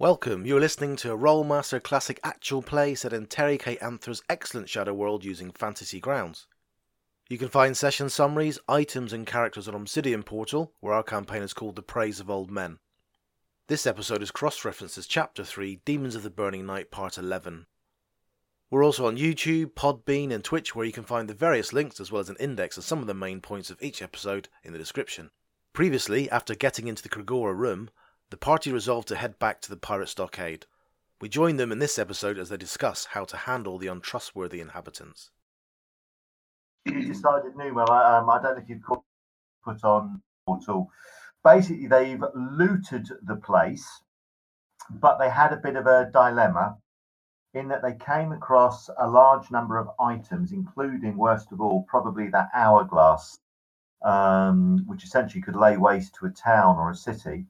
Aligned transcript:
Welcome, 0.00 0.46
you're 0.46 0.60
listening 0.60 0.94
to 0.98 1.12
a 1.12 1.18
Rolemaster 1.18 1.82
Classic 1.82 2.20
actual 2.22 2.62
play 2.62 2.94
set 2.94 3.12
in 3.12 3.26
Terry 3.26 3.58
K. 3.58 3.74
Amthor's 3.82 4.22
excellent 4.28 4.68
Shadow 4.68 4.94
World 4.94 5.24
using 5.24 5.50
Fantasy 5.50 5.98
Grounds. 5.98 6.46
You 7.28 7.36
can 7.36 7.48
find 7.48 7.76
session 7.76 8.08
summaries, 8.08 8.60
items, 8.68 9.12
and 9.12 9.26
characters 9.26 9.66
on 9.66 9.74
Obsidian 9.74 10.22
Portal, 10.22 10.72
where 10.78 10.94
our 10.94 11.02
campaign 11.02 11.42
is 11.42 11.52
called 11.52 11.74
The 11.74 11.82
Praise 11.82 12.20
of 12.20 12.30
Old 12.30 12.48
Men. 12.48 12.78
This 13.66 13.88
episode 13.88 14.22
is 14.22 14.30
cross 14.30 14.64
references 14.64 15.08
Chapter 15.08 15.42
3 15.42 15.80
Demons 15.84 16.14
of 16.14 16.22
the 16.22 16.30
Burning 16.30 16.64
Night 16.64 16.92
Part 16.92 17.18
11. 17.18 17.66
We're 18.70 18.84
also 18.84 19.04
on 19.04 19.18
YouTube, 19.18 19.72
Podbean, 19.72 20.30
and 20.30 20.44
Twitch, 20.44 20.76
where 20.76 20.86
you 20.86 20.92
can 20.92 21.02
find 21.02 21.28
the 21.28 21.34
various 21.34 21.72
links 21.72 21.98
as 21.98 22.12
well 22.12 22.20
as 22.20 22.28
an 22.28 22.36
index 22.38 22.76
of 22.76 22.84
some 22.84 23.00
of 23.00 23.08
the 23.08 23.14
main 23.14 23.40
points 23.40 23.68
of 23.68 23.82
each 23.82 24.00
episode 24.00 24.48
in 24.62 24.72
the 24.72 24.78
description. 24.78 25.32
Previously, 25.72 26.30
after 26.30 26.54
getting 26.54 26.86
into 26.86 27.02
the 27.02 27.08
Kragora 27.08 27.56
room, 27.56 27.90
the 28.30 28.36
party 28.36 28.70
resolved 28.72 29.08
to 29.08 29.16
head 29.16 29.38
back 29.38 29.60
to 29.62 29.70
the 29.70 29.76
pirate 29.76 30.08
stockade. 30.08 30.66
We 31.20 31.28
join 31.28 31.56
them 31.56 31.72
in 31.72 31.78
this 31.78 31.98
episode 31.98 32.38
as 32.38 32.48
they 32.48 32.56
discuss 32.56 33.06
how 33.06 33.24
to 33.24 33.36
handle 33.36 33.78
the 33.78 33.88
untrustworthy 33.88 34.60
inhabitants. 34.60 35.30
You 36.84 37.04
decided 37.04 37.56
Numa, 37.56 37.82
um, 37.82 38.30
I 38.30 38.40
don't 38.42 38.58
if 38.58 38.68
you've 38.68 38.82
put, 38.82 39.00
on 39.84 40.22
portal. 40.46 40.90
Basically, 41.44 41.86
they've 41.86 42.22
looted 42.34 43.08
the 43.22 43.36
place, 43.36 43.86
but 44.90 45.18
they 45.18 45.28
had 45.28 45.52
a 45.52 45.56
bit 45.56 45.76
of 45.76 45.86
a 45.86 46.10
dilemma 46.12 46.78
in 47.54 47.68
that 47.68 47.82
they 47.82 47.94
came 47.94 48.32
across 48.32 48.88
a 48.98 49.08
large 49.08 49.50
number 49.50 49.78
of 49.78 49.90
items, 50.00 50.52
including, 50.52 51.16
worst 51.16 51.52
of 51.52 51.60
all, 51.60 51.84
probably 51.88 52.28
that 52.28 52.48
hourglass, 52.54 53.38
um, 54.02 54.84
which 54.86 55.04
essentially 55.04 55.42
could 55.42 55.56
lay 55.56 55.76
waste 55.76 56.14
to 56.14 56.26
a 56.26 56.30
town 56.30 56.76
or 56.76 56.90
a 56.90 56.94
city 56.94 57.46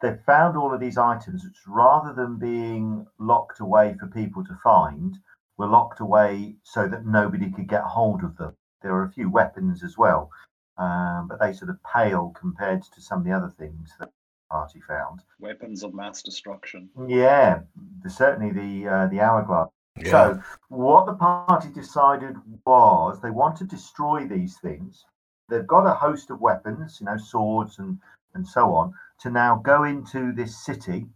they 0.00 0.16
found 0.26 0.56
all 0.56 0.72
of 0.72 0.80
these 0.80 0.98
items 0.98 1.44
which 1.44 1.58
rather 1.66 2.12
than 2.12 2.38
being 2.38 3.06
locked 3.18 3.60
away 3.60 3.94
for 3.98 4.06
people 4.06 4.44
to 4.44 4.58
find 4.62 5.18
were 5.58 5.66
locked 5.66 6.00
away 6.00 6.54
so 6.62 6.88
that 6.88 7.06
nobody 7.06 7.50
could 7.50 7.68
get 7.68 7.82
hold 7.82 8.22
of 8.22 8.36
them. 8.36 8.54
There 8.82 8.92
were 8.92 9.04
a 9.04 9.12
few 9.12 9.30
weapons 9.30 9.82
as 9.82 9.96
well 9.98 10.30
um, 10.78 11.28
but 11.28 11.40
they 11.40 11.52
sort 11.52 11.70
of 11.70 11.78
pale 11.82 12.32
compared 12.38 12.82
to 12.82 13.00
some 13.00 13.20
of 13.20 13.24
the 13.24 13.32
other 13.32 13.50
things 13.58 13.92
that 13.98 14.06
the 14.08 14.54
party 14.54 14.80
found. 14.80 15.20
Weapons 15.40 15.82
of 15.82 15.94
mass 15.94 16.22
destruction. 16.22 16.90
Yeah 17.08 17.60
certainly 18.08 18.52
the 18.52 18.88
uh, 18.88 19.06
the 19.08 19.20
hourglass. 19.20 19.68
Yeah. 19.98 20.10
so 20.10 20.42
what 20.68 21.06
the 21.06 21.14
party 21.14 21.70
decided 21.70 22.36
was 22.66 23.20
they 23.20 23.30
want 23.30 23.56
to 23.56 23.64
destroy 23.64 24.26
these 24.26 24.58
things. 24.58 25.04
They've 25.48 25.66
got 25.66 25.86
a 25.86 25.94
host 25.94 26.30
of 26.30 26.40
weapons 26.40 26.98
you 27.00 27.06
know 27.06 27.16
swords 27.16 27.78
and 27.78 27.98
and 28.34 28.46
so 28.46 28.74
on 28.74 28.92
to 29.20 29.30
now 29.30 29.56
go 29.56 29.84
into 29.84 30.32
this 30.32 30.64
city, 30.64 31.08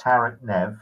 Tarek 0.00 0.42
Nev, 0.42 0.76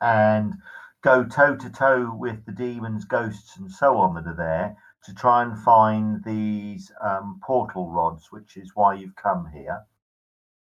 and 0.00 0.54
go 1.02 1.24
toe 1.24 1.56
to 1.56 1.70
toe 1.70 2.12
with 2.12 2.44
the 2.46 2.52
demons, 2.52 3.04
ghosts, 3.04 3.56
and 3.56 3.70
so 3.70 3.98
on 3.98 4.14
that 4.14 4.26
are 4.26 4.34
there 4.34 4.76
to 5.04 5.14
try 5.14 5.42
and 5.42 5.58
find 5.58 6.22
these 6.24 6.92
um, 7.00 7.40
portal 7.42 7.90
rods, 7.90 8.30
which 8.30 8.56
is 8.56 8.70
why 8.74 8.94
you've 8.94 9.16
come 9.16 9.50
here. 9.52 9.82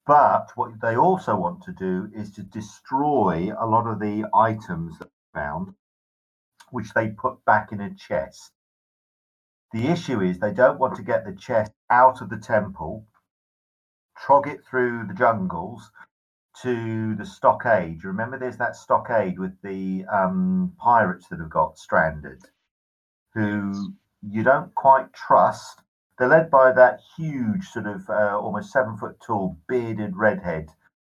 But 0.06 0.52
what 0.56 0.82
they 0.82 0.96
also 0.96 1.36
want 1.36 1.64
to 1.64 1.72
do 1.72 2.10
is 2.14 2.32
to 2.32 2.44
destroy 2.44 3.52
a 3.58 3.66
lot 3.66 3.88
of 3.88 4.00
the 4.00 4.26
items 4.34 5.00
that 5.00 5.08
they 5.34 5.40
found, 5.40 5.74
which 6.70 6.94
they 6.94 7.10
put 7.10 7.44
back 7.46 7.72
in 7.72 7.82
a 7.82 7.94
chest. 7.94 8.52
The 9.72 9.88
issue 9.88 10.22
is 10.22 10.40
they 10.40 10.54
don't 10.54 10.80
want 10.80 10.96
to 10.96 11.04
get 11.04 11.26
the 11.26 11.34
chest 11.34 11.72
out 11.90 12.22
of 12.22 12.30
the 12.30 12.38
temple 12.38 13.06
trog 14.18 14.48
it 14.48 14.64
through 14.64 15.08
the 15.08 15.14
jungles 15.14 15.92
to 16.62 17.16
the 17.16 17.26
stockade. 17.26 18.04
Remember 18.04 18.38
there's 18.38 18.58
that 18.58 18.76
stockade 18.76 19.40
with 19.40 19.54
the 19.62 20.06
um, 20.12 20.74
pirates 20.78 21.28
that 21.30 21.40
have 21.40 21.50
got 21.50 21.78
stranded, 21.78 22.42
who 23.34 23.94
you 24.22 24.44
don't 24.44 24.74
quite 24.76 25.12
trust. 25.14 25.82
They're 26.18 26.30
led 26.30 26.50
by 26.50 26.72
that 26.72 27.00
huge, 27.18 27.68
sort 27.68 27.88
of 27.88 28.10
uh, 28.10 28.40
almost 28.40 28.72
seven 28.72 28.96
foot 28.98 29.18
tall, 29.26 29.58
bearded 29.68 30.16
redhead 30.16 30.70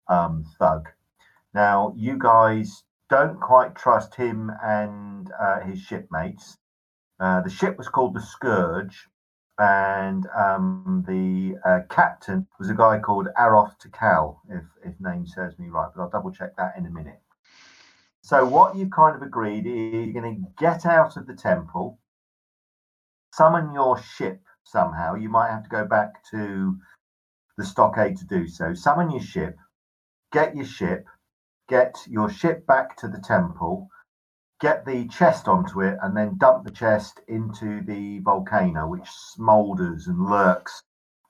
um, 0.07 0.45
thug. 0.59 0.89
Now, 1.53 1.93
you 1.95 2.17
guys 2.17 2.83
don't 3.09 3.41
quite 3.41 3.75
trust 3.75 4.15
him 4.15 4.51
and 4.63 5.29
uh, 5.39 5.59
his 5.59 5.79
shipmates. 5.79 6.57
Uh, 7.19 7.41
the 7.41 7.49
ship 7.49 7.77
was 7.77 7.89
called 7.89 8.13
the 8.13 8.21
Scourge, 8.21 9.07
and 9.59 10.27
um, 10.35 11.03
the 11.07 11.57
uh, 11.65 11.79
captain 11.89 12.47
was 12.59 12.69
a 12.69 12.75
guy 12.75 12.99
called 12.99 13.27
Aroth 13.37 13.75
Takal, 13.79 14.37
if, 14.49 14.63
if 14.83 14.99
name 14.99 15.25
serves 15.25 15.59
me 15.59 15.69
right, 15.69 15.89
but 15.93 16.01
I'll 16.01 16.09
double 16.09 16.31
check 16.31 16.55
that 16.57 16.73
in 16.77 16.85
a 16.85 16.89
minute. 16.89 17.21
So, 18.23 18.45
what 18.45 18.75
you've 18.75 18.91
kind 18.91 19.15
of 19.15 19.21
agreed 19.21 19.65
is 19.65 20.05
you're 20.05 20.21
going 20.21 20.43
to 20.43 20.49
get 20.57 20.85
out 20.85 21.17
of 21.17 21.27
the 21.27 21.33
temple, 21.33 21.97
summon 23.33 23.73
your 23.73 23.97
ship 23.97 24.41
somehow. 24.63 25.15
You 25.15 25.29
might 25.29 25.49
have 25.49 25.63
to 25.63 25.69
go 25.69 25.85
back 25.85 26.23
to 26.31 26.77
the 27.57 27.65
stockade 27.65 28.17
to 28.17 28.25
do 28.25 28.47
so. 28.47 28.73
Summon 28.73 29.09
your 29.09 29.21
ship, 29.21 29.57
get 30.31 30.55
your 30.55 30.65
ship, 30.65 31.07
get 31.67 31.95
your 32.07 32.29
ship 32.29 32.65
back 32.67 32.95
to 32.97 33.07
the 33.07 33.19
temple, 33.19 33.89
get 34.61 34.85
the 34.85 35.07
chest 35.07 35.47
onto 35.47 35.81
it 35.81 35.97
and 36.01 36.15
then 36.15 36.37
dump 36.37 36.63
the 36.63 36.71
chest 36.71 37.19
into 37.27 37.81
the 37.81 38.19
volcano, 38.19 38.87
which 38.87 39.09
smoulders 39.09 40.07
and 40.07 40.23
lurks 40.23 40.83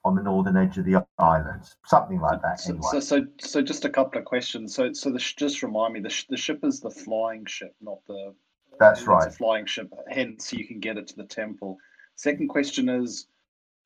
on 0.04 0.14
the 0.14 0.22
northern 0.22 0.56
edge 0.56 0.78
of 0.78 0.84
the 0.84 1.04
island. 1.18 1.62
Something 1.86 2.20
like 2.20 2.42
that. 2.42 2.60
So, 2.60 2.70
Anyway. 2.70 2.88
so, 2.90 3.00
so, 3.00 3.26
so 3.40 3.62
just 3.62 3.84
a 3.84 3.88
couple 3.88 4.18
of 4.18 4.24
questions. 4.24 4.74
So, 4.74 4.92
so 4.92 5.10
the, 5.10 5.18
sh- 5.18 5.34
just 5.34 5.62
remind 5.62 5.94
me, 5.94 6.00
the, 6.00 6.10
sh- 6.10 6.26
the 6.28 6.36
ship 6.36 6.60
is 6.62 6.80
the 6.80 6.90
flying 6.90 7.46
ship, 7.46 7.74
not 7.80 7.98
the. 8.06 8.34
That's 8.78 9.00
it's 9.00 9.08
right. 9.08 9.28
a 9.28 9.30
flying 9.30 9.66
ship. 9.66 9.92
Hence, 10.10 10.52
you 10.52 10.66
can 10.66 10.80
get 10.80 10.96
it 10.96 11.06
to 11.08 11.16
the 11.16 11.24
temple. 11.24 11.78
Second 12.16 12.48
question 12.48 12.88
is, 12.88 13.26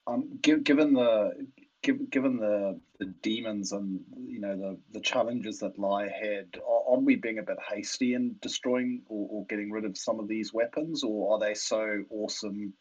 um, 0.06 0.38
gi- 0.42 0.60
given 0.60 0.94
the 0.94 1.32
given, 1.94 2.36
the 2.38 2.80
the 2.98 3.06
demons 3.22 3.72
and 3.72 4.00
you 4.26 4.40
know 4.40 4.56
the 4.56 4.78
the 4.92 5.00
challenges 5.00 5.60
that 5.60 5.78
lie 5.78 6.06
ahead, 6.06 6.58
are, 6.66 6.94
are 6.94 7.00
we 7.00 7.16
being 7.16 7.38
a 7.38 7.42
bit 7.42 7.58
hasty 7.68 8.14
in 8.14 8.36
destroying 8.40 9.02
or, 9.08 9.28
or 9.30 9.46
getting 9.46 9.70
rid 9.70 9.84
of 9.84 9.96
some 9.96 10.20
of 10.20 10.28
these 10.28 10.52
weapons, 10.52 11.02
or 11.02 11.34
are 11.34 11.40
they 11.40 11.54
so 11.54 12.04
awesome 12.10 12.72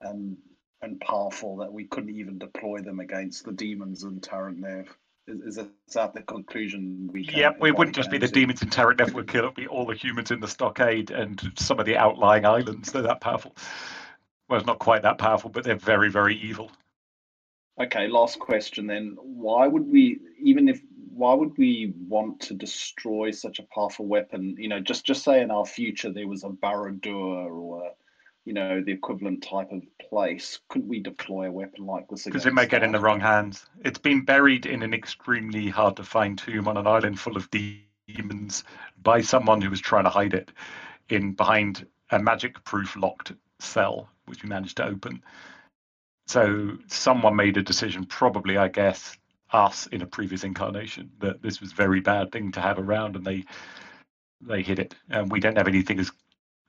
and 0.00 0.36
and 0.82 1.00
powerful 1.00 1.56
that 1.56 1.72
we 1.72 1.84
couldn't 1.84 2.16
even 2.16 2.38
deploy 2.38 2.80
them 2.80 3.00
against 3.00 3.44
the 3.44 3.52
demons 3.52 4.04
in 4.04 4.20
Tarek 4.20 4.56
Nev? 4.56 4.96
Is, 5.26 5.56
is, 5.56 5.66
that 5.94 6.12
the 6.12 6.20
conclusion 6.20 7.08
we 7.10 7.24
can? 7.24 7.38
Yep, 7.38 7.54
everyone 7.56 7.78
wouldn't 7.78 7.96
just 7.96 8.10
be 8.10 8.18
the 8.18 8.28
demons 8.28 8.60
in 8.62 8.68
Tarek 8.68 8.98
Nev 8.98 9.14
would 9.14 9.26
kill, 9.26 9.50
be 9.52 9.66
all 9.66 9.86
the 9.86 9.94
humans 9.94 10.30
in 10.30 10.40
the 10.40 10.48
stockade 10.48 11.10
and 11.10 11.52
some 11.56 11.80
of 11.80 11.86
the 11.86 11.96
outlying 11.96 12.44
islands. 12.44 12.92
They're 12.92 13.02
that 13.02 13.22
powerful. 13.22 13.56
Well, 14.48 14.58
it's 14.58 14.66
not 14.66 14.78
quite 14.78 15.02
that 15.02 15.16
powerful, 15.16 15.48
but 15.48 15.64
they're 15.64 15.76
very, 15.76 16.10
very 16.10 16.36
evil. 16.36 16.70
Okay, 17.80 18.06
last 18.06 18.38
question 18.38 18.86
then. 18.86 19.16
Why 19.20 19.66
would 19.66 19.86
we, 19.86 20.20
even 20.40 20.68
if, 20.68 20.80
why 21.12 21.34
would 21.34 21.56
we 21.58 21.92
want 22.08 22.40
to 22.40 22.54
destroy 22.54 23.30
such 23.32 23.58
a 23.58 23.66
powerful 23.74 24.06
weapon? 24.06 24.56
You 24.58 24.68
know, 24.68 24.80
just 24.80 25.04
just 25.04 25.24
say 25.24 25.42
in 25.42 25.50
our 25.50 25.66
future 25.66 26.12
there 26.12 26.28
was 26.28 26.44
a 26.44 26.48
Barad-dûr 26.48 27.50
or, 27.50 27.84
a, 27.84 27.90
you 28.44 28.52
know, 28.52 28.80
the 28.80 28.92
equivalent 28.92 29.42
type 29.42 29.72
of 29.72 29.82
place. 30.08 30.60
Couldn't 30.68 30.88
we 30.88 31.00
deploy 31.00 31.48
a 31.48 31.52
weapon 31.52 31.86
like 31.86 32.06
this? 32.08 32.24
Because 32.24 32.46
it 32.46 32.54
may 32.54 32.66
get 32.66 32.82
in 32.82 32.92
the 32.92 33.00
wrong 33.00 33.20
hands. 33.20 33.66
It's 33.84 33.98
been 33.98 34.24
buried 34.24 34.66
in 34.66 34.82
an 34.82 34.94
extremely 34.94 35.68
hard 35.68 35.96
to 35.96 36.04
find 36.04 36.38
tomb 36.38 36.68
on 36.68 36.76
an 36.76 36.86
island 36.86 37.18
full 37.18 37.36
of 37.36 37.48
demons 37.50 38.64
by 39.02 39.20
someone 39.20 39.60
who 39.60 39.70
was 39.70 39.80
trying 39.80 40.04
to 40.04 40.10
hide 40.10 40.34
it 40.34 40.52
in 41.08 41.32
behind 41.32 41.86
a 42.10 42.18
magic 42.18 42.62
proof 42.64 42.96
locked 42.96 43.32
cell, 43.58 44.08
which 44.26 44.42
we 44.42 44.48
managed 44.48 44.76
to 44.76 44.84
open. 44.84 45.22
So 46.26 46.78
someone 46.88 47.36
made 47.36 47.56
a 47.56 47.62
decision, 47.62 48.04
probably 48.06 48.56
I 48.56 48.68
guess 48.68 49.16
us 49.52 49.86
in 49.88 50.02
a 50.02 50.06
previous 50.06 50.44
incarnation, 50.44 51.10
that 51.20 51.42
this 51.42 51.60
was 51.60 51.72
a 51.72 51.76
very 51.76 52.00
bad 52.00 52.32
thing 52.32 52.52
to 52.52 52.60
have 52.60 52.78
around 52.78 53.16
and 53.16 53.24
they 53.24 53.44
they 54.40 54.62
hid 54.62 54.78
it. 54.78 54.94
And 55.10 55.30
we 55.30 55.40
don't 55.40 55.56
have 55.56 55.68
anything 55.68 56.00
as 56.00 56.10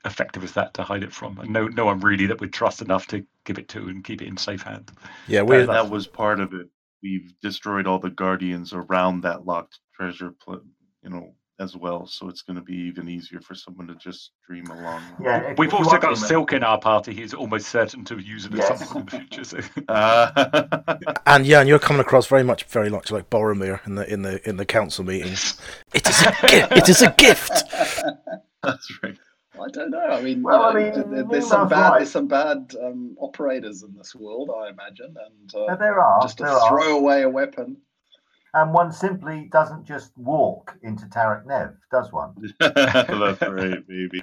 effective 0.06 0.44
as 0.44 0.54
that 0.54 0.74
to 0.76 0.84
hide 0.84 1.04
it 1.04 1.14
from. 1.14 1.40
And 1.40 1.52
no 1.52 1.68
no 1.68 1.86
one 1.86 2.00
really 2.00 2.28
that 2.28 2.40
would 2.40 2.54
trust 2.54 2.82
enough 2.82 3.08
to 3.08 3.26
give 3.44 3.58
it 3.58 3.68
to 3.70 3.88
and 3.88 4.04
keep 4.04 4.22
it 4.22 4.28
in 4.28 4.38
safe 4.38 4.62
hands. 4.62 4.90
Yeah, 5.28 5.44
That, 5.48 5.48
we're 5.48 5.66
that 5.68 5.90
was 5.90 6.08
part 6.08 6.40
of 6.40 6.54
it. 6.54 6.68
We've 7.02 7.34
destroyed 7.42 7.88
all 7.88 8.00
the 8.00 8.10
guardians 8.10 8.74
around 8.74 9.22
that 9.22 9.46
locked 9.46 9.80
treasure, 9.94 10.32
pl- 10.32 10.64
you 11.04 11.10
know, 11.10 11.36
as 11.60 11.76
well. 11.76 12.06
So 12.06 12.28
it's 12.28 12.42
going 12.42 12.58
to 12.58 12.62
be 12.62 12.76
even 12.76 13.08
easier 13.08 13.40
for 13.40 13.56
someone 13.56 13.88
to 13.88 13.96
just 13.96 14.32
dream 14.48 14.68
along. 14.70 15.02
Yeah, 15.22 15.54
We've 15.58 15.74
also 15.74 15.98
got 15.98 16.18
Silk 16.18 16.54
in 16.54 16.64
our 16.64 16.80
party. 16.80 17.14
He's 17.14 17.34
almost 17.34 17.68
certain 17.70 18.04
to 18.06 18.18
use 18.20 18.46
it 18.46 18.54
at 18.56 18.78
some 18.80 18.88
point 19.06 19.14
in 19.14 19.20
the 19.20 19.26
future. 19.26 19.44
So. 19.44 19.60
Uh, 19.88 20.96
and 21.28 21.46
yeah, 21.46 21.60
and 21.60 21.70
you're 21.70 21.80
coming 21.80 22.02
across 22.02 22.28
very 22.28 22.44
much, 22.44 22.64
very 22.66 22.90
much 22.90 23.12
like 23.12 23.30
Boromir 23.30 23.86
in 23.86 23.96
the 23.96 24.12
in 24.12 24.22
the 24.24 24.48
in 24.50 24.58
the 24.58 24.66
council 24.66 25.06
meetings. 25.06 25.60
It 25.94 26.08
is 26.10 26.22
a 26.22 26.32
gift. 26.48 26.72
It 26.74 26.90
is 26.90 27.02
a 27.02 27.12
gift. 27.18 27.64
that's 28.64 29.00
right. 29.04 29.18
I 29.58 29.68
don't 29.72 29.92
know. 29.92 30.00
I 30.00 30.22
mean, 30.22 30.42
Well, 30.44 30.64
I 30.64 30.74
mean, 30.74 31.12
there- 31.12 31.24
there's 31.24 31.48
some 31.48 31.70
bad, 31.70 31.90
right. 31.90 31.98
there's 32.00 32.12
some 32.12 32.28
bad 32.28 32.74
um, 32.84 33.16
operators 33.20 33.84
in 33.84 33.96
this 33.96 34.14
world, 34.14 34.50
I 34.54 34.68
imagine, 34.70 35.16
and 35.26 35.56
uh, 35.56 35.66
Uh, 35.72 35.76
there 35.78 36.02
are. 36.02 36.22
just 36.22 36.38
to 36.40 36.44
there 36.44 36.52
are. 36.54 36.68
throw 36.70 36.98
away 36.98 37.22
a 37.22 37.30
weapon. 37.30 37.78
And 38.56 38.74
one 38.74 38.92
simply 38.94 39.50
doesn't 39.52 39.86
just 39.86 40.18
walk 40.18 40.76
into 40.82 41.06
Tarek 41.08 41.46
Nev, 41.46 41.76
does 41.92 42.12
one? 42.14 42.34
That's 42.60 43.42
right, 43.42 43.84
maybe. 43.88 44.22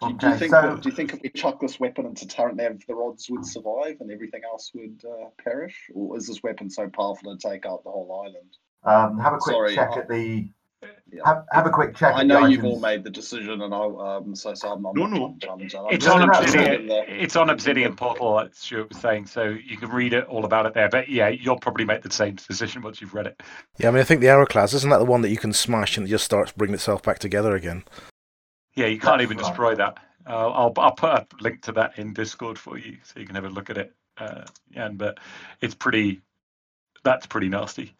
Do, 0.00 0.08
you- 0.08 0.14
do 0.18 0.26
you 0.26 0.32
Okay, 0.32 0.38
think 0.38 0.50
so- 0.50 0.76
do 0.76 0.88
you 0.90 0.94
think 0.94 1.14
if 1.14 1.22
we 1.22 1.30
chuck 1.30 1.58
this 1.58 1.80
weapon 1.80 2.04
into 2.04 2.26
Tarek 2.26 2.54
Nev, 2.56 2.82
the 2.86 2.94
rods 2.94 3.30
would 3.30 3.46
survive 3.46 3.96
and 4.00 4.10
everything 4.12 4.42
else 4.44 4.70
would 4.74 5.02
uh, 5.08 5.28
perish, 5.42 5.88
or 5.94 6.18
is 6.18 6.26
this 6.26 6.42
weapon 6.42 6.68
so 6.68 6.86
powerful 6.90 7.34
to 7.34 7.48
take 7.48 7.64
out 7.64 7.82
the 7.82 7.90
whole 7.90 8.24
island? 8.26 8.58
Um, 8.84 9.18
have 9.18 9.32
a 9.32 9.38
quick 9.38 9.54
Sorry, 9.54 9.74
check 9.74 9.92
I- 9.94 10.00
at 10.00 10.08
the. 10.08 10.50
Yeah. 11.12 11.20
Have, 11.24 11.44
have 11.52 11.66
a 11.66 11.70
quick 11.70 11.94
check. 11.94 12.14
I 12.16 12.24
know 12.24 12.46
you've 12.46 12.64
all 12.64 12.80
made 12.80 13.04
the 13.04 13.10
decision, 13.10 13.60
and 13.62 13.72
I 13.72 13.78
um, 13.78 14.34
so 14.34 14.52
so 14.54 14.72
I'm, 14.72 14.84
I'm 14.84 14.94
No, 14.96 15.06
no. 15.06 15.36
trying 15.40 15.60
to 15.60 15.68
challenge 15.68 15.72
that. 15.72 15.78
I'm 15.78 15.94
It's 15.94 16.06
on 16.06 16.20
no, 16.20 16.26
no, 16.26 16.32
interested 16.32 16.60
Obsidian. 16.60 17.20
It's 17.20 17.36
on 17.36 17.50
Obsidian 17.50 17.94
portal, 17.96 18.32
like 18.32 18.54
Stuart 18.54 18.88
was 18.88 18.98
saying, 18.98 19.26
so 19.26 19.44
you 19.44 19.76
can 19.76 19.90
read 19.90 20.12
it 20.12 20.24
all 20.24 20.44
about 20.44 20.66
it 20.66 20.74
there. 20.74 20.88
But 20.88 21.08
yeah, 21.08 21.28
you'll 21.28 21.58
probably 21.60 21.84
make 21.84 22.02
the 22.02 22.10
same 22.10 22.34
decision 22.34 22.82
once 22.82 23.00
you've 23.00 23.14
read 23.14 23.26
it. 23.28 23.40
Yeah, 23.78 23.88
I 23.88 23.90
mean, 23.92 24.00
I 24.00 24.04
think 24.04 24.22
the 24.22 24.28
arrow 24.28 24.46
class 24.46 24.72
isn't 24.74 24.90
that 24.90 24.98
the 24.98 25.04
one 25.04 25.20
that 25.22 25.30
you 25.30 25.36
can 25.36 25.52
smash 25.52 25.96
and 25.96 26.06
it 26.06 26.10
just 26.10 26.24
starts 26.24 26.50
bringing 26.52 26.74
itself 26.74 27.02
back 27.02 27.20
together 27.20 27.54
again. 27.54 27.84
Yeah, 28.74 28.86
you 28.86 28.98
can't 28.98 29.18
That's 29.18 29.22
even 29.30 29.36
right. 29.36 29.46
destroy 29.46 29.74
that. 29.76 29.98
Uh, 30.26 30.50
I'll 30.50 30.72
I'll 30.78 30.92
put 30.92 31.10
a 31.12 31.26
link 31.40 31.62
to 31.62 31.72
that 31.72 31.98
in 31.98 32.12
Discord 32.12 32.58
for 32.58 32.76
you, 32.76 32.96
so 33.04 33.20
you 33.20 33.26
can 33.26 33.34
have 33.36 33.44
a 33.44 33.50
look 33.50 33.70
at 33.70 33.78
it. 33.78 33.94
Uh, 34.18 34.44
and 34.74 34.98
but 34.98 35.18
it's 35.60 35.74
pretty. 35.74 36.22
That's 37.04 37.26
pretty 37.26 37.50
nasty. 37.50 37.94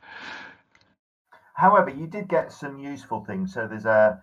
However, 1.55 1.91
you 1.91 2.07
did 2.07 2.29
get 2.29 2.53
some 2.53 2.79
useful 2.79 3.25
things. 3.25 3.55
So 3.55 3.67
there's 3.67 3.87
a. 3.87 4.21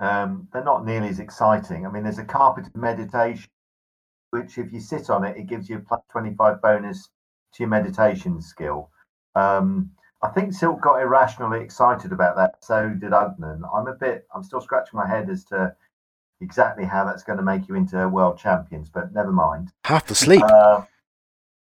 Um, 0.00 0.48
they're 0.52 0.64
not 0.64 0.84
nearly 0.84 1.08
as 1.08 1.20
exciting. 1.20 1.86
I 1.86 1.90
mean, 1.90 2.02
there's 2.02 2.18
a 2.18 2.24
carpeted 2.24 2.74
meditation, 2.76 3.48
which 4.30 4.58
if 4.58 4.72
you 4.72 4.80
sit 4.80 5.08
on 5.08 5.24
it, 5.24 5.36
it 5.36 5.46
gives 5.46 5.68
you 5.70 5.76
a 5.76 5.80
plus 5.80 6.00
25 6.10 6.60
bonus 6.60 7.10
to 7.54 7.62
your 7.62 7.68
meditation 7.68 8.40
skill. 8.40 8.90
Um, 9.36 9.92
I 10.22 10.28
think 10.28 10.52
Silk 10.52 10.80
got 10.80 11.00
irrationally 11.00 11.60
excited 11.60 12.12
about 12.12 12.36
that. 12.36 12.64
So 12.64 12.88
did 12.88 13.12
Ugnan. 13.12 13.62
I'm 13.72 13.86
a 13.86 13.94
bit. 13.94 14.26
I'm 14.34 14.42
still 14.42 14.60
scratching 14.60 14.98
my 14.98 15.06
head 15.06 15.28
as 15.30 15.44
to 15.46 15.76
exactly 16.40 16.84
how 16.84 17.04
that's 17.04 17.22
going 17.22 17.38
to 17.38 17.44
make 17.44 17.68
you 17.68 17.74
into 17.74 18.08
world 18.08 18.38
champions, 18.38 18.88
but 18.88 19.12
never 19.12 19.32
mind. 19.32 19.72
Half 19.84 20.06
the 20.06 20.14
sleep. 20.14 20.42
Um, 20.42 20.86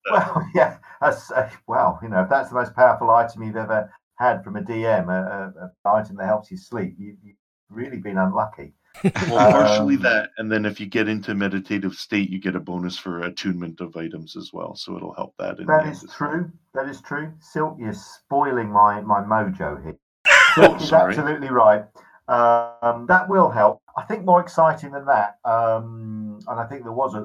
well, 0.11 0.47
yeah, 0.53 0.77
that's 1.01 1.31
uh, 1.31 1.49
well, 1.67 1.99
you 2.01 2.09
know, 2.09 2.21
if 2.21 2.29
that's 2.29 2.49
the 2.49 2.55
most 2.55 2.75
powerful 2.75 3.09
item 3.09 3.43
you've 3.43 3.55
ever 3.55 3.91
had 4.21 4.43
from 4.43 4.55
a 4.55 4.61
DM, 4.61 5.09
a, 5.09 5.53
a, 5.65 5.89
item 5.89 6.15
that 6.17 6.27
helps 6.27 6.51
you 6.51 6.57
sleep, 6.57 6.95
you, 6.97 7.17
you've 7.23 7.35
really 7.69 7.97
been 7.97 8.17
unlucky. 8.17 8.73
Well, 9.03 9.51
partially 9.51 9.95
Um, 9.95 10.01
that, 10.03 10.29
and 10.37 10.51
then 10.51 10.65
if 10.65 10.79
you 10.79 10.85
get 10.85 11.07
into 11.07 11.31
a 11.31 11.35
meditative 11.35 11.95
state, 11.95 12.29
you 12.29 12.39
get 12.39 12.57
a 12.57 12.59
bonus 12.59 12.97
for 12.97 13.23
attunement 13.23 13.79
of 13.79 13.95
items 13.95 14.35
as 14.35 14.51
well, 14.51 14.75
so 14.75 14.97
it'll 14.97 15.13
help 15.13 15.33
that. 15.39 15.57
That 15.65 15.87
is 15.87 16.03
as 16.03 16.09
well. 16.09 16.17
true. 16.17 16.51
That 16.73 16.89
is 16.89 17.01
true. 17.01 17.31
Silk, 17.39 17.77
you're 17.79 17.93
spoiling 17.93 18.69
my 18.69 19.01
my 19.01 19.21
mojo 19.21 19.81
here. 19.83 19.97
Silk 20.55 20.81
is 20.81 20.91
absolutely 20.91 21.49
right. 21.49 21.85
Um, 22.27 23.05
that 23.07 23.27
will 23.29 23.49
help. 23.49 23.81
I 23.97 24.03
think 24.03 24.25
more 24.25 24.41
exciting 24.41 24.91
than 24.91 25.05
that, 25.05 25.37
um, 25.45 26.39
and 26.47 26.59
I 26.59 26.65
think 26.65 26.83
there 26.83 26.91
was 26.91 27.15
a. 27.15 27.21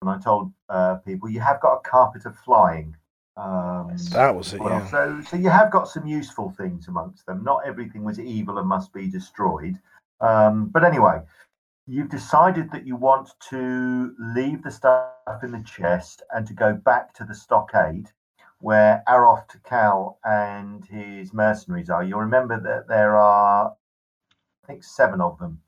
And 0.00 0.10
I 0.10 0.18
told 0.18 0.52
uh, 0.68 0.96
people 0.96 1.30
you 1.30 1.40
have 1.40 1.60
got 1.60 1.76
a 1.76 1.80
carpet 1.80 2.26
of 2.26 2.36
flying. 2.38 2.96
Um, 3.36 3.96
That 4.12 4.34
was 4.34 4.52
it, 4.52 4.60
yeah. 4.62 4.86
So, 4.86 5.20
so 5.28 5.36
you 5.36 5.50
have 5.50 5.70
got 5.70 5.88
some 5.88 6.06
useful 6.06 6.50
things 6.50 6.88
amongst 6.88 7.26
them. 7.26 7.42
Not 7.42 7.66
everything 7.66 8.04
was 8.04 8.20
evil 8.20 8.58
and 8.58 8.68
must 8.68 8.92
be 8.92 9.08
destroyed. 9.08 9.78
Um, 10.20 10.66
but 10.66 10.84
anyway, 10.84 11.20
you've 11.86 12.10
decided 12.10 12.70
that 12.70 12.86
you 12.86 12.96
want 12.96 13.30
to 13.50 14.14
leave 14.18 14.62
the 14.62 14.70
stuff 14.70 15.42
in 15.42 15.52
the 15.52 15.64
chest 15.64 16.22
and 16.32 16.46
to 16.46 16.54
go 16.54 16.74
back 16.74 17.12
to 17.14 17.24
the 17.24 17.34
stockade 17.34 18.08
where 18.60 19.02
Aroth 19.08 19.48
Takal 19.50 20.16
and 20.24 20.84
his 20.86 21.34
mercenaries 21.34 21.90
are. 21.90 22.02
You'll 22.02 22.20
remember 22.20 22.58
that 22.60 22.88
there 22.88 23.16
are, 23.16 23.74
I 24.62 24.66
think, 24.66 24.84
seven 24.84 25.20
of 25.20 25.38
them. 25.38 25.60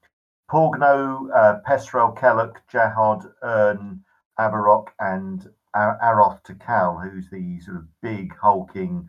Porgno, 0.51 1.29
uh, 1.35 1.61
Pesrel, 1.69 2.17
Kellogg, 2.17 2.57
Jahod, 2.73 3.31
Ern, 3.43 4.03
Avarok, 4.39 4.87
and 5.01 5.51
Aroth 5.77 6.43
Takal, 6.43 7.03
who's 7.03 7.29
the 7.31 7.61
sort 7.61 7.77
of 7.77 7.87
big, 8.01 8.35
hulking, 8.37 9.09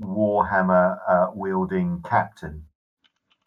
warhammer 0.00 0.98
uh, 1.08 1.30
wielding 1.34 2.02
captain 2.02 2.64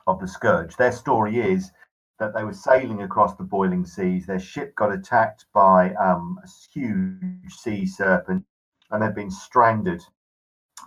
of 0.08 0.20
the 0.20 0.28
Scourge. 0.28 0.76
Their 0.76 0.92
story 0.92 1.40
is 1.40 1.72
that 2.20 2.34
they 2.34 2.44
were 2.44 2.54
sailing 2.54 3.02
across 3.02 3.36
the 3.36 3.44
boiling 3.44 3.86
seas. 3.86 4.26
Their 4.26 4.40
ship 4.40 4.76
got 4.76 4.94
attacked 4.94 5.46
by 5.54 5.94
um, 5.96 6.40
a 6.44 6.48
huge 6.74 7.54
sea 7.54 7.86
serpent, 7.86 8.46
and 8.92 9.02
they've 9.02 9.16
been 9.16 9.32
stranded 9.32 10.04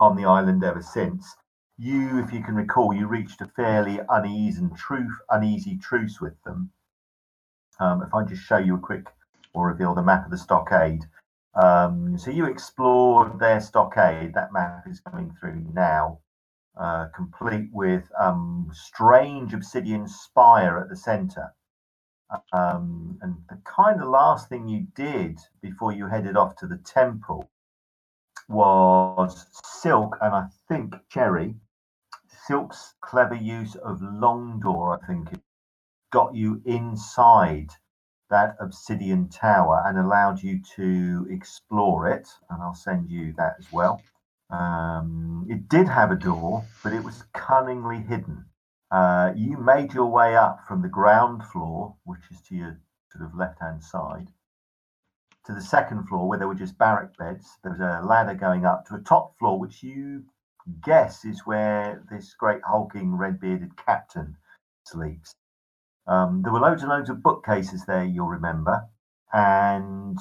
on 0.00 0.17
the 0.17 0.25
island 0.25 0.64
ever 0.64 0.82
since. 0.82 1.37
You, 1.78 2.20
if 2.20 2.32
you 2.32 2.43
can 2.43 2.55
recall, 2.55 2.94
you 2.94 3.06
reached 3.06 3.40
a 3.40 3.46
fairly 3.46 4.00
uneasy 4.08 4.69
truce, 4.76 5.12
uneasy 5.31 5.76
truce 5.76 6.20
with 6.20 6.43
them. 6.44 6.70
Um, 7.78 8.02
if 8.02 8.14
I 8.14 8.25
just 8.25 8.43
show 8.43 8.56
you 8.56 8.76
a 8.76 8.78
quick 8.78 9.08
or 9.52 9.67
reveal 9.67 9.94
the 9.94 10.02
map 10.02 10.25
of 10.25 10.31
the 10.31 10.38
stockade. 10.38 11.05
Um, 11.56 12.19
so 12.19 12.31
you 12.31 12.47
explored 12.47 13.38
their 13.38 13.61
stockade. 13.61 14.35
That 14.35 14.53
map 14.53 14.87
is 14.87 15.00
coming 15.00 15.35
through 15.41 15.64
now, 15.73 16.20
uh, 16.76 17.06
complete 17.14 17.70
with 17.73 18.05
um, 18.20 18.70
strange 18.73 19.55
obsidian 19.55 20.06
spire 20.06 20.79
at 20.79 20.91
the 20.91 20.97
centre. 20.97 21.55
Um, 22.53 23.19
and 23.23 23.37
the 23.49 23.58
kind 23.64 24.03
of 24.03 24.08
last 24.08 24.49
thing 24.49 24.69
you 24.69 24.87
did 24.94 25.38
before 25.62 25.93
you 25.93 26.08
headed 26.08 26.37
off 26.37 26.56
to 26.56 26.67
the 26.67 26.79
temple 26.79 27.49
was 28.49 29.47
Silk 29.64 30.19
and 30.20 30.35
I 30.35 30.47
think 30.69 30.94
Cherry. 31.09 31.56
Silk's 32.47 32.94
clever 33.00 33.35
use 33.35 33.76
of 33.76 34.02
long 34.02 34.61
door, 34.61 35.00
I 35.02 35.06
think, 35.06 35.31
got 36.12 36.35
you 36.35 36.61
inside 36.64 37.70
that 38.31 38.56
obsidian 38.61 39.28
tower 39.28 39.82
and 39.87 39.99
allowed 39.99 40.43
you 40.43 40.61
to 40.76 41.26
explore 41.31 42.08
it. 42.08 42.28
And 42.50 42.62
I'll 42.62 42.75
send 42.75 43.11
you 43.11 43.32
that 43.37 43.56
as 43.58 43.73
well. 43.73 44.02
Um, 44.50 45.46
it 45.49 45.69
did 45.69 45.88
have 45.88 46.11
a 46.11 46.17
door, 46.17 46.64
but 46.82 46.93
it 46.93 47.02
was 47.02 47.25
cunningly 47.32 47.99
hidden. 47.99 48.44
Uh, 48.90 49.32
you 49.34 49.56
made 49.56 49.93
your 49.93 50.06
way 50.06 50.37
up 50.37 50.61
from 50.67 50.82
the 50.82 50.88
ground 50.88 51.44
floor, 51.44 51.96
which 52.05 52.23
is 52.31 52.40
to 52.43 52.55
your 52.55 52.81
sort 53.12 53.25
of 53.25 53.37
left 53.37 53.61
hand 53.61 53.82
side, 53.82 54.28
to 55.44 55.52
the 55.52 55.61
second 55.61 56.06
floor 56.06 56.28
where 56.28 56.38
there 56.38 56.49
were 56.49 56.55
just 56.55 56.78
barrack 56.78 57.17
beds. 57.17 57.58
There 57.62 57.73
was 57.73 57.81
a 57.81 58.06
ladder 58.06 58.34
going 58.34 58.64
up 58.64 58.87
to 58.87 58.94
a 58.94 59.00
top 59.00 59.37
floor, 59.38 59.58
which 59.58 59.82
you 59.82 60.25
guess 60.84 61.25
is 61.25 61.43
where 61.44 62.02
this 62.11 62.34
great 62.34 62.61
hulking 62.64 63.17
red 63.17 63.40
bearded 63.40 63.76
captain 63.76 64.37
sleeps. 64.85 65.35
Um, 66.07 66.43
there 66.43 66.53
were 66.53 66.61
loads 66.61 66.83
and 66.83 66.91
loads 66.91 67.11
of 67.11 67.23
bookcases 67.23 67.85
there, 67.85 68.05
you'll 68.05 68.29
remember, 68.29 68.89
and 69.33 70.19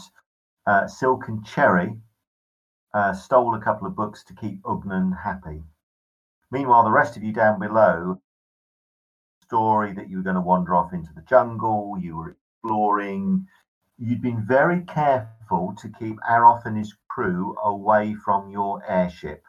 uh, 0.65 0.88
Silk 0.88 1.27
and 1.27 1.46
Cherry 1.46 1.98
uh, 2.94 3.13
stole 3.13 3.54
a 3.54 3.62
couple 3.62 3.88
of 3.88 3.96
books 3.96 4.24
to 4.24 4.34
keep 4.34 4.63
Ugnan 4.63 5.24
happy. 5.24 5.63
Meanwhile, 6.50 6.84
the 6.86 6.92
rest 6.92 7.18
of 7.18 7.24
you 7.24 7.32
down 7.32 7.60
below, 7.60 8.20
story 9.44 9.94
that 9.94 10.10
you 10.10 10.18
were 10.18 10.24
going 10.24 10.36
to 10.36 10.42
wander 10.42 10.75
off 10.75 10.94
into 10.94 11.13
the 11.13 11.22
jungle, 11.22 11.98
you 12.00 12.18
were 12.18 12.32
exploring. 12.32 13.48
You'd 13.98 14.22
been 14.22 14.46
very 14.46 14.82
careful 14.82 15.75
to 15.77 15.89
keep 15.89 16.18
Aroth 16.22 16.65
and 16.65 16.77
his 16.77 16.96
crew 17.08 17.56
away 17.63 18.15
from 18.15 18.50
your 18.50 18.82
airship. 18.88 19.44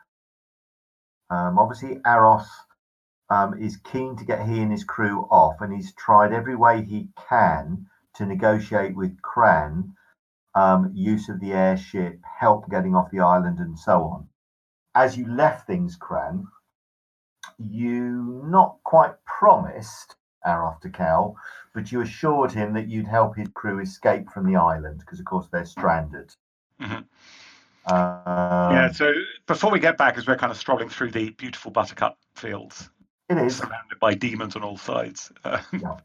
Um, 1.31 1.59
obviously, 1.59 1.97
Aroth 2.05 2.47
um, 3.31 3.59
is 3.59 3.77
keen 3.79 4.17
to 4.17 4.25
get 4.25 4.47
he 4.47 4.61
and 4.61 4.71
his 4.71 4.85
crew 4.85 5.27
off, 5.31 5.61
and 5.61 5.73
he's 5.73 5.95
tried 5.95 6.33
every 6.33 6.57
way 6.57 6.83
he 6.83 7.09
can 7.29 7.87
to 8.15 8.27
negotiate 8.27 8.97
with 8.97 9.21
Cran 9.23 9.95
um, 10.55 10.91
use 10.95 11.29
of 11.29 11.39
the 11.41 11.53
airship, 11.53 12.19
help 12.39 12.69
getting 12.71 12.95
off 12.95 13.11
the 13.11 13.21
island, 13.21 13.59
and 13.59 13.79
so 13.79 14.05
on. 14.05 14.27
As 14.95 15.17
you 15.17 15.29
left 15.29 15.67
things, 15.67 15.97
Cran, 15.97 16.47
you 17.59 18.43
not 18.47 18.79
quite 18.85 19.13
promised 19.27 20.17
Aroth 20.47 20.81
Takal, 20.83 21.35
but 21.75 21.93
you 21.93 22.01
assured 22.01 22.53
him 22.53 22.73
that 22.73 22.89
you'd 22.89 23.07
help 23.07 23.37
his 23.37 23.49
crew 23.49 23.81
escape 23.81 24.31
from 24.31 24.47
the 24.47 24.57
island 24.57 25.01
because, 25.01 25.21
of 25.21 25.27
course, 25.27 25.49
they're 25.53 25.67
stranded. 25.67 26.35
Mhm. 26.81 27.05
Um, 27.87 28.73
yeah. 28.73 28.91
So 28.91 29.13
before 29.47 29.71
we 29.71 29.79
get 29.79 29.99
back, 29.99 30.17
as 30.17 30.27
we're 30.27 30.37
kind 30.37 30.51
of 30.51 30.57
strolling 30.57 30.89
through 30.89 31.11
the 31.11 31.31
beautiful 31.31 31.71
buttercup 31.71 32.19
fields, 32.35 32.91
it 33.29 33.39
is. 33.39 33.57
surrounded 33.57 33.99
by 34.01 34.15
demons 34.15 34.57
on 34.57 34.63
all 34.63 34.77
sides. 34.77 35.33
Uh, 35.45 35.61
Yeah. 35.73 35.97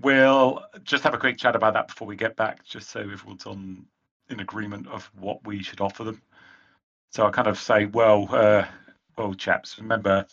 We'll 0.00 0.62
just 0.84 1.04
have 1.04 1.14
a 1.14 1.18
quick 1.18 1.38
chat 1.38 1.56
about 1.56 1.74
that 1.74 1.88
before 1.88 2.06
we 2.06 2.16
get 2.16 2.36
back, 2.36 2.64
just 2.64 2.90
so 2.90 3.00
everyone's 3.00 3.46
on 3.46 3.86
in 4.28 4.40
agreement 4.40 4.86
of 4.88 5.10
what 5.18 5.44
we 5.46 5.62
should 5.62 5.80
offer 5.80 6.04
them. 6.04 6.22
So 7.12 7.26
I 7.26 7.30
kind 7.30 7.48
of 7.48 7.58
say, 7.58 7.86
well, 7.86 8.28
uh, 8.30 8.66
well, 9.16 9.34
chaps, 9.34 9.78
remember, 9.78 10.26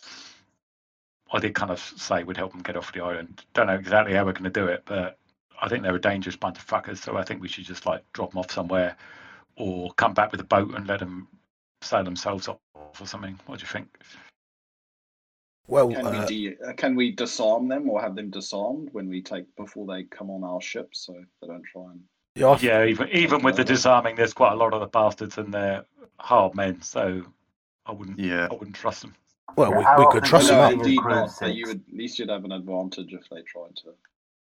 I 1.32 1.38
did 1.38 1.54
kind 1.54 1.70
of 1.70 1.80
say 1.80 2.24
we'd 2.24 2.36
help 2.36 2.52
them 2.52 2.62
get 2.62 2.76
off 2.76 2.92
the 2.92 3.02
island. 3.02 3.44
Don't 3.54 3.66
know 3.66 3.74
exactly 3.74 4.14
how 4.14 4.24
we're 4.24 4.32
going 4.32 4.44
to 4.44 4.50
do 4.50 4.66
it, 4.66 4.82
but 4.84 5.18
I 5.60 5.68
think 5.68 5.82
they're 5.82 5.94
a 5.94 6.00
dangerous 6.00 6.36
bunch 6.36 6.58
of 6.58 6.66
fuckers. 6.66 6.98
So 6.98 7.16
I 7.16 7.24
think 7.24 7.40
we 7.40 7.48
should 7.48 7.64
just 7.64 7.86
like 7.86 8.02
drop 8.12 8.30
them 8.32 8.38
off 8.38 8.50
somewhere, 8.50 8.96
or 9.56 9.92
come 9.94 10.14
back 10.14 10.30
with 10.30 10.40
a 10.40 10.44
boat 10.44 10.74
and 10.74 10.86
let 10.86 11.00
them 11.00 11.28
sail 11.80 12.04
themselves 12.04 12.48
off 12.48 12.58
or 13.00 13.06
something. 13.06 13.38
What 13.46 13.58
do 13.58 13.64
you 13.64 13.68
think? 13.68 13.88
Well, 15.66 15.90
Can 15.90 16.06
uh, 16.06 16.26
we 16.28 16.48
de- 16.50 16.56
uh, 16.62 16.72
can 16.74 16.94
we 16.94 17.10
disarm 17.10 17.68
them 17.68 17.88
or 17.88 18.00
have 18.00 18.14
them 18.16 18.30
disarmed 18.30 18.90
when 18.92 19.08
we 19.08 19.22
take 19.22 19.44
before 19.56 19.86
they 19.86 20.02
come 20.04 20.30
on 20.30 20.44
our 20.44 20.60
ship 20.60 20.90
so 20.92 21.14
they 21.40 21.46
don't 21.48 21.64
try 21.64 21.84
and 21.84 22.00
yeah, 22.34 22.56
Yeah, 22.60 22.84
even 22.84 23.08
even 23.10 23.42
with 23.42 23.56
the 23.56 23.64
disarming, 23.64 24.16
there's 24.16 24.34
quite 24.34 24.52
a 24.52 24.56
lot 24.56 24.74
of 24.74 24.80
the 24.80 24.86
bastards 24.86 25.38
and 25.38 25.52
they're 25.54 25.84
hard 26.18 26.54
men, 26.54 26.82
so 26.82 27.22
I 27.86 27.92
wouldn't 27.92 28.18
Yeah. 28.18 28.48
I 28.50 28.54
wouldn't 28.54 28.76
trust 28.76 29.02
them. 29.02 29.14
well, 29.56 29.70
Yeah, 29.70 29.98
we, 29.98 30.04
we 30.04 30.10
could 30.12 30.24
trust 30.24 30.48
them 30.48 30.60
up. 30.60 30.72
indeed 30.72 31.00
not. 31.02 31.30
But 31.40 31.54
you 31.54 31.66
would 31.68 31.82
at 31.88 31.96
least 31.96 32.18
you'd 32.18 32.28
have 32.28 32.44
an 32.44 32.52
advantage 32.52 33.12
if 33.12 33.28
they 33.30 33.42
tried 33.42 33.76
to. 33.76 33.94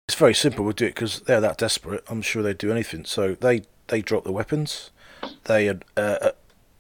It's 0.08 0.16
very 0.16 0.34
simple. 0.34 0.64
We'll 0.66 0.74
do 0.74 0.86
it 0.86 0.96
because 0.96 1.22
they're 1.22 1.42
that 1.42 1.58
desperate. 1.58 2.04
I'm 2.10 2.22
sure 2.22 2.42
they'd 2.42 2.58
do 2.58 2.72
anything. 2.72 3.06
So 3.06 3.36
they 3.36 3.64
they 3.88 4.02
drop 4.02 4.24
the 4.24 4.32
weapons. 4.32 4.92
They 5.46 5.70
uh, 5.70 5.76
uh, 5.96 6.32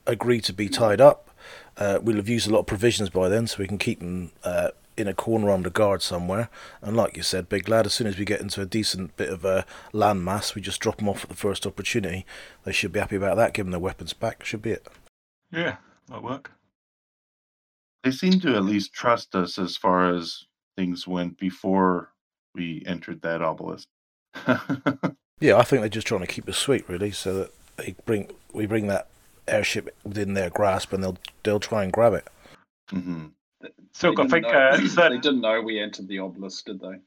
agree 0.07 0.41
to 0.41 0.53
be 0.53 0.69
tied 0.69 0.99
up. 0.99 1.29
Uh, 1.77 1.99
we'll 2.01 2.17
have 2.17 2.29
used 2.29 2.47
a 2.47 2.51
lot 2.51 2.59
of 2.59 2.65
provisions 2.65 3.09
by 3.09 3.29
then, 3.29 3.47
so 3.47 3.57
we 3.59 3.67
can 3.67 3.77
keep 3.77 3.99
them 3.99 4.31
uh, 4.43 4.69
in 4.95 5.07
a 5.07 5.13
corner 5.13 5.49
under 5.49 5.69
guard 5.69 6.01
somewhere. 6.01 6.49
And 6.81 6.95
like 6.95 7.17
you 7.17 7.23
said, 7.23 7.49
big 7.49 7.67
lad, 7.67 7.85
as 7.85 7.93
soon 7.93 8.07
as 8.07 8.17
we 8.17 8.25
get 8.25 8.41
into 8.41 8.61
a 8.61 8.65
decent 8.65 9.15
bit 9.17 9.29
of 9.29 9.43
a 9.43 9.65
land 9.91 10.23
mass, 10.23 10.55
we 10.55 10.61
just 10.61 10.79
drop 10.79 10.97
them 10.97 11.09
off 11.09 11.23
at 11.23 11.29
the 11.29 11.35
first 11.35 11.65
opportunity. 11.65 12.25
They 12.63 12.71
should 12.71 12.91
be 12.91 12.99
happy 12.99 13.15
about 13.15 13.37
that. 13.37 13.53
Give 13.53 13.65
them 13.65 13.71
their 13.71 13.79
weapons 13.79 14.13
back. 14.13 14.45
Should 14.45 14.61
be 14.61 14.71
it. 14.71 14.87
Yeah, 15.51 15.77
that'll 16.07 16.23
work. 16.23 16.51
They 18.03 18.11
seem 18.11 18.39
to 18.41 18.55
at 18.55 18.65
least 18.65 18.93
trust 18.93 19.33
us 19.35 19.57
as 19.57 19.77
far 19.77 20.13
as 20.13 20.45
things 20.75 21.07
went 21.07 21.37
before 21.39 22.09
we 22.53 22.83
entered 22.85 23.21
that 23.21 23.41
obelisk. 23.41 23.87
Yeah, 25.43 25.57
I 25.57 25.63
think 25.63 25.81
they're 25.81 25.89
just 25.89 26.07
trying 26.07 26.21
to 26.21 26.27
keep 26.27 26.47
us 26.47 26.57
sweet, 26.57 26.87
really, 26.87 27.11
so 27.11 27.33
that 27.33 27.53
they 27.75 27.95
bring 28.05 28.31
we 28.53 28.65
bring 28.65 28.87
that 28.87 29.07
airship 29.47 29.95
within 30.03 30.33
their 30.33 30.49
grasp, 30.49 30.93
and 30.93 31.03
they'll 31.03 31.17
they'll 31.43 31.59
try 31.59 31.83
and 31.83 31.91
grab 31.91 32.13
it. 32.13 32.27
hmm 32.89 33.27
So 33.93 34.11
They 34.13 34.23
I 34.23 34.27
think 34.27 34.31
didn't 34.45 34.53
know- 34.53 34.59
uh, 34.59 34.77
they 34.81 34.87
certain, 34.87 35.21
didn't 35.21 35.41
know 35.41 35.61
we 35.61 35.79
entered 35.79 36.07
the 36.07 36.19
obelisk, 36.19 36.65
did 36.65 36.79
they? 36.79 36.99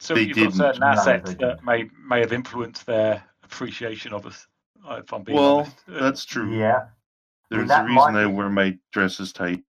so 0.00 0.14
They 0.14 0.22
you've 0.22 0.36
got 0.36 0.42
didn't. 0.42 0.54
certain 0.56 0.82
assets 0.82 1.30
they 1.34 1.44
that 1.46 1.64
may 1.64 1.88
may 2.08 2.20
have 2.20 2.32
influenced 2.32 2.86
their 2.86 3.22
appreciation 3.42 4.12
of 4.12 4.26
us. 4.26 4.46
uh, 4.88 4.96
If 4.96 5.12
I'm 5.12 5.22
being 5.22 5.38
Well, 5.38 5.58
honest. 5.60 5.76
Uh, 5.88 6.00
that's 6.00 6.24
true. 6.24 6.56
Yeah, 6.58 6.86
There's 7.50 7.68
that 7.68 7.82
a 7.82 7.84
reason 7.84 7.94
might 8.14 8.22
I 8.22 8.26
be- 8.26 8.32
wear 8.32 8.48
my 8.50 8.78
dresses 8.92 9.32
tight. 9.32 9.62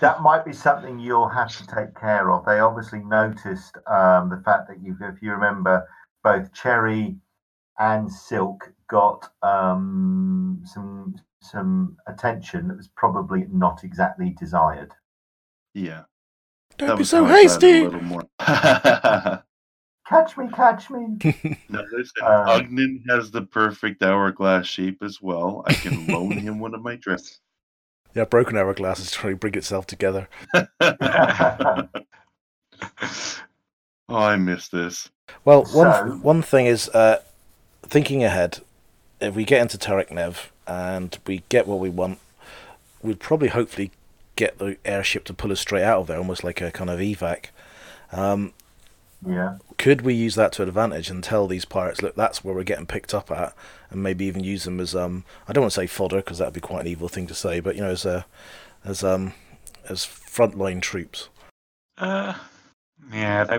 that 0.00 0.20
might 0.22 0.44
be 0.44 0.52
something 0.52 0.98
you'll 0.98 1.28
have 1.28 1.48
to 1.56 1.66
take 1.66 1.94
care 1.98 2.30
of. 2.30 2.44
They 2.44 2.60
obviously 2.60 3.00
noticed 3.00 3.76
um, 3.86 4.28
the 4.28 4.42
fact 4.44 4.68
that 4.68 4.80
you, 4.82 4.96
if 5.00 5.22
you 5.22 5.32
remember, 5.32 5.88
both 6.22 6.52
Cherry 6.52 7.16
and 7.78 8.10
Silk 8.12 8.70
got 8.90 9.30
um, 9.42 10.60
some 10.64 11.14
some 11.40 11.96
attention 12.06 12.68
that 12.68 12.76
was 12.76 12.88
probably 12.88 13.46
not 13.50 13.82
exactly 13.84 14.36
desired. 14.38 14.92
Yeah. 15.74 16.02
Don't 16.76 16.88
that 16.90 16.98
be 16.98 17.04
so 17.04 17.24
how 17.24 17.34
I 17.34 17.46
said 17.46 17.62
it 17.62 17.66
hasty. 17.66 17.80
A 17.80 17.84
little 17.84 18.02
more. 18.02 18.22
no, 18.46 19.38
Catch 20.08 20.36
me, 20.36 20.48
catch 20.52 20.90
me. 20.90 21.06
listen. 21.70 22.24
Um, 22.24 22.46
Ugnan 22.48 23.02
has 23.08 23.30
the 23.30 23.42
perfect 23.42 24.02
hourglass 24.02 24.66
shape 24.66 25.02
as 25.04 25.22
well. 25.22 25.62
I 25.66 25.72
can 25.74 26.06
loan 26.08 26.32
him 26.32 26.58
one 26.58 26.74
of 26.74 26.82
my 26.82 26.96
dresses. 26.96 27.40
Yeah, 28.12 28.24
broken 28.24 28.56
hourglass 28.56 28.98
is 28.98 29.12
trying 29.12 29.34
to 29.34 29.36
bring 29.38 29.54
itself 29.54 29.86
together. 29.86 30.28
Oh, 34.08 34.16
I 34.16 34.34
miss 34.34 34.66
this. 34.66 35.08
Well, 35.44 35.62
one 35.66 35.92
So- 35.92 36.18
one 36.20 36.42
thing 36.42 36.66
is 36.66 36.88
uh, 36.88 37.22
thinking 37.84 38.24
ahead. 38.24 38.58
If 39.20 39.34
we 39.34 39.44
get 39.44 39.60
into 39.60 39.78
Tarek 39.78 40.10
Nev 40.10 40.52
and 40.66 41.18
we 41.26 41.42
get 41.48 41.66
what 41.66 41.78
we 41.78 41.90
want, 41.90 42.18
we'd 43.02 43.20
probably 43.20 43.48
hopefully 43.48 43.90
get 44.36 44.58
the 44.58 44.76
airship 44.84 45.24
to 45.24 45.34
pull 45.34 45.52
us 45.52 45.60
straight 45.60 45.82
out 45.82 46.00
of 46.00 46.06
there, 46.06 46.18
almost 46.18 46.44
like 46.44 46.60
a 46.60 46.70
kind 46.70 46.88
of 46.90 46.98
evac. 46.98 47.46
Um, 48.12 48.52
yeah, 49.26 49.58
could 49.76 50.00
we 50.00 50.14
use 50.14 50.34
that 50.36 50.52
to 50.52 50.62
advantage 50.62 51.10
and 51.10 51.22
tell 51.22 51.46
these 51.46 51.66
pirates, 51.66 52.00
look, 52.00 52.14
that's 52.14 52.42
where 52.42 52.54
we're 52.54 52.64
getting 52.64 52.86
picked 52.86 53.12
up 53.12 53.30
at, 53.30 53.54
and 53.90 54.02
maybe 54.02 54.24
even 54.24 54.42
use 54.42 54.64
them 54.64 54.80
as 54.80 54.94
um, 54.94 55.24
I 55.46 55.52
don't 55.52 55.62
want 55.62 55.72
to 55.72 55.80
say 55.80 55.86
fodder 55.86 56.16
because 56.16 56.38
that'd 56.38 56.54
be 56.54 56.60
quite 56.60 56.80
an 56.80 56.86
evil 56.86 57.08
thing 57.08 57.26
to 57.26 57.34
say, 57.34 57.60
but 57.60 57.76
you 57.76 57.82
know, 57.82 57.90
as 57.90 58.06
a, 58.06 58.24
as 58.84 59.04
um, 59.04 59.34
as 59.88 60.06
frontline 60.06 60.80
troops. 60.80 61.28
Uh, 61.98 62.34
yeah, 63.12 63.44
they, 63.44 63.58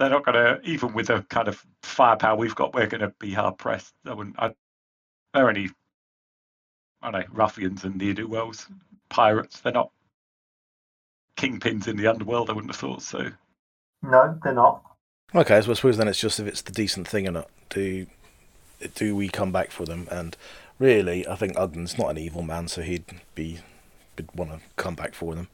they're 0.00 0.08
not 0.08 0.24
going 0.24 0.34
to, 0.34 0.60
even 0.64 0.94
with 0.94 1.08
the 1.08 1.20
kind 1.28 1.46
of 1.46 1.62
firepower 1.82 2.34
we've 2.34 2.54
got, 2.54 2.72
we're 2.72 2.86
going 2.86 3.02
to 3.02 3.12
be 3.18 3.34
hard 3.34 3.58
pressed. 3.58 3.92
I 4.06 4.14
wouldn't, 4.14 4.34
I, 4.38 4.54
they're 5.34 5.46
only, 5.46 5.68
I 7.02 7.10
don't 7.10 7.20
know, 7.20 7.26
ruffians 7.32 7.84
and 7.84 7.96
near 7.96 8.14
do 8.14 8.26
wells, 8.26 8.66
pirates. 9.10 9.60
They're 9.60 9.72
not 9.72 9.90
kingpins 11.36 11.86
in 11.86 11.98
the 11.98 12.06
underworld, 12.06 12.48
I 12.48 12.54
wouldn't 12.54 12.72
have 12.72 12.80
thought 12.80 13.02
so. 13.02 13.30
no, 14.02 14.38
they're 14.42 14.54
not. 14.54 14.82
Okay, 15.34 15.60
so 15.60 15.70
I 15.70 15.74
suppose 15.74 15.98
then 15.98 16.08
it's 16.08 16.18
just 16.18 16.40
if 16.40 16.46
it's 16.46 16.62
the 16.62 16.72
decent 16.72 17.06
thing 17.06 17.28
or 17.28 17.32
not. 17.32 17.50
Do 17.68 18.06
do 18.94 19.14
we 19.14 19.28
come 19.28 19.52
back 19.52 19.70
for 19.70 19.84
them? 19.84 20.08
And 20.10 20.36
really, 20.78 21.28
I 21.28 21.36
think 21.36 21.56
Ugnan's 21.56 21.98
not 21.98 22.08
an 22.08 22.18
evil 22.18 22.42
man, 22.42 22.68
so 22.68 22.80
he'd 22.82 23.04
be 23.34 23.60
would 24.16 24.34
want 24.34 24.50
to 24.50 24.60
come 24.76 24.94
back 24.94 25.14
for 25.14 25.34
them. 25.34 25.48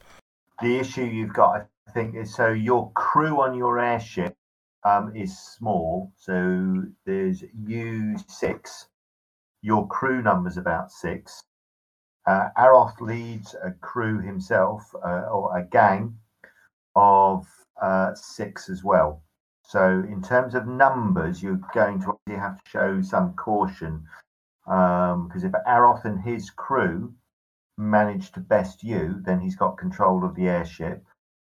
The 0.61 0.79
issue 0.79 1.03
you've 1.03 1.33
got, 1.33 1.67
I 1.87 1.91
think, 1.91 2.27
so 2.27 2.49
your 2.49 2.91
crew 2.91 3.41
on 3.41 3.55
your 3.55 3.79
airship 3.79 4.35
um, 4.83 5.15
is 5.15 5.37
small. 5.37 6.11
So 6.17 6.83
there's 7.05 7.43
you 7.57 8.17
six. 8.27 8.87
Your 9.61 9.87
crew 9.87 10.21
number's 10.21 10.57
about 10.57 10.91
six. 10.91 11.41
Uh, 12.25 12.49
Aroth 12.57 12.99
leads 12.99 13.55
a 13.63 13.71
crew 13.71 14.19
himself, 14.19 14.83
uh, 14.95 15.27
or 15.31 15.57
a 15.57 15.63
gang 15.63 16.17
of 16.95 17.47
uh, 17.81 18.13
six 18.15 18.69
as 18.69 18.83
well. 18.83 19.23
So 19.63 20.03
in 20.09 20.21
terms 20.21 20.55
of 20.55 20.67
numbers, 20.67 21.41
you're 21.41 21.61
going 21.73 22.01
to 22.01 22.17
have 22.35 22.61
to 22.63 22.69
show 22.69 23.01
some 23.01 23.33
caution 23.33 24.03
because 24.65 25.43
if 25.45 25.53
Aroth 25.65 26.03
and 26.03 26.21
his 26.21 26.49
crew 26.49 27.13
manage 27.77 28.31
to 28.33 28.41
best 28.41 28.83
you, 28.83 29.21
then 29.21 29.39
he's 29.39 29.55
got 29.55 29.77
control 29.77 30.25
of 30.25 30.35
the 30.35 30.49
airship. 30.49 31.06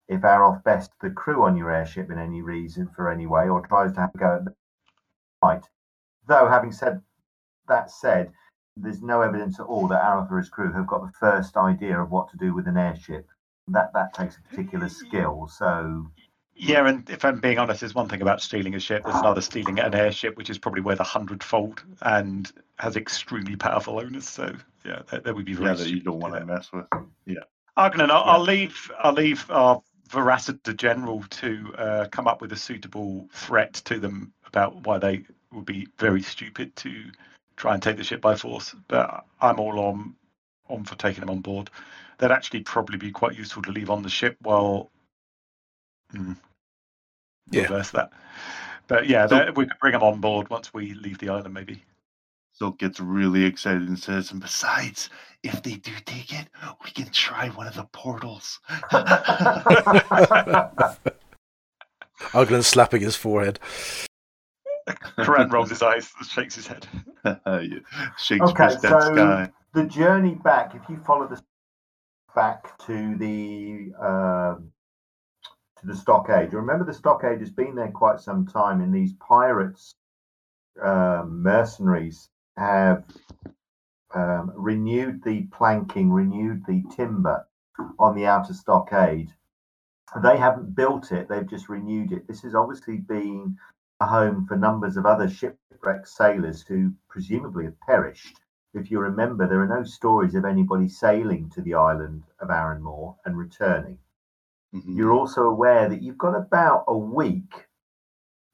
If 0.07 0.21
Aroth 0.21 0.63
best 0.63 0.91
the 1.01 1.09
crew 1.09 1.43
on 1.43 1.55
your 1.55 1.71
airship 1.71 2.11
in 2.11 2.19
any 2.19 2.41
reason 2.41 2.89
for 2.95 3.09
any 3.09 3.25
way, 3.25 3.47
or 3.47 3.65
tries 3.65 3.93
to 3.93 4.01
have 4.01 4.11
a 4.13 4.17
go 4.17 4.35
at 4.35 4.45
the 4.45 4.53
fight. 5.41 5.63
Though, 6.27 6.47
having 6.47 6.71
said 6.71 7.01
that 7.67 7.89
said, 7.89 8.31
there's 8.75 9.01
no 9.01 9.21
evidence 9.21 9.59
at 9.59 9.65
all 9.65 9.87
that 9.87 10.01
Aroth 10.01 10.31
or 10.31 10.39
his 10.39 10.49
crew 10.49 10.71
have 10.73 10.87
got 10.87 11.05
the 11.05 11.11
first 11.19 11.57
idea 11.57 11.99
of 11.99 12.11
what 12.11 12.29
to 12.31 12.37
do 12.37 12.53
with 12.53 12.67
an 12.67 12.77
airship. 12.77 13.27
That 13.67 13.93
that 13.93 14.13
takes 14.13 14.37
a 14.37 14.41
particular 14.41 14.89
skill. 14.89 15.47
So 15.47 16.11
Yeah, 16.55 16.85
and 16.85 17.09
if 17.09 17.23
I'm 17.23 17.39
being 17.39 17.59
honest, 17.59 17.79
there's 17.79 17.95
one 17.95 18.09
thing 18.09 18.21
about 18.21 18.41
stealing 18.41 18.75
a 18.75 18.79
ship. 18.79 19.03
There's 19.05 19.17
another 19.17 19.41
stealing 19.41 19.79
an 19.79 19.95
airship, 19.95 20.35
which 20.35 20.49
is 20.49 20.57
probably 20.57 20.81
worth 20.81 20.99
a 20.99 21.05
hundredfold 21.05 21.83
and 22.01 22.51
has 22.77 22.97
extremely 22.97 23.55
powerful 23.55 23.99
owners. 23.99 24.27
So 24.27 24.53
yeah, 24.85 25.03
that, 25.11 25.23
that 25.23 25.35
would 25.35 25.45
be 25.45 25.53
very 25.53 25.69
Yeah, 25.69 25.75
that 25.75 25.89
you 25.89 26.01
don't 26.01 26.19
want 26.19 26.33
to 26.33 26.45
mess 26.45 26.71
with. 26.73 26.85
Ugnan, 27.77 28.11
I'll, 28.11 28.23
I'll 28.23 28.41
leave. 28.41 28.91
I'll 28.99 29.13
leave 29.13 29.49
our 29.49 29.81
Veracity 30.09 30.73
General 30.73 31.23
to 31.29 31.73
uh, 31.77 32.07
come 32.11 32.27
up 32.27 32.41
with 32.41 32.51
a 32.51 32.57
suitable 32.57 33.27
threat 33.33 33.73
to 33.85 33.99
them 33.99 34.31
about 34.45 34.85
why 34.85 34.97
they 34.97 35.23
would 35.51 35.65
be 35.65 35.87
very 35.97 36.21
stupid 36.21 36.75
to 36.77 37.05
try 37.57 37.73
and 37.73 37.81
take 37.81 37.97
the 37.97 38.03
ship 38.03 38.21
by 38.21 38.35
force. 38.35 38.75
But 38.87 39.25
I'm 39.41 39.59
all 39.59 39.79
on 39.79 40.15
on 40.69 40.83
for 40.85 40.95
taking 40.95 41.21
them 41.21 41.29
on 41.29 41.39
board. 41.41 41.69
They'd 42.17 42.31
actually 42.31 42.61
probably 42.61 42.97
be 42.97 43.11
quite 43.11 43.35
useful 43.37 43.61
to 43.63 43.71
leave 43.71 43.89
on 43.89 44.01
the 44.03 44.09
ship 44.09 44.37
while. 44.41 44.91
Hmm, 46.11 46.33
Yeah. 47.51 47.63
reverse 47.63 47.91
that. 47.91 48.11
But 48.87 49.07
yeah, 49.07 49.27
So- 49.27 49.51
we 49.55 49.65
could 49.65 49.79
bring 49.79 49.93
them 49.93 50.03
on 50.03 50.19
board 50.21 50.49
once 50.49 50.73
we 50.73 50.93
leave 50.93 51.17
the 51.17 51.29
island, 51.29 51.53
maybe. 51.53 51.83
Silk 52.53 52.77
gets 52.79 52.99
really 52.99 53.43
excited 53.45 53.81
and 53.87 53.97
says, 53.97 54.31
and 54.31 54.39
besides, 54.39 55.09
if 55.41 55.61
they 55.63 55.73
do 55.75 55.91
take 56.05 56.31
it, 56.31 56.47
we 56.85 56.91
can 56.91 57.09
try 57.11 57.49
one 57.49 57.67
of 57.67 57.73
the 57.75 57.83
portals. 57.91 58.59
Ugnan 62.31 62.63
slapping 62.63 63.01
his 63.01 63.15
forehead. 63.15 63.59
Karan 65.17 65.49
rolls 65.49 65.69
his 65.69 65.81
eyes, 65.81 66.11
shakes 66.29 66.55
his 66.55 66.67
head. 66.67 66.87
Yeah. 67.25 67.79
Shakes 68.17 68.41
Okay, 68.49 68.67
fist 68.67 68.83
at 68.85 69.01
so- 69.01 69.15
sky. 69.15 69.49
the 69.73 69.85
journey 69.85 70.35
back, 70.43 70.75
if 70.75 70.81
you 70.89 70.97
follow 71.07 71.25
the 71.27 71.41
back 72.35 72.77
to 72.85 73.15
the 73.17 73.93
um, 73.99 74.71
to 75.79 75.87
the 75.87 75.95
stockade, 75.95 76.53
remember 76.53 76.83
the 76.83 76.93
stockade 76.93 77.39
has 77.39 77.49
been 77.49 77.75
there 77.75 77.91
quite 77.91 78.19
some 78.19 78.45
time, 78.45 78.81
and 78.81 78.93
these 78.93 79.13
pirates, 79.13 79.95
um, 80.81 81.41
mercenaries, 81.41 82.27
have 82.57 83.05
um, 84.13 84.51
renewed 84.55 85.23
the 85.23 85.43
planking, 85.51 86.11
renewed 86.11 86.65
the 86.65 86.83
timber 86.95 87.47
on 87.99 88.15
the 88.15 88.25
outer 88.27 88.53
stockade. 88.53 89.33
They 90.21 90.37
haven't 90.37 90.75
built 90.75 91.11
it; 91.11 91.27
they've 91.27 91.47
just 91.47 91.69
renewed 91.69 92.11
it. 92.11 92.27
This 92.27 92.41
has 92.43 92.55
obviously 92.55 92.97
been 92.97 93.57
a 93.99 94.07
home 94.07 94.45
for 94.45 94.55
numbers 94.55 94.97
of 94.97 95.05
other 95.05 95.27
shipwrecked 95.27 96.07
sailors 96.07 96.61
who 96.61 96.93
presumably 97.09 97.65
have 97.65 97.79
perished 97.81 98.39
if 98.73 98.89
you 98.89 98.99
remember, 98.99 99.47
there 99.47 99.61
are 99.61 99.67
no 99.67 99.83
stories 99.83 100.33
of 100.33 100.45
anybody 100.45 100.87
sailing 100.87 101.49
to 101.51 101.61
the 101.61 101.75
island 101.75 102.23
of 102.39 102.49
Arranmore 102.49 103.15
and 103.23 103.37
returning. 103.37 103.99
Mhm. 104.73 104.95
You're 104.95 105.13
also 105.13 105.43
aware 105.43 105.87
that 105.87 106.01
you've 106.01 106.17
got 106.17 106.35
about 106.35 106.85
a 106.87 106.97
week 106.97 107.67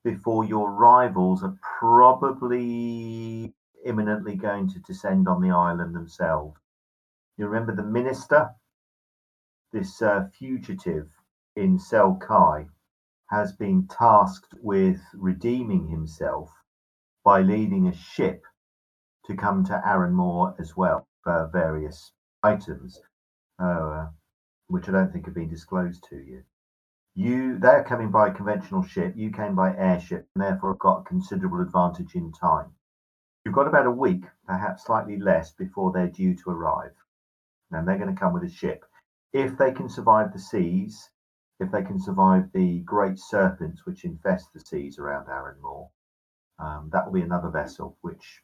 before 0.03 0.44
your 0.44 0.72
rivals 0.72 1.44
are 1.44 1.58
probably 1.79 3.53
imminently 3.86 4.36
going 4.36 4.70
to 4.70 4.80
descend 4.80 5.28
on 5.28 5.42
the 5.42 5.52
island 5.52 5.96
themselves. 5.96 6.60
You 7.38 7.48
remember 7.48 7.76
the 7.76 7.84
minister, 7.84 8.50
this 9.72 10.02
uh, 10.02 10.28
fugitive 10.38 11.08
in 11.56 11.80
Sel 11.80 12.16
Kai, 12.16 12.68
has 13.30 13.54
been 13.54 13.88
tasked 13.88 14.54
with 14.62 15.00
redeeming 15.14 15.88
himself 15.88 16.52
by 17.24 17.42
leading 17.42 17.88
a 17.88 17.94
ship 17.94 18.44
to 19.26 19.36
come 19.36 19.64
to 19.66 19.82
Arranmore 19.86 20.60
as 20.60 20.76
well 20.76 21.08
for 21.24 21.50
various 21.54 22.12
items, 22.42 23.00
uh, 23.60 24.08
which 24.68 24.90
I 24.90 24.92
don't 24.92 25.14
think 25.14 25.26
have 25.26 25.36
been 25.36 25.50
disclosed 25.50 26.04
to 26.10 26.16
you. 26.16 26.44
You, 27.16 27.60
they're 27.60 27.84
coming 27.84 28.12
by 28.12 28.32
conventional 28.32 28.82
ship. 28.82 29.14
You 29.16 29.32
came 29.32 29.56
by 29.56 29.76
airship, 29.76 30.28
and 30.34 30.44
therefore 30.44 30.72
have 30.72 30.80
got 30.80 31.02
a 31.02 31.04
considerable 31.04 31.62
advantage 31.62 32.16
in 32.16 32.32
time. 32.32 32.72
You've 33.50 33.56
got 33.56 33.68
about 33.68 33.88
a 33.88 33.91
week, 33.91 34.25
perhaps 34.46 34.86
slightly 34.86 35.18
less, 35.18 35.53
before 35.53 35.91
they're 35.91 36.06
due 36.06 36.36
to 36.36 36.51
arrive. 36.51 36.94
And 37.72 37.88
they're 37.88 37.98
going 37.98 38.13
to 38.13 38.20
come 38.20 38.32
with 38.32 38.44
a 38.44 38.48
ship. 38.48 38.86
If 39.34 39.58
they 39.58 39.72
can 39.72 39.89
survive 39.89 40.32
the 40.32 40.38
seas, 40.38 41.10
if 41.60 41.72
they 41.72 41.82
can 41.82 42.00
survive 42.00 42.51
the 42.53 42.82
great 42.82 43.18
serpents 43.18 43.88
which 43.88 44.06
infest 44.06 44.53
the 44.53 44.60
seas 44.60 45.00
around 45.00 45.25
Arranmore, 45.25 45.89
um, 46.60 46.91
that 46.94 47.08
will 47.08 47.13
be 47.13 47.24
another 47.24 47.50
vessel 47.50 47.98
which 48.01 48.44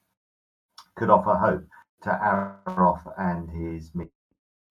could 0.95 1.11
offer 1.11 1.35
hope 1.35 1.67
to 2.01 2.09
Aroth 2.09 3.05
and 3.19 3.47
his 3.47 3.93
men. 3.93 4.09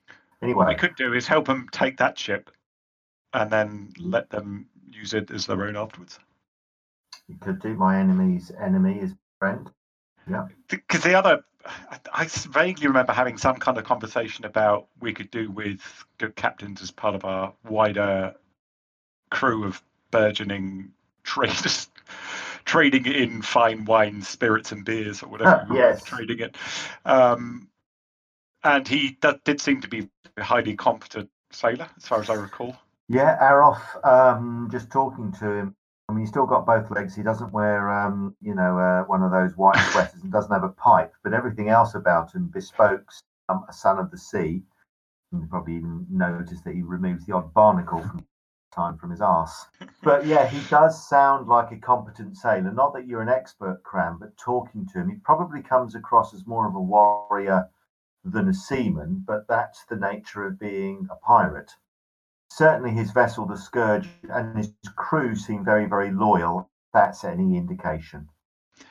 What 0.09 0.17
Anyway, 0.43 0.67
we 0.67 0.75
could 0.75 0.97
do 0.97 1.13
is 1.13 1.29
help 1.29 1.47
them 1.47 1.69
take 1.71 1.97
that 1.99 2.19
ship, 2.19 2.51
and 3.35 3.53
then 3.53 3.93
let 4.01 4.31
them 4.31 4.67
use 4.91 5.15
it 5.15 5.31
as 5.31 5.47
their 5.47 5.63
own 5.63 5.77
afterwards. 5.77 6.19
you 7.29 7.37
could 7.37 7.61
do 7.61 7.77
my 7.77 8.01
enemy's 8.01 8.51
enemy 8.59 8.99
is 8.99 9.15
friend. 9.39 9.71
Because 10.69 11.03
the 11.03 11.15
other, 11.15 11.45
I, 12.13 12.25
vaguely 12.27 12.87
remember 12.87 13.13
having 13.13 13.39
some 13.39 13.57
kind 13.57 13.79
of 13.79 13.85
conversation 13.85 14.45
about 14.45 14.89
we 15.01 15.13
could 15.13 15.31
do 15.31 15.51
with 15.51 15.81
good 16.19 16.37
captains 16.37 16.83
as 16.83 16.91
part 16.91 17.15
of 17.15 17.25
our 17.25 17.53
wider 17.69 18.35
crew 19.31 19.65
of 19.65 19.83
burgeoning 20.11 20.93
traders, 21.25 21.89
trading 22.65 23.07
in 23.07 23.43
fine 23.43 23.85
wine, 23.85 24.23
spirits, 24.23 24.73
and 24.73 24.85
beers, 24.85 25.23
or 25.23 25.29
whatever 25.29 25.67
Ah, 25.71 25.75
yes. 25.75 26.03
trading 26.03 26.41
it. 26.41 26.57
Um, 27.05 27.69
and 28.63 28.87
he 28.89 29.17
that 29.21 29.45
did 29.45 29.61
seem 29.61 29.81
to 29.83 29.89
be 29.89 30.09
a 30.37 30.43
highly 30.43 30.75
competent 30.75 31.31
sailor, 31.51 31.89
as 31.97 32.07
far 32.07 32.21
as 32.21 32.31
I 32.31 32.35
recall. 32.35 32.77
Yeah, 33.09 33.39
Aroth, 33.39 34.05
um, 34.07 34.69
just 34.71 34.91
talking 34.91 35.33
to 35.33 35.51
him. 35.53 35.77
I 36.09 36.13
mean, 36.13 36.21
he's 36.21 36.29
still 36.29 36.47
got 36.47 36.67
both 36.67 36.91
legs. 36.91 37.15
He 37.15 37.23
doesn't 37.23 37.53
wear, 37.53 37.91
um, 37.91 38.37
you 38.43 38.55
know, 38.55 38.79
uh, 38.79 39.05
one 39.05 39.23
of 39.23 39.31
those 39.31 39.57
white 39.57 39.79
sweaters 39.93 40.23
and 40.23 40.31
doesn't 40.31 40.53
have 40.53 40.65
a 40.65 40.69
pipe, 40.69 41.15
but 41.23 41.33
everything 41.33 41.71
else 41.71 41.95
about 41.95 42.35
him 42.35 42.53
bespokes 42.55 43.23
um, 43.49 43.65
a 43.69 43.73
son 43.73 43.99
of 43.99 44.11
the 44.11 44.19
sea. 44.19 44.63
You 45.33 45.47
probably 45.49 45.77
even 45.77 46.07
notice 46.11 46.61
that 46.63 46.75
he 46.75 46.83
removes 46.83 47.25
the 47.25 47.35
odd 47.35 47.55
barnacle 47.55 48.03
from 48.03 48.21
time 48.75 48.99
from 48.99 49.11
his 49.11 49.23
arse. 49.23 49.67
But 50.03 50.27
yeah, 50.27 50.47
he 50.47 50.61
does 50.69 51.09
sound 51.09 51.49
like 51.49 51.73
a 51.73 51.79
competent 51.79 52.37
sailor. 52.37 52.71
Not 52.71 52.93
that 52.95 53.07
you're 53.07 53.23
an 53.23 53.29
expert, 53.29 53.83
Cran, 53.83 54.19
but 54.21 54.37
talking 54.37 54.87
to 54.93 55.01
him, 55.01 55.09
he 55.09 55.17
probably 55.17 55.63
comes 55.63 55.95
across 55.95 56.35
as 56.35 56.47
more 56.47 56.69
of 56.69 56.75
a 56.75 56.81
warrior 56.81 57.69
than 58.25 58.49
a 58.49 58.55
seaman, 58.55 59.25
but 59.27 59.47
that's 59.49 59.85
the 59.87 59.97
nature 59.97 60.45
of 60.45 60.59
being 60.59 61.07
a 61.11 61.17
pirate 61.17 61.73
certainly 62.57 62.91
his 62.91 63.11
vessel, 63.11 63.47
the 63.47 63.57
Scourge, 63.57 64.09
and 64.31 64.57
his 64.57 64.73
crew 64.97 65.35
seem 65.35 65.65
very, 65.65 65.87
very 65.87 66.13
loyal. 66.13 66.71
That's 66.93 67.25
any 67.25 67.57
indication. 67.57 68.29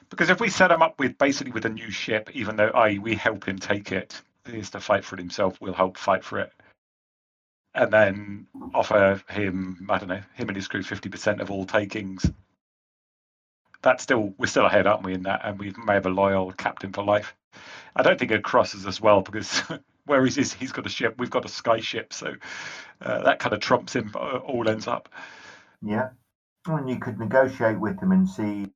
Because 0.09 0.29
if 0.29 0.39
we 0.39 0.49
set 0.49 0.71
him 0.71 0.81
up 0.81 0.99
with 0.99 1.17
basically 1.17 1.53
with 1.53 1.65
a 1.65 1.69
new 1.69 1.89
ship, 1.89 2.29
even 2.33 2.55
though 2.55 2.69
I 2.69 2.97
we 2.97 3.15
help 3.15 3.47
him 3.47 3.59
take 3.59 3.91
it, 3.91 4.21
he 4.45 4.57
has 4.57 4.69
to 4.71 4.79
fight 4.79 5.05
for 5.05 5.15
it 5.15 5.19
himself. 5.19 5.59
We'll 5.61 5.73
help 5.73 5.97
fight 5.97 6.23
for 6.23 6.39
it, 6.39 6.51
and 7.73 7.91
then 7.91 8.47
offer 8.73 9.21
him 9.29 9.87
I 9.89 9.97
don't 9.97 10.09
know 10.09 10.21
him 10.35 10.49
and 10.49 10.55
his 10.55 10.67
crew 10.67 10.83
fifty 10.83 11.09
percent 11.09 11.41
of 11.41 11.51
all 11.51 11.65
takings. 11.65 12.29
That's 13.81 14.03
still 14.03 14.33
we're 14.37 14.47
still 14.47 14.65
ahead, 14.65 14.87
aren't 14.87 15.03
we? 15.03 15.13
In 15.13 15.23
that, 15.23 15.41
and 15.43 15.59
we 15.59 15.73
may 15.85 15.93
have 15.93 16.05
a 16.05 16.09
loyal 16.09 16.51
captain 16.51 16.93
for 16.93 17.03
life. 17.03 17.35
I 17.95 18.03
don't 18.03 18.19
think 18.19 18.31
it 18.31 18.43
crosses 18.43 18.85
as 18.85 19.01
well 19.01 19.21
because 19.21 19.63
where 20.05 20.25
he's 20.25 20.53
he's 20.53 20.71
got 20.71 20.85
a 20.85 20.89
ship, 20.89 21.15
we've 21.17 21.29
got 21.29 21.45
a 21.45 21.49
sky 21.49 21.79
ship, 21.79 22.13
so 22.13 22.33
uh, 23.01 23.23
that 23.23 23.39
kind 23.39 23.53
of 23.53 23.59
trumps 23.59 23.95
him. 23.95 24.11
uh, 24.15 24.37
All 24.37 24.67
ends 24.69 24.87
up. 24.87 25.09
Yeah. 25.81 26.09
And 26.65 26.89
you 26.89 26.97
could 26.99 27.19
negotiate 27.19 27.79
with 27.79 27.99
him 28.01 28.11
and 28.11 28.27
see 28.27 28.71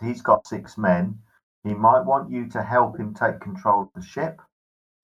he's 0.00 0.22
got 0.22 0.46
six 0.46 0.76
men. 0.76 1.18
He 1.62 1.72
might 1.74 2.04
want 2.04 2.30
you 2.30 2.48
to 2.50 2.62
help 2.62 2.98
him 2.98 3.14
take 3.14 3.40
control 3.40 3.82
of 3.82 3.88
the 3.94 4.06
ship. 4.06 4.40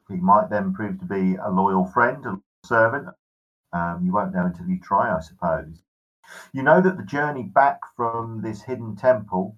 He 0.09 0.17
might 0.17 0.51
then 0.51 0.75
prove 0.75 0.99
to 0.99 1.07
be 1.07 1.37
a 1.37 1.51
loyal 1.51 1.87
friend, 1.87 2.25
a 2.27 2.39
servant. 2.67 3.09
Um, 3.73 4.03
you 4.05 4.13
won't 4.13 4.35
know 4.35 4.47
until 4.47 4.67
you 4.67 4.79
try, 4.81 5.15
I 5.17 5.21
suppose. 5.21 5.83
You 6.53 6.63
know 6.63 6.81
that 6.81 6.97
the 6.97 7.05
journey 7.05 7.45
back 7.45 7.81
from 7.97 8.43
this 8.43 8.63
hidden 8.63 8.97
temple, 8.97 9.57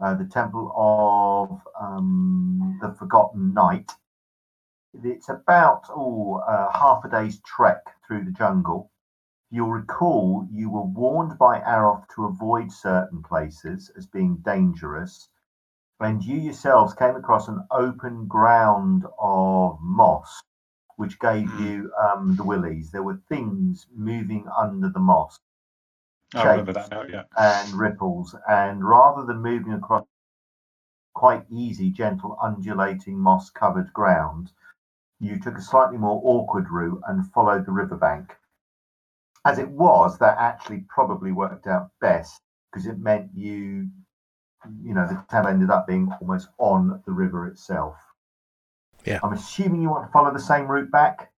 uh, 0.00 0.14
the 0.14 0.24
temple 0.24 0.72
of 0.76 1.60
um, 1.80 2.78
the 2.80 2.94
Forgotten 2.94 3.52
Knight, 3.52 3.90
it's 4.94 5.28
about 5.28 5.84
oh, 5.90 6.36
uh, 6.48 6.72
half 6.72 7.04
a 7.04 7.08
day's 7.08 7.40
trek 7.42 7.82
through 8.06 8.24
the 8.24 8.32
jungle. 8.32 8.90
You'll 9.50 9.70
recall 9.70 10.46
you 10.50 10.70
were 10.70 10.82
warned 10.82 11.38
by 11.38 11.60
Aroth 11.60 12.06
to 12.14 12.26
avoid 12.26 12.72
certain 12.72 13.22
places 13.22 13.90
as 13.96 14.06
being 14.06 14.36
dangerous, 14.38 15.28
and 16.00 16.22
you 16.24 16.36
yourselves 16.38 16.94
came 16.94 17.16
across 17.16 17.48
an 17.48 17.66
open 17.70 18.26
ground 18.28 19.06
of 19.18 19.78
moss, 19.80 20.40
which 20.96 21.18
gave 21.20 21.48
Hmm. 21.48 21.64
you 21.64 21.92
um, 22.02 22.36
the 22.36 22.44
willies. 22.44 22.90
There 22.90 23.02
were 23.02 23.20
things 23.28 23.86
moving 23.94 24.46
under 24.56 24.88
the 24.90 25.00
moss 25.00 25.38
I 26.34 26.44
remember 26.50 26.72
that 26.74 26.90
now. 26.90 27.04
Yeah. 27.04 27.24
and 27.38 27.74
ripples, 27.74 28.34
and 28.48 28.86
rather 28.86 29.24
than 29.24 29.40
moving 29.42 29.72
across 29.72 30.04
quite 31.14 31.44
easy, 31.50 31.90
gentle, 31.90 32.36
undulating, 32.42 33.18
moss 33.18 33.50
covered 33.50 33.92
ground, 33.92 34.52
you 35.20 35.38
took 35.40 35.56
a 35.58 35.62
slightly 35.62 35.98
more 35.98 36.20
awkward 36.24 36.70
route 36.70 37.00
and 37.08 37.30
followed 37.32 37.66
the 37.66 37.72
riverbank. 37.72 38.34
As 39.44 39.58
it 39.58 39.68
was, 39.68 40.18
that 40.18 40.36
actually 40.38 40.84
probably 40.88 41.32
worked 41.32 41.66
out 41.66 41.90
best 42.00 42.40
because 42.70 42.86
it 42.86 42.98
meant 42.98 43.30
you, 43.34 43.88
you 44.82 44.94
know, 44.94 45.06
the 45.06 45.24
town 45.30 45.46
ended 45.48 45.70
up 45.70 45.86
being 45.86 46.10
almost 46.20 46.48
on 46.58 47.02
the 47.06 47.12
river 47.12 47.46
itself. 47.46 47.96
Yeah. 49.04 49.20
I'm 49.22 49.32
assuming 49.32 49.80
you 49.82 49.90
want 49.90 50.06
to 50.06 50.12
follow 50.12 50.32
the 50.32 50.40
same 50.40 50.66
route 50.66 50.90
back 50.90 51.30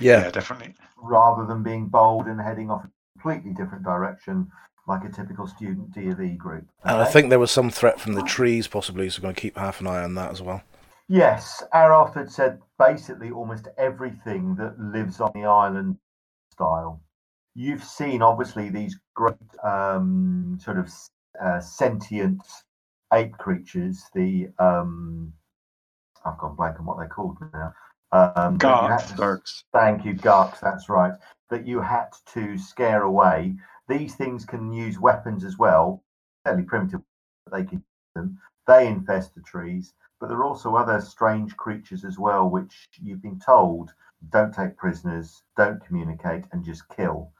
Yeah, 0.00 0.30
definitely. 0.30 0.74
rather 0.96 1.44
than 1.44 1.62
being 1.62 1.88
bold 1.88 2.26
and 2.26 2.40
heading 2.40 2.70
off 2.70 2.84
a 2.84 2.90
completely 3.20 3.52
different 3.52 3.84
direction 3.84 4.50
like 4.88 5.04
a 5.04 5.10
typical 5.10 5.48
student 5.48 5.92
D 5.92 6.08
of 6.10 6.20
E 6.20 6.30
group. 6.36 6.64
and 6.84 6.96
I 6.98 7.04
think 7.06 7.28
there 7.28 7.40
was 7.40 7.50
some 7.50 7.70
threat 7.70 8.00
from 8.00 8.12
the 8.14 8.22
trees, 8.22 8.68
possibly, 8.68 9.10
so 9.10 9.18
we're 9.18 9.22
going 9.24 9.34
to 9.34 9.40
keep 9.40 9.56
half 9.58 9.80
an 9.80 9.88
eye 9.88 10.04
on 10.04 10.14
that 10.14 10.30
as 10.30 10.40
well. 10.40 10.62
Yes, 11.08 11.62
had 12.14 12.30
said 12.30 12.60
basically 12.78 13.30
almost 13.30 13.68
everything 13.78 14.56
that 14.56 14.78
lives 14.78 15.20
on 15.20 15.30
the 15.34 15.44
island 15.44 15.98
style. 16.50 17.00
You've 17.54 17.84
seen 17.84 18.22
obviously 18.22 18.70
these 18.70 18.98
great 19.14 19.36
um, 19.62 20.58
sort 20.60 20.78
of 20.78 20.90
uh, 21.40 21.60
sentient 21.60 22.42
ape 23.12 23.38
creatures. 23.38 24.02
The 24.14 24.48
um, 24.58 25.32
I've 26.24 26.38
gone 26.38 26.56
blank 26.56 26.80
on 26.80 26.86
what 26.86 26.98
they're 26.98 27.08
called 27.08 27.38
now. 27.54 27.72
Um, 28.12 28.58
that 28.58 28.82
you 28.82 28.88
had 28.88 29.16
Garks. 29.16 29.62
to-. 29.62 29.66
Thank 29.72 30.04
you, 30.04 30.14
Garks. 30.14 30.60
That's 30.60 30.88
right. 30.88 31.12
That 31.50 31.66
you 31.66 31.80
had 31.80 32.08
to 32.34 32.58
scare 32.58 33.02
away. 33.02 33.54
These 33.88 34.16
things 34.16 34.44
can 34.44 34.72
use 34.72 34.98
weapons 34.98 35.44
as 35.44 35.56
well, 35.56 36.02
fairly 36.44 36.64
primitive. 36.64 37.00
But 37.44 37.56
they 37.56 37.64
can 37.64 37.78
use 37.78 37.84
them. 38.16 38.38
They 38.66 38.88
infest 38.88 39.34
the 39.34 39.42
trees, 39.42 39.94
but 40.18 40.28
there 40.28 40.38
are 40.38 40.44
also 40.44 40.76
other 40.76 41.00
strange 41.00 41.56
creatures 41.56 42.04
as 42.04 42.18
well, 42.18 42.48
which 42.48 42.88
you've 43.02 43.22
been 43.22 43.38
told 43.38 43.92
don't 44.30 44.54
take 44.54 44.76
prisoners, 44.76 45.42
don't 45.56 45.84
communicate, 45.84 46.44
and 46.52 46.64
just 46.64 46.88
kill. 46.88 47.32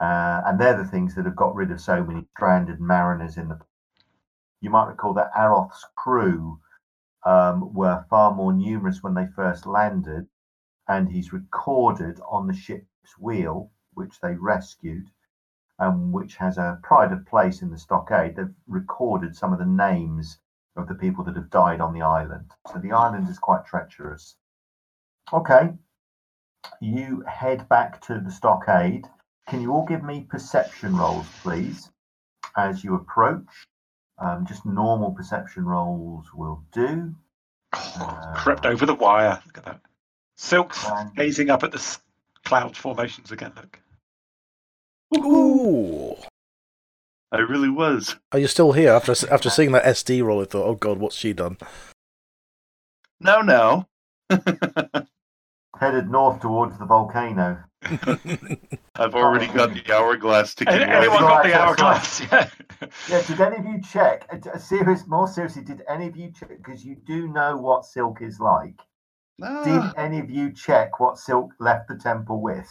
Uh, 0.00 0.42
and 0.46 0.58
they're 0.58 0.76
the 0.76 0.84
things 0.84 1.14
that 1.14 1.26
have 1.26 1.36
got 1.36 1.54
rid 1.54 1.70
of 1.70 1.80
so 1.80 2.02
many 2.02 2.26
stranded 2.34 2.80
mariners 2.80 3.36
in 3.36 3.48
the. 3.48 3.58
You 4.60 4.70
might 4.70 4.88
recall 4.88 5.12
that 5.14 5.30
Aroth's 5.36 5.86
crew 5.96 6.60
um, 7.24 7.72
were 7.74 8.06
far 8.08 8.34
more 8.34 8.52
numerous 8.52 9.02
when 9.02 9.14
they 9.14 9.26
first 9.26 9.66
landed, 9.66 10.26
and 10.88 11.08
he's 11.08 11.32
recorded 11.32 12.20
on 12.26 12.46
the 12.46 12.54
ship's 12.54 13.18
wheel, 13.18 13.70
which 13.92 14.18
they 14.20 14.34
rescued, 14.34 15.10
and 15.78 16.12
which 16.12 16.36
has 16.36 16.58
a 16.58 16.80
pride 16.82 17.12
of 17.12 17.26
place 17.26 17.62
in 17.62 17.70
the 17.70 17.78
stockade. 17.78 18.36
They've 18.36 18.54
recorded 18.66 19.36
some 19.36 19.52
of 19.52 19.58
the 19.58 19.66
names 19.66 20.38
of 20.76 20.88
the 20.88 20.94
people 20.94 21.24
that 21.24 21.36
have 21.36 21.50
died 21.50 21.80
on 21.80 21.92
the 21.94 22.02
island. 22.02 22.50
So 22.72 22.78
the 22.78 22.92
island 22.92 23.28
is 23.28 23.38
quite 23.38 23.64
treacherous. 23.66 24.36
Okay, 25.32 25.70
you 26.80 27.22
head 27.26 27.68
back 27.68 28.00
to 28.06 28.20
the 28.20 28.30
stockade. 28.30 29.06
Can 29.48 29.60
you 29.60 29.72
all 29.72 29.84
give 29.86 30.02
me 30.02 30.26
perception 30.28 30.96
rolls, 30.96 31.26
please, 31.42 31.90
as 32.56 32.82
you 32.82 32.94
approach? 32.94 33.46
Um, 34.18 34.46
just 34.46 34.64
normal 34.64 35.12
perception 35.12 35.64
rolls 35.64 36.26
will 36.34 36.62
do. 36.72 37.14
Oh, 37.74 38.32
crept 38.36 38.66
over 38.66 38.86
the 38.86 38.94
wire. 38.94 39.40
Look 39.46 39.58
at 39.58 39.64
that. 39.64 39.80
Silk's 40.36 40.84
Um, 40.88 41.12
gazing 41.16 41.50
up 41.50 41.62
at 41.62 41.72
the 41.72 41.98
cloud 42.44 42.76
formations 42.76 43.32
again. 43.32 43.52
Look. 43.56 43.78
Ooh. 45.24 46.16
I 47.32 47.38
really 47.38 47.70
was. 47.70 48.16
Are 48.32 48.38
you 48.38 48.46
still 48.46 48.72
here 48.72 48.90
after 48.92 49.12
after 49.30 49.50
seeing 49.50 49.72
that 49.72 49.84
SD 49.84 50.22
roll? 50.24 50.40
I 50.42 50.44
thought, 50.44 50.66
oh 50.66 50.74
god, 50.74 50.98
what's 50.98 51.16
she 51.16 51.32
done? 51.32 51.56
No, 53.20 53.40
no. 53.40 53.86
Headed 55.80 56.08
north 56.08 56.40
towards 56.40 56.78
the 56.78 56.86
volcano. 56.86 57.62
I've 57.82 59.14
already 59.14 59.46
got 59.48 59.74
the 59.74 59.82
hourglass 59.92 60.54
ticking. 60.54 60.72
Any- 60.74 60.84
away. 60.84 60.96
Anyone 60.96 61.20
got 61.22 61.42
the 61.44 61.50
Right, 61.50 61.76
that's 61.76 61.80
hourglass? 61.80 62.20
Yeah. 62.20 62.48
Yeah, 63.08 63.22
did 63.26 63.40
any 63.40 63.56
of 63.56 63.64
you 63.66 63.82
check? 63.82 64.26
uh, 64.32 64.36
d- 64.36 64.50
Serious, 64.58 65.06
more 65.06 65.26
seriously, 65.26 65.62
did 65.62 65.82
any 65.88 66.06
of 66.06 66.16
you 66.16 66.30
check? 66.32 66.50
Because 66.58 66.84
you 66.84 66.96
do 67.06 67.26
know 67.28 67.56
what 67.56 67.84
Silk 67.84 68.22
is 68.22 68.38
like. 68.40 68.76
Did 69.38 69.46
Ah, 69.82 69.92
any 69.96 70.20
of 70.20 70.30
you 70.30 70.52
check 70.52 71.00
what 71.00 71.18
Silk 71.18 71.50
left 71.58 71.88
the 71.88 71.96
temple 71.96 72.40
with? 72.40 72.68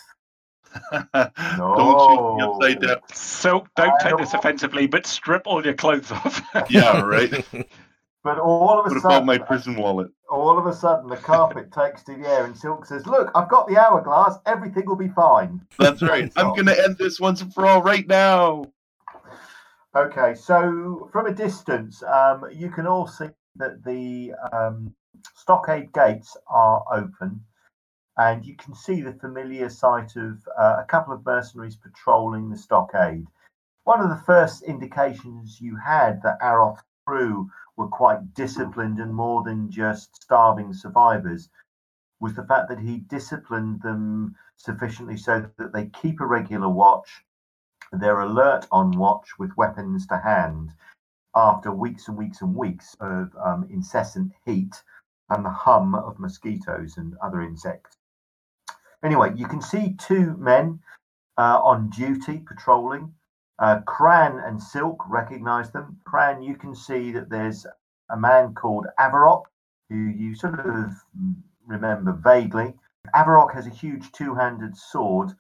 Don't 1.14 2.00
shoot 2.02 2.36
me 2.36 2.42
upside 2.42 2.82
down. 2.82 2.98
Silk, 3.14 3.68
don't 3.76 4.00
take 4.00 4.18
this 4.18 4.34
offensively, 4.34 4.88
but 4.88 5.06
strip 5.06 5.44
all 5.46 5.64
your 5.64 5.74
clothes 5.74 6.12
off. 6.12 6.42
Yeah, 6.70 7.02
right. 7.02 7.46
But 8.24 8.40
all 8.40 8.80
of 8.80 8.86
a 8.86 8.90
What 8.90 8.98
about 9.00 9.02
sudden, 9.12 9.26
my 9.26 9.38
prison 9.38 9.76
wallet? 9.76 10.10
all 10.30 10.58
of 10.58 10.66
a 10.66 10.74
sudden, 10.74 11.10
the 11.10 11.18
carpet 11.18 11.74
takes 11.74 12.04
to 12.04 12.16
the 12.16 12.26
air, 12.26 12.46
and 12.46 12.58
Silk 12.58 12.86
says, 12.86 13.06
"Look, 13.06 13.30
I've 13.36 13.50
got 13.50 13.68
the 13.68 13.78
hourglass. 13.78 14.38
Everything 14.46 14.86
will 14.86 14.96
be 14.96 15.10
fine." 15.10 15.60
That's 15.78 16.02
right. 16.02 16.32
I'm 16.38 16.54
going 16.56 16.68
to 16.68 16.84
end 16.84 16.98
this 16.98 17.20
once 17.20 17.42
and 17.42 17.54
for 17.54 17.66
all 17.66 17.82
right 17.84 18.08
now. 18.08 18.72
Okay, 19.94 20.34
so 20.36 21.10
from 21.12 21.26
a 21.26 21.34
distance, 21.34 22.02
um, 22.04 22.46
you 22.52 22.70
can 22.72 22.88
all 22.88 23.08
see 23.08 23.28
that 23.58 23.84
the 23.84 24.34
um, 24.54 24.96
stockade 25.36 25.92
gates 25.94 26.36
are 26.48 26.84
open, 26.92 27.44
and 28.18 28.46
you 28.46 28.56
can 28.56 28.76
see 28.76 29.02
the 29.02 29.14
familiar 29.14 29.70
sight 29.70 30.16
of 30.16 30.48
uh, 30.58 30.78
a 30.80 30.86
couple 30.86 31.14
of 31.14 31.26
mercenaries 31.26 31.76
patrolling 31.76 32.50
the 32.50 32.58
stockade. 32.58 33.28
One 33.84 34.00
of 34.02 34.10
the 34.10 34.24
first 34.26 34.64
indications 34.64 35.60
you 35.60 35.76
had 35.76 36.22
that 36.24 36.38
Aroth's 36.42 36.84
crew 37.06 37.50
were 37.76 37.88
quite 37.88 38.34
disciplined 38.34 39.00
and 39.00 39.14
more 39.14 39.44
than 39.44 39.72
just 39.72 40.22
starving 40.22 40.74
survivors 40.74 41.50
was 42.20 42.36
the 42.36 42.46
fact 42.46 42.70
that 42.70 42.80
he 42.80 43.00
disciplined 43.00 43.82
them 43.82 44.36
sufficiently 44.58 45.18
so 45.18 45.50
that 45.58 45.74
they 45.74 45.88
keep 45.88 46.22
a 46.22 46.26
regular 46.26 46.70
watch 46.70 47.26
they're 47.94 48.22
alert 48.22 48.68
on 48.72 48.92
watch 48.92 49.38
with 49.38 49.56
weapons 49.56 50.08
to 50.08 50.18
hand 50.18 50.74
after 51.36 51.72
weeks 51.72 52.08
and 52.08 52.18
weeks 52.18 52.42
and 52.42 52.56
weeks 52.56 52.96
of 53.00 53.36
um, 53.38 53.68
incessant 53.70 54.32
heat 54.46 54.84
and 55.30 55.46
the 55.46 55.50
hum 55.52 55.94
of 55.94 56.20
mosquitoes 56.20 56.98
and 56.98 57.16
other 57.22 57.42
insects. 57.42 57.98
Anyway, 59.04 59.34
you 59.36 59.48
can 59.48 59.62
see 59.62 59.96
two 59.98 60.36
men 60.38 60.80
uh, 61.38 61.60
on 61.62 61.90
duty 61.90 62.40
patrolling. 62.40 63.14
Uh, 63.60 63.80
Cran 63.82 64.40
and 64.40 64.62
Silk 64.62 65.04
recognize 65.08 65.72
them. 65.72 65.98
Cran, 66.06 66.42
you 66.42 66.56
can 66.56 66.74
see 66.74 67.12
that 67.12 67.30
there's 67.30 67.66
a 68.10 68.18
man 68.18 68.54
called 68.54 68.88
Avarok, 69.00 69.44
who 69.90 69.96
you 69.96 70.36
sort 70.36 70.60
of 70.60 70.92
remember 71.68 72.14
vaguely. 72.14 72.74
Avarok 73.16 73.54
has 73.54 73.68
a 73.68 73.72
huge 73.72 74.12
two 74.12 74.36
handed 74.36 74.76
sword 74.76 75.34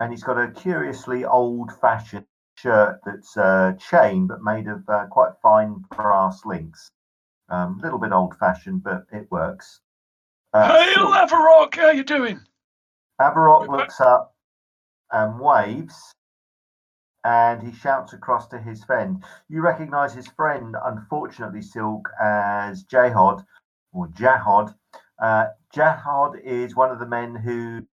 and 0.00 0.10
he's 0.10 0.22
got 0.22 0.38
a 0.38 0.50
curiously 0.50 1.24
old-fashioned 1.24 2.24
shirt 2.56 3.00
that's 3.04 3.36
uh, 3.36 3.72
chain 3.78 4.26
but 4.26 4.42
made 4.42 4.66
of 4.66 4.88
uh, 4.88 5.06
quite 5.06 5.32
fine 5.42 5.84
brass 5.94 6.44
links. 6.44 6.90
A 7.50 7.56
um, 7.56 7.80
little 7.82 7.98
bit 7.98 8.12
old-fashioned, 8.12 8.82
but 8.82 9.06
it 9.12 9.30
works. 9.30 9.80
Uh, 10.52 10.68
Hey, 10.68 10.94
Silk- 10.94 11.76
how 11.76 11.90
you 11.90 12.04
doing? 12.04 12.40
Avarok 13.20 13.68
looks 13.68 14.00
up 14.00 14.34
and 15.12 15.38
waves, 15.38 16.14
and 17.22 17.62
he 17.62 17.72
shouts 17.72 18.14
across 18.14 18.46
to 18.48 18.58
his 18.58 18.82
friend. 18.82 19.22
You 19.48 19.60
recognise 19.60 20.14
his 20.14 20.26
friend, 20.28 20.74
unfortunately, 20.82 21.60
Silk, 21.60 22.08
as 22.20 22.84
Jahod 22.84 23.44
or 23.92 24.08
Jahod. 24.08 24.74
Uh, 25.20 25.48
Jahod 25.74 26.40
is 26.42 26.74
one 26.74 26.90
of 26.90 26.98
the 26.98 27.06
men 27.06 27.34
who 27.34 27.86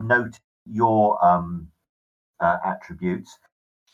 note 0.00 0.40
your 0.64 1.24
um, 1.24 1.70
uh, 2.40 2.58
attributes. 2.64 3.38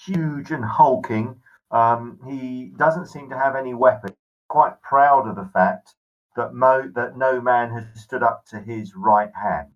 Huge 0.06 0.50
and 0.50 0.64
hulking. 0.64 1.40
Um, 1.70 2.18
he 2.26 2.72
doesn't 2.76 3.06
seem 3.08 3.28
to 3.30 3.38
have 3.38 3.56
any 3.56 3.74
weapon. 3.74 4.14
Quite 4.48 4.80
proud 4.82 5.28
of 5.28 5.36
the 5.36 5.50
fact 5.52 5.94
that 6.36 6.54
mo- 6.54 6.90
that 6.94 7.16
no 7.16 7.40
man 7.42 7.70
has 7.72 7.84
stood 8.02 8.22
up 8.22 8.46
to 8.46 8.58
his 8.60 8.94
right 8.94 9.32
hand. 9.34 9.68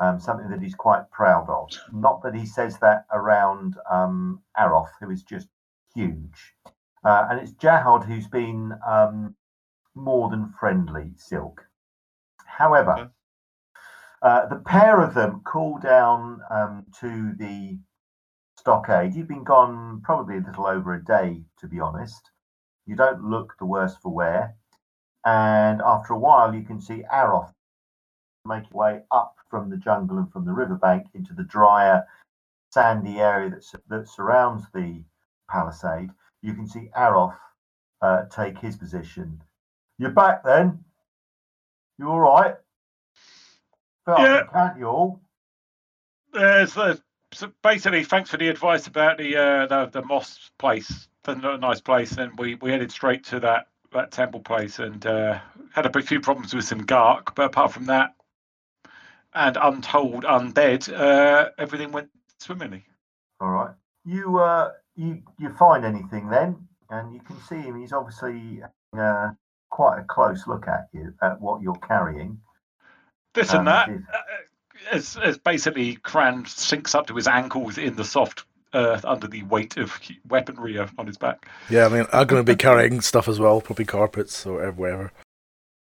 Um, 0.00 0.18
something 0.18 0.48
that 0.50 0.60
he's 0.60 0.74
quite 0.74 1.08
proud 1.12 1.48
of. 1.48 1.70
Not 1.92 2.22
that 2.22 2.34
he 2.34 2.46
says 2.46 2.78
that 2.78 3.06
around 3.12 3.76
um, 3.88 4.40
Aroth, 4.58 4.90
who 5.00 5.10
is 5.10 5.22
just 5.22 5.46
huge. 5.94 6.54
Uh, 7.04 7.26
and 7.30 7.38
it's 7.38 7.52
Jahod 7.52 8.04
who's 8.04 8.26
been 8.26 8.74
um, 8.86 9.34
more 9.94 10.28
than 10.28 10.52
friendly, 10.58 11.12
Silk. 11.16 11.64
However, 12.44 12.92
Okay. 12.92 13.10
uh, 14.22 14.46
the 14.46 14.56
pair 14.56 15.00
of 15.00 15.14
them 15.14 15.42
call 15.44 15.78
down 15.78 16.40
um, 16.50 16.82
to 17.00 17.34
the 17.34 17.78
stockade. 18.58 19.14
You've 19.14 19.28
been 19.28 19.44
gone 19.44 20.00
probably 20.02 20.38
a 20.38 20.40
little 20.40 20.66
over 20.66 20.94
a 20.94 21.04
day, 21.04 21.44
to 21.58 21.68
be 21.68 21.78
honest. 21.78 22.30
You 22.86 22.96
don't 22.96 23.22
look 23.22 23.54
the 23.58 23.66
worse 23.66 23.96
for 23.96 24.12
wear. 24.12 24.56
And 25.24 25.80
after 25.82 26.12
a 26.14 26.18
while, 26.18 26.54
you 26.54 26.62
can 26.64 26.80
see 26.80 27.04
Aroth 27.12 27.52
make 28.44 28.64
your 28.70 28.78
way 28.78 29.02
up 29.10 29.33
from 29.54 29.70
the 29.70 29.76
jungle 29.76 30.18
and 30.18 30.32
from 30.32 30.44
the 30.44 30.52
riverbank 30.52 31.06
into 31.14 31.32
the 31.32 31.44
drier, 31.44 32.04
sandy 32.72 33.20
area 33.20 33.50
that, 33.50 33.64
that 33.88 34.08
surrounds 34.08 34.64
the 34.74 35.00
palisade. 35.48 36.10
You 36.42 36.54
can 36.54 36.66
see 36.66 36.90
Aroth 36.96 37.36
uh, 38.02 38.24
take 38.24 38.58
his 38.58 38.74
position. 38.74 39.40
You're 39.96 40.10
back 40.10 40.42
then? 40.42 40.82
You 42.00 42.08
all 42.08 42.18
right? 42.18 42.56
Well, 44.08 44.20
Yeah. 44.20 44.42
can't 44.52 44.76
you 44.76 44.86
all? 44.86 45.20
There's 46.32 46.76
uh, 46.76 46.96
so 47.32 47.52
basically 47.62 48.02
thanks 48.02 48.30
for 48.30 48.38
the 48.38 48.48
advice 48.48 48.88
about 48.88 49.18
the 49.18 49.36
uh, 49.36 49.66
the, 49.68 49.86
the 49.86 50.02
moss 50.02 50.50
place. 50.58 50.90
It's 51.28 51.44
a 51.44 51.58
nice 51.58 51.80
place, 51.80 52.16
and 52.16 52.36
we, 52.36 52.56
we 52.56 52.72
headed 52.72 52.90
straight 52.90 53.22
to 53.26 53.38
that 53.38 53.68
that 53.92 54.10
temple 54.10 54.40
place 54.40 54.80
and 54.80 55.06
uh, 55.06 55.38
had 55.72 55.86
a 55.86 56.02
few 56.02 56.20
problems 56.20 56.52
with 56.52 56.64
some 56.64 56.80
gark, 56.80 57.36
but 57.36 57.46
apart 57.46 57.72
from 57.72 57.86
that, 57.86 58.16
and 59.34 59.56
untold 59.60 60.24
undead, 60.24 60.92
uh, 60.92 61.50
everything 61.58 61.92
went 61.92 62.10
swimmingly. 62.38 62.84
All 63.40 63.50
right. 63.50 63.74
You 64.04 64.38
uh 64.38 64.70
you 64.96 65.22
you 65.38 65.50
find 65.54 65.84
anything 65.84 66.28
then, 66.28 66.68
and 66.90 67.14
you 67.14 67.20
can 67.20 67.40
see 67.42 67.56
him. 67.56 67.80
He's 67.80 67.92
obviously 67.92 68.60
having 68.60 69.04
uh, 69.04 69.32
quite 69.70 69.98
a 69.98 70.04
close 70.04 70.46
look 70.46 70.68
at 70.68 70.88
you 70.92 71.14
at 71.22 71.40
what 71.40 71.62
you're 71.62 71.74
carrying. 71.74 72.40
This 73.34 73.52
Um, 73.52 73.60
and 73.60 73.68
that, 73.68 73.88
if- 73.88 74.02
uh, 74.12 74.92
as 74.92 75.16
as 75.16 75.38
basically 75.38 75.96
Cran 75.96 76.44
sinks 76.46 76.94
up 76.94 77.06
to 77.08 77.16
his 77.16 77.26
ankles 77.26 77.78
in 77.78 77.96
the 77.96 78.04
soft 78.04 78.44
earth 78.74 79.04
under 79.04 79.26
the 79.26 79.42
weight 79.44 79.76
of 79.76 79.98
weaponry 80.28 80.78
on 80.78 81.06
his 81.06 81.16
back. 81.16 81.46
Yeah, 81.70 81.86
I 81.86 81.88
mean, 81.88 82.06
I'm 82.12 82.26
going 82.26 82.44
to 82.44 82.52
be 82.52 82.56
carrying 82.56 83.00
stuff 83.00 83.28
as 83.28 83.38
well, 83.38 83.60
probably 83.60 83.84
carpets 83.84 84.44
or 84.46 84.70
wherever. 84.72 85.12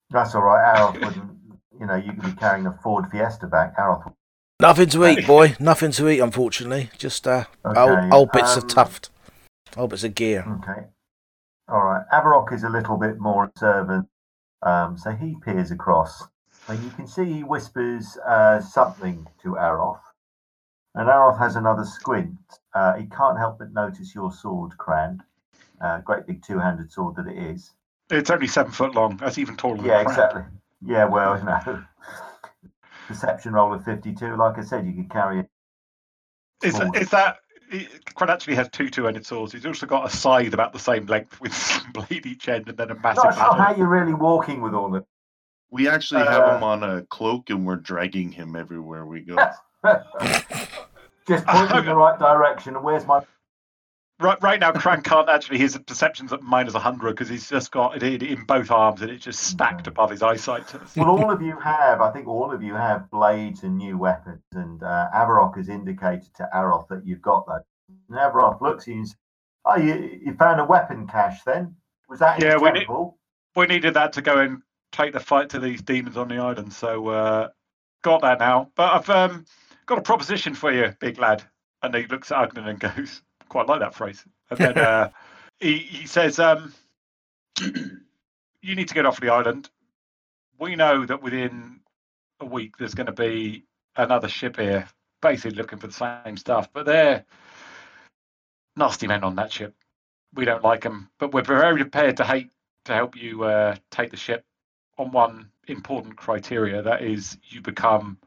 That's 0.09 0.33
all 0.33 0.41
right. 0.41 0.75
Aroth 0.75 1.05
wouldn't. 1.05 1.38
You 1.79 1.85
know, 1.85 1.95
you 1.95 2.11
could 2.11 2.23
be 2.23 2.31
carrying 2.33 2.65
a 2.67 2.73
Ford 2.83 3.05
Fiesta 3.09 3.47
back. 3.47 3.77
Aroth. 3.77 4.13
Nothing 4.59 4.89
to 4.89 5.07
eat, 5.07 5.25
boy. 5.25 5.55
Nothing 5.59 5.91
to 5.91 6.09
eat, 6.09 6.19
unfortunately. 6.19 6.89
Just 6.97 7.25
uh, 7.25 7.45
Okay, 7.65 7.79
old, 7.79 8.13
old 8.13 8.31
bits 8.33 8.57
um, 8.57 8.63
of 8.63 8.67
tuft, 8.67 9.09
old 9.77 9.91
bits 9.91 10.03
of 10.03 10.13
gear. 10.13 10.45
Okay. 10.61 10.87
All 11.69 11.81
right. 11.83 12.03
Avarok 12.11 12.51
is 12.51 12.63
a 12.63 12.69
little 12.69 12.97
bit 12.97 13.19
more 13.19 13.45
observant, 13.45 14.07
um, 14.61 14.97
so 14.97 15.11
he 15.11 15.35
peers 15.45 15.71
across, 15.71 16.23
and 16.67 16.83
you 16.83 16.89
can 16.89 17.07
see 17.07 17.23
he 17.25 17.43
whispers 17.43 18.17
uh, 18.27 18.59
something 18.59 19.25
to 19.43 19.49
Aroth, 19.55 20.01
and 20.95 21.07
Aroth 21.07 21.39
has 21.39 21.55
another 21.55 21.85
squint. 21.85 22.35
Uh, 22.73 22.95
he 22.95 23.05
can't 23.05 23.37
help 23.37 23.59
but 23.59 23.71
notice 23.71 24.13
your 24.13 24.33
sword, 24.33 24.77
Cran. 24.77 25.23
Uh, 25.79 25.99
great 25.99 26.27
big 26.27 26.43
two-handed 26.43 26.91
sword 26.91 27.15
that 27.15 27.27
it 27.27 27.37
is. 27.37 27.71
It's 28.09 28.29
only 28.29 28.47
seven 28.47 28.73
foot 28.73 28.93
long. 28.95 29.15
That's 29.15 29.37
even 29.37 29.55
taller 29.55 29.77
than 29.77 29.85
Yeah, 29.85 30.03
Cran. 30.03 30.11
exactly. 30.11 30.41
Yeah, 30.85 31.05
well, 31.05 31.37
you 31.39 31.45
know, 31.45 31.83
perception 33.07 33.53
roll 33.53 33.73
of 33.73 33.83
fifty-two. 33.83 34.35
Like 34.35 34.57
I 34.57 34.63
said, 34.63 34.85
you 34.85 34.93
could 34.93 35.09
carry 35.09 35.39
it. 35.41 35.49
Is 36.63 36.75
Sword. 36.75 36.95
is 36.97 37.09
that 37.09 37.37
he, 37.71 37.87
Cran 38.15 38.29
actually 38.29 38.55
has 38.55 38.69
two 38.69 38.89
two-ended 38.89 39.25
swords. 39.25 39.53
He's 39.53 39.65
also 39.65 39.85
got 39.85 40.05
a 40.05 40.09
scythe 40.09 40.53
about 40.53 40.73
the 40.73 40.79
same 40.79 41.05
length 41.05 41.39
with 41.39 41.53
some 41.67 41.91
blade 41.91 42.25
each 42.25 42.47
end, 42.49 42.67
and 42.67 42.77
then 42.77 42.91
a 42.91 42.95
massive. 42.95 43.23
Not 43.23 43.33
sure 43.33 43.43
how 43.43 43.57
battle. 43.57 43.77
you're 43.77 43.87
really 43.87 44.13
walking 44.13 44.61
with 44.61 44.73
all 44.73 44.95
of 44.95 45.05
We 45.69 45.87
actually 45.87 46.23
have 46.23 46.43
Uh, 46.43 46.57
him 46.57 46.63
on 46.63 46.83
a 46.83 47.03
cloak 47.03 47.49
and 47.49 47.65
we're 47.65 47.75
dragging 47.75 48.31
him 48.31 48.55
everywhere 48.55 49.05
we 49.05 49.21
go. 49.21 49.35
Just 51.27 51.45
pointing 51.45 51.77
in 51.77 51.85
the 51.85 51.95
right 51.95 52.17
direction. 52.17 52.75
And 52.75 52.83
where's 52.83 53.05
my? 53.05 53.21
Right, 54.21 54.41
right 54.43 54.59
now, 54.59 54.73
Cran 54.73 55.01
can't 55.01 55.29
actually. 55.29 55.59
His 55.59 55.77
perception's 55.77 56.33
at 56.33 56.41
minus 56.41 56.73
100 56.73 57.11
because 57.11 57.29
he's 57.29 57.49
just 57.49 57.71
got 57.71 57.95
it 57.95 58.03
in, 58.03 58.21
in 58.21 58.43
both 58.43 58.69
arms 58.69 59.01
and 59.01 59.09
it's 59.09 59.23
just 59.23 59.39
stacked 59.41 59.87
above 59.87 60.09
his 60.09 60.21
eyesight. 60.21 60.73
Well, 60.97 61.09
all 61.09 61.31
of 61.31 61.41
you 61.41 61.57
have. 61.57 62.01
I 62.01 62.11
think 62.11 62.27
all 62.27 62.51
of 62.51 62.61
you 62.61 62.73
have 62.75 63.09
blades 63.09 63.63
and 63.63 63.77
new 63.77 63.97
weapons. 63.97 64.41
And 64.53 64.83
uh, 64.83 65.07
Avarok 65.15 65.55
has 65.55 65.69
indicated 65.69 66.33
to 66.35 66.49
Aroth 66.53 66.89
that 66.89 67.05
you've 67.05 67.21
got 67.21 67.47
those. 67.47 67.61
And 68.09 68.17
Avarok 68.17 68.59
looks 68.59 68.83
at 68.83 68.87
you 68.89 68.97
and 68.99 69.07
says, 69.07 69.17
"Oh, 69.63 69.77
you, 69.77 70.19
you 70.25 70.33
found 70.33 70.59
a 70.59 70.65
weapon 70.65 71.07
cache 71.07 71.41
then? 71.45 71.75
Was 72.09 72.19
that 72.19 72.39
in 72.41 72.45
Yeah, 72.45 72.57
the 72.57 72.63
we 72.63 72.71
did. 72.71 72.79
temple?" 72.79 73.17
we 73.55 73.65
needed 73.67 73.93
that 73.93 74.13
to 74.13 74.21
go 74.21 74.39
and 74.39 74.61
take 74.91 75.13
the 75.13 75.19
fight 75.19 75.49
to 75.49 75.59
these 75.59 75.81
demons 75.81 76.17
on 76.17 76.27
the 76.27 76.37
island. 76.37 76.73
So 76.73 77.07
uh, 77.07 77.49
got 78.03 78.21
that 78.21 78.39
now. 78.39 78.69
But 78.75 78.93
I've 78.93 79.09
um, 79.09 79.45
got 79.85 79.97
a 79.97 80.01
proposition 80.01 80.55
for 80.55 80.71
you, 80.73 80.93
big 80.99 81.19
lad. 81.19 81.43
And 81.81 81.95
he 81.95 82.05
looks 82.07 82.31
at 82.31 82.49
Ugnan 82.49 82.67
and 82.67 82.79
goes, 82.79 83.21
quite 83.49 83.67
like 83.67 83.79
that 83.81 83.95
phrase. 83.95 84.23
And 84.51 84.57
then 84.57 84.77
uh, 84.79 85.09
he, 85.59 85.77
he 85.77 86.07
says, 86.07 86.39
um, 86.39 86.73
you 87.61 88.75
need 88.75 88.87
to 88.87 88.95
get 88.95 89.05
off 89.05 89.19
the 89.19 89.29
island. 89.29 89.69
We 90.57 90.75
know 90.75 91.05
that 91.05 91.21
within 91.21 91.81
a 92.39 92.45
week 92.45 92.77
there's 92.77 92.95
going 92.95 93.05
to 93.05 93.11
be 93.11 93.65
another 93.95 94.27
ship 94.27 94.57
here, 94.57 94.87
basically 95.21 95.55
looking 95.55 95.77
for 95.77 95.85
the 95.85 95.93
same 96.25 96.35
stuff. 96.35 96.69
But 96.73 96.87
they're 96.87 97.25
nasty 98.75 99.05
men 99.05 99.23
on 99.23 99.35
that 99.35 99.51
ship. 99.51 99.75
We 100.33 100.45
don't 100.45 100.63
like 100.63 100.81
them, 100.81 101.09
but 101.19 101.31
we're 101.31 101.43
very 101.43 101.81
prepared 101.81 102.17
to 102.17 102.23
hate 102.23 102.49
to 102.85 102.93
help 102.93 103.15
you 103.15 103.43
uh, 103.43 103.75
take 103.91 104.09
the 104.09 104.17
ship 104.17 104.45
on 104.97 105.11
one 105.11 105.49
important 105.67 106.15
criteria 106.17 106.81
that 106.81 107.03
is 107.03 107.37
you 107.47 107.61
become 107.61 108.17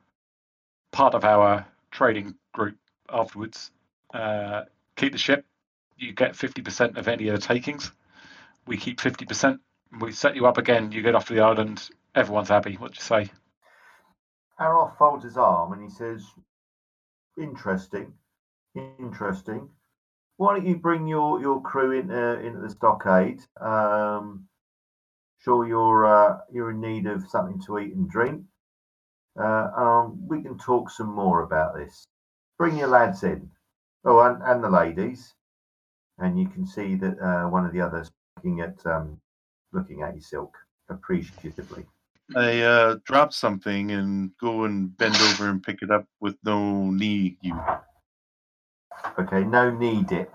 part 0.93 1.15
of 1.15 1.25
our 1.25 1.67
trading 1.91 2.35
group 2.53 2.77
afterwards 3.09 3.71
uh, 4.15 4.63
keep 4.97 5.13
the 5.13 5.19
ship 5.19 5.45
you 5.97 6.13
get 6.13 6.33
50% 6.33 6.97
of 6.97 7.09
any 7.09 7.29
of 7.29 7.41
the 7.41 7.47
takings 7.47 7.93
we 8.67 8.77
keep 8.77 8.99
50% 8.99 9.59
we 10.01 10.13
set 10.13 10.37
you 10.37 10.47
up 10.47 10.59
again 10.59 10.93
you 10.93 11.03
get 11.03 11.15
off 11.15 11.27
to 11.27 11.35
the 11.35 11.41
island 11.41 11.89
everyone's 12.15 12.49
happy 12.49 12.77
what 12.77 12.93
do 12.93 12.97
you 12.97 13.03
say 13.03 13.31
Aroth 14.63 14.97
folds 14.97 15.25
his 15.25 15.37
arm 15.37 15.73
and 15.73 15.83
he 15.83 15.91
says, 15.91 16.25
"Interesting, 17.37 18.13
interesting. 18.75 19.69
Why 20.37 20.55
don't 20.55 20.67
you 20.67 20.77
bring 20.77 21.07
your 21.07 21.41
your 21.41 21.61
crew 21.61 21.93
in 21.93 22.11
uh, 22.11 22.41
into 22.43 22.61
the 22.61 22.71
stockade? 22.71 23.41
Um, 23.61 24.49
sure, 25.39 25.67
you're 25.67 26.07
uh, 26.07 26.39
you're 26.51 26.71
in 26.71 26.81
need 26.81 27.07
of 27.07 27.29
something 27.29 27.61
to 27.63 27.79
eat 27.79 27.95
and 27.95 28.09
drink. 28.09 28.45
Uh, 29.39 29.71
um, 29.77 30.29
we 30.29 30.43
can 30.43 30.59
talk 30.59 30.91
some 30.91 31.13
more 31.13 31.43
about 31.43 31.75
this. 31.75 32.07
Bring 32.59 32.77
your 32.77 32.89
lads 32.89 33.23
in. 33.23 33.51
Oh, 34.05 34.21
and, 34.21 34.43
and 34.43 34.63
the 34.63 34.71
ladies. 34.71 35.35
And 36.19 36.39
you 36.39 36.49
can 36.49 36.67
see 36.67 36.95
that 36.97 37.19
uh, 37.21 37.49
one 37.49 37.65
of 37.65 37.73
the 37.73 37.81
others 37.81 38.11
looking 38.37 38.61
at 38.61 38.85
um, 38.87 39.21
looking 39.73 40.03
at 40.03 40.15
you, 40.15 40.21
Silk, 40.21 40.55
appreciatively. 40.89 41.87
I 42.37 42.61
uh, 42.61 42.97
drop 43.05 43.33
something 43.33 43.91
and 43.91 44.31
go 44.41 44.65
and 44.65 44.97
bend 44.97 45.17
over 45.17 45.49
and 45.49 45.63
pick 45.63 45.83
it 45.83 45.91
up 45.91 46.07
with 46.21 46.37
no 46.45 46.91
knee. 46.91 47.37
You 47.43 47.61
Okay, 49.19 49.45
no 49.45 49.71
need 49.71 50.13
it. 50.13 50.31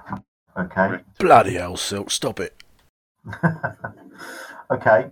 Okay. 0.58 0.88
Correct. 0.88 1.18
Bloody 1.20 1.56
hell, 1.56 1.78
Silk, 1.78 2.12
stop 2.12 2.40
it. 2.40 2.54
okay, 4.72 5.08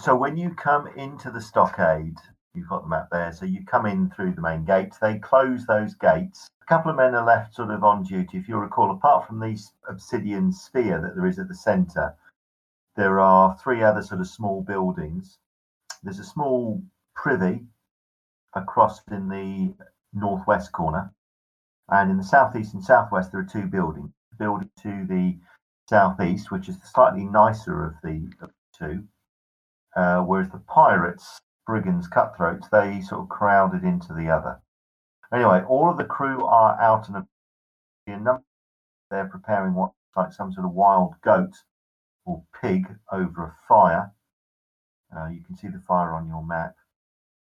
so 0.00 0.16
when 0.16 0.36
you 0.36 0.54
come 0.54 0.88
into 0.96 1.30
the 1.30 1.40
stockade, 1.40 2.16
you've 2.54 2.68
got 2.68 2.82
the 2.82 2.88
map 2.88 3.08
there. 3.10 3.32
So 3.32 3.44
you 3.44 3.64
come 3.64 3.86
in 3.86 4.10
through 4.10 4.34
the 4.34 4.40
main 4.40 4.64
gate. 4.64 4.94
They 5.00 5.18
close 5.18 5.66
those 5.66 5.94
gates. 5.94 6.48
A 6.62 6.66
couple 6.66 6.90
of 6.90 6.96
men 6.96 7.14
are 7.14 7.24
left 7.24 7.54
sort 7.54 7.70
of 7.70 7.84
on 7.84 8.02
duty. 8.02 8.38
If 8.38 8.48
you 8.48 8.56
recall, 8.56 8.90
apart 8.90 9.26
from 9.26 9.40
the 9.40 9.58
obsidian 9.88 10.52
sphere 10.52 11.00
that 11.00 11.14
there 11.14 11.26
is 11.26 11.38
at 11.38 11.48
the 11.48 11.54
centre, 11.54 12.14
there 12.96 13.20
are 13.20 13.56
three 13.56 13.82
other 13.82 14.02
sort 14.02 14.20
of 14.20 14.26
small 14.26 14.62
buildings. 14.62 15.38
There's 16.02 16.18
a 16.18 16.24
small 16.24 16.82
privy 17.14 17.66
across 18.54 19.00
in 19.10 19.28
the 19.28 19.74
northwest 20.12 20.72
corner, 20.72 21.12
and 21.88 22.10
in 22.10 22.16
the 22.16 22.24
southeast 22.24 22.74
and 22.74 22.84
southwest 22.84 23.30
there 23.30 23.40
are 23.40 23.44
two 23.44 23.66
buildings. 23.66 24.10
Building 24.38 24.70
to 24.82 25.06
the 25.06 25.36
southeast, 25.88 26.50
which 26.50 26.68
is 26.68 26.78
the 26.78 26.86
slightly 26.86 27.24
nicer 27.24 27.84
of 27.84 27.94
the, 28.02 28.30
of 28.40 28.50
the 28.50 28.78
two, 28.78 29.04
uh, 29.96 30.20
whereas 30.22 30.50
the 30.50 30.58
pirates, 30.58 31.40
brigands, 31.68 32.08
cutthroats, 32.08 32.66
they 32.70 32.98
sort 33.02 33.20
of 33.20 33.28
crowded 33.28 33.84
into 33.84 34.14
the 34.14 34.30
other. 34.30 34.58
Anyway, 35.34 35.62
all 35.68 35.90
of 35.90 35.98
the 35.98 36.04
crew 36.04 36.46
are 36.46 36.80
out 36.80 37.08
and 37.08 37.18
about. 37.18 38.42
They're 39.10 39.28
preparing 39.28 39.74
what's 39.74 39.92
like 40.16 40.32
some 40.32 40.50
sort 40.50 40.64
of 40.64 40.72
wild 40.72 41.14
goat 41.22 41.52
or 42.24 42.42
pig 42.58 42.86
over 43.12 43.44
a 43.44 43.56
fire. 43.68 44.10
Uh, 45.14 45.28
you 45.28 45.42
can 45.42 45.56
see 45.56 45.68
the 45.68 45.82
fire 45.86 46.14
on 46.14 46.26
your 46.26 46.42
map. 46.42 46.74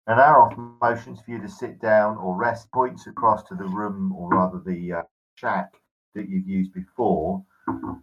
And 0.07 0.19
Aroth 0.19 0.57
motions 0.81 1.21
for 1.21 1.31
you 1.33 1.43
to 1.43 1.49
sit 1.49 1.79
down 1.79 2.17
or 2.17 2.35
rest, 2.35 2.73
points 2.73 3.07
across 3.07 3.43
to 3.45 3.55
the 3.55 3.65
room, 3.65 4.13
or 4.13 4.31
rather 4.31 4.59
the 4.59 4.93
uh, 4.95 5.03
shack 5.35 5.75
that 6.15 6.31
you've 6.31 6.49
used 6.49 6.73
before. 6.73 7.45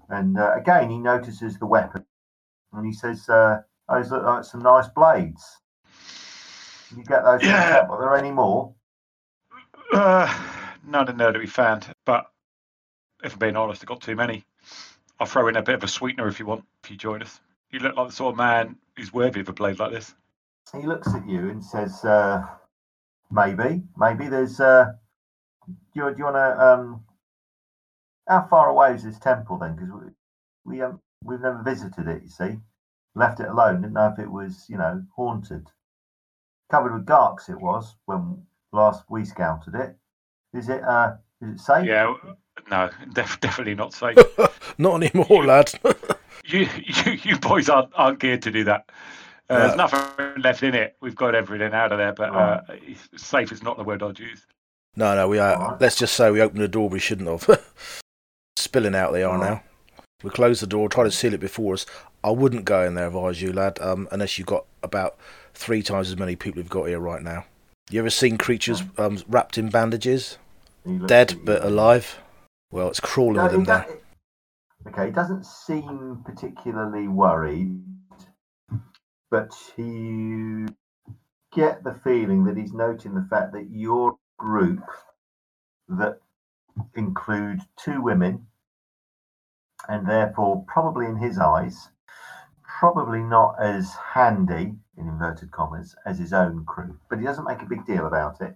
And 0.09 0.37
uh, 0.37 0.53
again, 0.55 0.91
he 0.91 0.99
notices 0.99 1.57
the 1.57 1.65
weapon 1.65 2.05
and 2.73 2.85
he 2.85 2.93
says, 2.93 3.27
uh, 3.27 3.61
Those 3.89 4.11
look 4.11 4.23
like 4.23 4.43
some 4.43 4.61
nice 4.61 4.87
blades. 4.87 5.61
You 6.95 7.03
get 7.03 7.23
those 7.23 7.43
Yeah. 7.43 7.85
Are 7.89 7.99
there 7.99 8.15
any 8.15 8.31
more? 8.31 8.73
uh, 9.93 10.27
none 10.85 11.09
in 11.09 11.17
there 11.17 11.31
to 11.31 11.39
be 11.39 11.45
found 11.45 11.87
but 12.05 12.25
if 13.23 13.33
i'm 13.33 13.39
being 13.39 13.55
honest 13.55 13.81
i've 13.83 13.87
got 13.87 14.01
too 14.01 14.15
many 14.15 14.43
i'll 15.19 15.27
throw 15.27 15.47
in 15.47 15.55
a 15.55 15.61
bit 15.61 15.75
of 15.75 15.83
a 15.83 15.87
sweetener 15.87 16.27
if 16.27 16.39
you 16.39 16.45
want 16.45 16.65
if 16.83 16.89
you 16.91 16.97
join 16.97 17.21
us 17.21 17.39
you 17.71 17.79
look 17.79 17.95
like 17.95 18.07
the 18.07 18.13
sort 18.13 18.33
of 18.33 18.37
man 18.37 18.75
who's 18.97 19.13
worthy 19.13 19.39
of 19.39 19.47
a 19.49 19.53
blade 19.53 19.79
like 19.79 19.91
this 19.91 20.15
He 20.73 20.81
looks 20.81 21.13
at 21.13 21.27
you 21.29 21.49
and 21.49 21.63
says, 21.63 22.03
uh, 22.03 22.45
Maybe, 23.31 23.83
maybe 23.97 24.27
there's. 24.27 24.59
Uh, 24.59 24.93
do 25.67 25.73
you, 25.93 26.11
do 26.11 26.15
you 26.17 26.23
want 26.25 26.35
to. 26.35 26.65
Um, 26.65 27.05
how 28.27 28.41
far 28.47 28.69
away 28.69 28.93
is 28.93 29.03
this 29.03 29.19
temple 29.19 29.57
then? 29.57 29.75
Because 29.75 29.91
we, 29.91 30.73
we 30.77 30.81
um, 30.81 31.01
we've 31.23 31.41
never 31.41 31.61
visited 31.63 32.07
it, 32.07 32.23
you 32.23 32.29
see. 32.29 32.57
Left 33.15 33.39
it 33.39 33.47
alone, 33.47 33.81
didn't 33.81 33.93
know 33.93 34.07
if 34.13 34.19
it 34.19 34.31
was, 34.31 34.65
you 34.69 34.77
know, 34.77 35.03
haunted. 35.15 35.67
Covered 36.71 36.93
with 36.93 37.05
garks 37.05 37.49
it 37.49 37.59
was 37.59 37.95
when 38.05 38.41
last 38.71 39.03
we 39.09 39.23
scouted 39.25 39.75
it. 39.75 39.95
Is 40.53 40.69
it 40.69 40.83
uh 40.83 41.13
is 41.41 41.49
it 41.55 41.59
safe? 41.59 41.85
yeah 41.85 42.13
no 42.71 42.89
def- 43.13 43.39
definitely 43.41 43.75
not 43.75 43.93
safe 43.93 44.17
Not 44.77 45.03
anymore, 45.03 45.45
lad. 45.45 45.71
you, 46.45 46.67
you 46.85 47.11
you 47.23 47.37
boys 47.39 47.69
aren't 47.69 47.89
aren't 47.95 48.19
geared 48.19 48.41
to 48.43 48.51
do 48.51 48.63
that 48.63 48.89
uh, 49.49 49.53
Yeah. 49.53 49.59
there's 49.59 49.75
nothing 49.75 50.41
left 50.41 50.63
in 50.63 50.73
it 50.73 50.95
we've 51.01 51.15
got 51.15 51.35
everything 51.35 51.73
out 51.73 51.91
of 51.91 51.97
there 51.97 52.13
but 52.13 52.33
uh, 52.33 52.61
safe 53.15 53.51
is 53.51 53.61
not 53.61 53.77
the 53.77 53.83
word 53.83 54.01
i'd 54.03 54.17
use 54.19 54.45
no, 54.97 55.13
no, 55.13 55.27
we 55.27 55.39
are. 55.39 55.55
Alright. 55.61 55.81
Let's 55.81 55.97
just 55.97 56.13
say 56.13 56.31
we 56.31 56.39
opened 56.39 56.61
the 56.61 56.69
door 56.69 56.87
we 56.87 56.99
shouldn't 56.99 57.27
have. 57.27 57.61
Spilling 58.55 58.95
out 58.95 59.11
they 59.11 59.23
are 59.23 59.33
Alright. 59.35 59.51
now. 59.55 59.63
We 60.23 60.29
closed 60.29 60.61
the 60.61 60.67
door, 60.67 60.87
tried 60.87 61.03
to 61.03 61.11
seal 61.11 61.33
it 61.33 61.41
before 61.41 61.73
us. 61.73 61.85
I 62.23 62.31
wouldn't 62.31 62.63
go 62.63 62.81
in 62.85 62.95
there 62.95 63.07
if 63.07 63.13
I 63.13 63.17
was 63.17 63.41
you, 63.41 63.51
lad, 63.51 63.77
um, 63.81 64.07
unless 64.13 64.37
you've 64.37 64.47
got 64.47 64.63
about 64.83 65.17
three 65.55 65.81
times 65.81 66.09
as 66.09 66.17
many 66.17 66.35
people 66.35 66.61
we've 66.61 66.69
got 66.69 66.85
here 66.85 66.99
right 66.99 67.21
now. 67.21 67.45
You 67.89 67.99
ever 67.99 68.09
seen 68.09 68.37
creatures 68.37 68.83
um, 68.97 69.19
wrapped 69.27 69.57
in 69.57 69.69
bandages? 69.69 70.37
Dead 71.05 71.39
but 71.43 71.63
alive? 71.63 72.19
Well, 72.71 72.89
it's 72.89 72.99
crawling 72.99 73.35
No, 73.35 73.43
with 73.43 73.51
them 73.53 73.63
there. 73.63 73.87
Okay, 74.87 75.07
he 75.07 75.11
doesn't 75.11 75.45
seem 75.45 76.21
particularly 76.25 77.07
worried, 77.07 77.79
but 79.31 79.51
you 79.77 80.67
get 81.53 81.83
the 81.83 81.93
feeling 82.03 82.43
that 82.45 82.57
he's 82.57 82.73
noting 82.73 83.15
the 83.15 83.27
fact 83.29 83.53
that 83.53 83.69
your 83.71 84.17
group 84.37 84.83
that 85.87 86.19
include 86.95 87.61
two 87.77 88.01
women 88.01 88.47
and 89.87 90.07
therefore 90.07 90.63
probably 90.67 91.05
in 91.05 91.15
his 91.15 91.39
eyes 91.39 91.89
probably 92.79 93.21
not 93.21 93.55
as 93.61 93.93
handy 94.13 94.73
in 94.97 95.07
inverted 95.07 95.51
commas 95.51 95.95
as 96.05 96.17
his 96.17 96.33
own 96.33 96.63
crew 96.65 96.97
but 97.09 97.19
he 97.19 97.25
doesn't 97.25 97.47
make 97.47 97.61
a 97.61 97.65
big 97.67 97.85
deal 97.85 98.07
about 98.07 98.41
it 98.41 98.55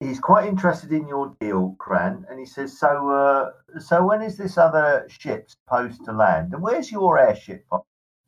he's 0.00 0.20
quite 0.20 0.46
interested 0.46 0.92
in 0.92 1.08
your 1.08 1.34
deal, 1.40 1.74
Cran, 1.78 2.24
and 2.30 2.38
he 2.38 2.46
says, 2.46 2.78
"So, 2.78 3.10
uh, 3.10 3.80
so 3.80 4.04
when 4.06 4.22
is 4.22 4.36
this 4.36 4.56
other 4.56 5.04
ship 5.08 5.50
supposed 5.50 6.04
to 6.04 6.12
land? 6.12 6.52
And 6.52 6.62
where's 6.62 6.92
your 6.92 7.18
airship? 7.18 7.66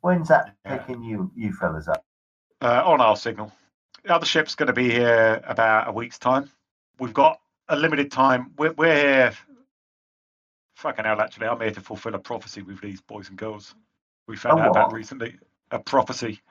When's 0.01 0.27
that 0.27 0.55
Yeah. 0.65 0.77
picking 0.77 1.01
you, 1.03 1.31
you 1.35 1.53
fellas 1.53 1.87
up?" 1.87 2.03
uh, 2.61 2.83
on 2.85 3.01
our 3.01 3.15
signal. 3.15 3.51
The 4.03 4.13
other 4.13 4.25
ship's 4.25 4.55
going 4.55 4.67
to 4.67 4.73
be 4.73 4.91
here 4.91 5.41
about 5.45 5.87
a 5.87 5.91
week's 5.91 6.19
time. 6.19 6.49
We've 6.99 7.13
got 7.13 7.39
a 7.69 7.75
limited 7.75 8.11
time. 8.11 8.51
We're, 8.57 8.73
we're 8.73 8.95
here 8.95 9.33
fucking 10.75 11.05
hell, 11.05 11.21
actually, 11.21 11.47
I'm 11.47 11.61
here 11.61 11.71
to 11.71 11.81
fulfill 11.81 12.15
a 12.15 12.19
prophecy 12.19 12.63
with 12.63 12.81
these 12.81 13.01
boys 13.01 13.29
and 13.29 13.37
girls. 13.37 13.75
We 14.27 14.35
found 14.35 14.59
A 14.59 14.63
out 14.63 14.69
about 14.71 14.91
recently. 14.91 15.37
A 15.69 15.79
prophecy. 15.79 16.41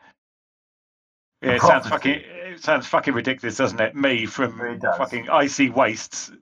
Yeah, 1.43 1.53
it 1.53 1.63
sounds 1.63 1.89
fucking 1.89 2.23
it 2.23 2.63
sounds 2.63 2.87
fucking 2.87 3.15
ridiculous, 3.15 3.57
doesn't 3.57 3.81
it? 3.81 3.95
Me 3.95 4.27
from 4.27 4.61
It 4.61 4.83
fucking 4.83 5.29
icy 5.29 5.71
wastes, 5.71 6.33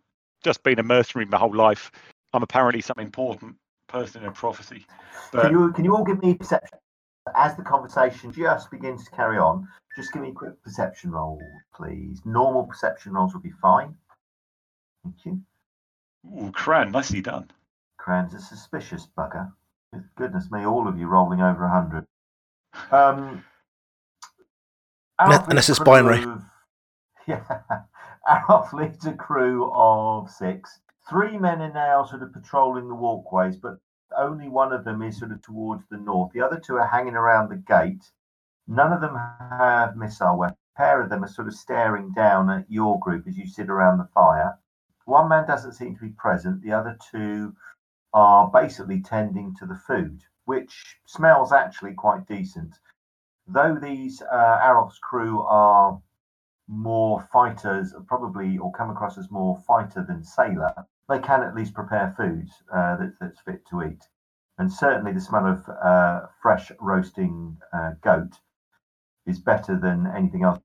just 0.43 0.63
being 0.63 0.79
a 0.79 0.83
mercenary 0.83 1.27
my 1.27 1.39
whole 1.39 1.55
life. 1.55 1.91
I'm 2.33 2.43
apparently 2.43 2.81
some 2.81 2.99
important 2.99 3.57
person 3.89 4.23
in 4.23 4.29
a 4.29 4.33
prophecy. 4.33 4.87
But 5.33 5.43
Can 5.43 5.53
you 5.53 5.73
can 5.73 5.85
you 5.85 5.97
all 5.97 6.05
give 6.05 6.23
me 6.23 6.35
perception 6.35 6.79
as 7.37 7.57
the 7.57 7.63
conversation 7.63 8.33
just 8.33 8.71
begins 8.71 9.05
to 9.05 9.11
carry 9.11 9.39
on? 9.39 9.67
Just 9.97 10.13
give 10.13 10.23
me 10.23 10.31
a 10.31 10.33
quick 10.33 10.63
perception 10.63 11.11
roll, 11.11 11.41
please. 11.75 12.21
Normal 12.25 12.65
perception 12.65 13.13
rolls 13.13 13.35
will 13.35 13.41
be 13.41 13.53
fine. 13.63 13.95
Thank 15.05 15.17
you. 15.25 15.41
ooh, 16.41 16.53
Cran, 16.53 16.93
nicely 16.93 17.21
done. 17.21 17.51
Cran's 17.99 18.35
a 18.35 18.41
suspicious 18.41 19.09
bugger. 19.17 19.51
Goodness 20.17 20.51
me, 20.51 20.67
all 20.67 20.87
of 20.87 20.99
you 20.99 21.07
rolling 21.07 21.41
over 21.41 21.65
a 21.65 21.71
hundred. 21.71 22.05
Um, 22.93 23.45
Unless- 25.19 25.49
unless 25.49 25.69
it's 25.69 25.79
binary. 25.79 26.23
of- 26.25 26.45
Yeah, 27.27 27.61
Alf 28.27 28.73
leads 28.73 29.05
a 29.07 29.13
crew 29.13 29.71
of 29.75 30.31
six. 30.31 30.81
Three 31.11 31.37
men 31.39 31.61
are 31.61 31.73
now 31.73 32.05
sort 32.05 32.23
of 32.23 32.33
patrolling 32.33 32.89
the 32.89 32.95
walkways, 32.95 33.57
but 33.57 33.79
only 34.17 34.49
one 34.49 34.73
of 34.73 34.85
them 34.85 35.03
is 35.03 35.19
sort 35.19 35.33
of 35.33 35.43
towards 35.43 35.83
the 35.91 35.99
north. 35.99 36.33
The 36.33 36.41
other 36.41 36.59
two 36.59 36.77
are 36.77 36.87
hanging 36.87 37.15
around 37.17 37.49
the 37.51 37.57
gate. 37.57 38.11
None 38.67 38.93
of 38.93 39.01
them 39.03 39.15
have 39.51 39.97
missile 39.97 40.39
weapons. 40.39 40.57
A 40.77 40.79
pair 40.79 41.03
of 41.03 41.11
them 41.11 41.23
are 41.25 41.29
sort 41.29 41.49
of 41.49 41.55
staring 41.55 42.13
down 42.13 42.49
at 42.51 42.71
your 42.71 42.99
group 43.01 43.27
as 43.27 43.37
you 43.37 43.47
sit 43.47 43.69
around 43.69 43.99
the 43.99 44.09
fire. 44.15 44.59
One 45.05 45.29
man 45.29 45.47
doesn't 45.47 45.73
seem 45.73 45.95
to 45.97 46.01
be 46.03 46.11
present. 46.11 46.63
The 46.63 46.73
other 46.73 46.97
two 47.11 47.55
are 48.15 48.51
basically 48.51 49.03
tending 49.03 49.55
to 49.57 49.67
the 49.67 49.75
food, 49.87 50.21
which 50.47 50.97
smells 51.07 51.53
actually 51.53 51.95
quite 51.95 52.27
decent. 52.27 52.79
Though 53.49 53.77
these 53.81 54.21
uh, 54.23 54.91
crew 55.01 55.43
are 55.43 56.01
more 56.69 57.27
fighters, 57.33 57.95
probably, 58.07 58.59
or 58.59 58.71
come 58.73 58.91
across 58.91 59.17
as 59.17 59.31
more 59.31 59.59
fighter 59.67 60.05
than 60.07 60.23
sailor, 60.23 60.73
they 61.09 61.19
can 61.19 61.43
at 61.43 61.55
least 61.55 61.73
prepare 61.73 62.15
food 62.17 62.49
uh, 62.71 62.97
that, 62.97 63.15
that's 63.21 63.41
fit 63.41 63.67
to 63.71 63.83
eat. 63.83 64.07
And 64.59 64.71
certainly 64.71 65.13
the 65.13 65.21
smell 65.21 65.47
of 65.47 65.69
uh, 65.69 66.27
fresh 66.43 66.71
roasting 66.81 67.57
uh, 67.73 67.93
goat 68.03 68.39
is 69.27 69.39
better 69.39 69.79
than 69.79 70.07
anything 70.07 70.43
else. 70.43 70.59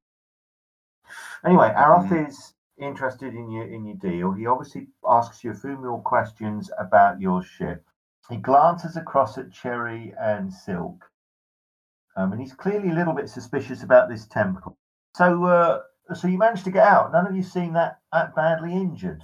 Anyway, 1.45 1.73
Aroth 1.75 2.27
is 2.27 2.53
interested 2.77 3.35
in 3.35 3.49
your 3.51 3.65
in 3.65 3.85
your 3.85 3.97
deal. 3.97 4.31
He 4.31 4.47
obviously 4.47 4.87
asks 5.07 5.43
you 5.43 5.51
a 5.51 5.55
few 5.55 5.77
more 5.77 6.01
questions 6.01 6.71
about 6.79 7.21
your 7.21 7.43
ship. 7.43 7.85
He 8.29 8.37
glances 8.37 8.97
across 8.97 9.37
at 9.37 9.51
Cherry 9.51 10.13
and 10.19 10.51
Silk, 10.51 11.09
um, 12.15 12.31
and 12.31 12.41
he's 12.41 12.53
clearly 12.53 12.89
a 12.89 12.93
little 12.93 13.13
bit 13.13 13.29
suspicious 13.29 13.83
about 13.83 14.09
this 14.09 14.25
temple. 14.25 14.77
So, 15.15 15.45
uh, 15.45 15.79
so 16.13 16.27
you 16.27 16.37
managed 16.37 16.65
to 16.65 16.71
get 16.71 16.87
out. 16.87 17.11
None 17.11 17.27
of 17.27 17.35
you 17.35 17.43
seem 17.43 17.73
that, 17.73 17.99
that 18.11 18.35
badly 18.35 18.73
injured. 18.73 19.23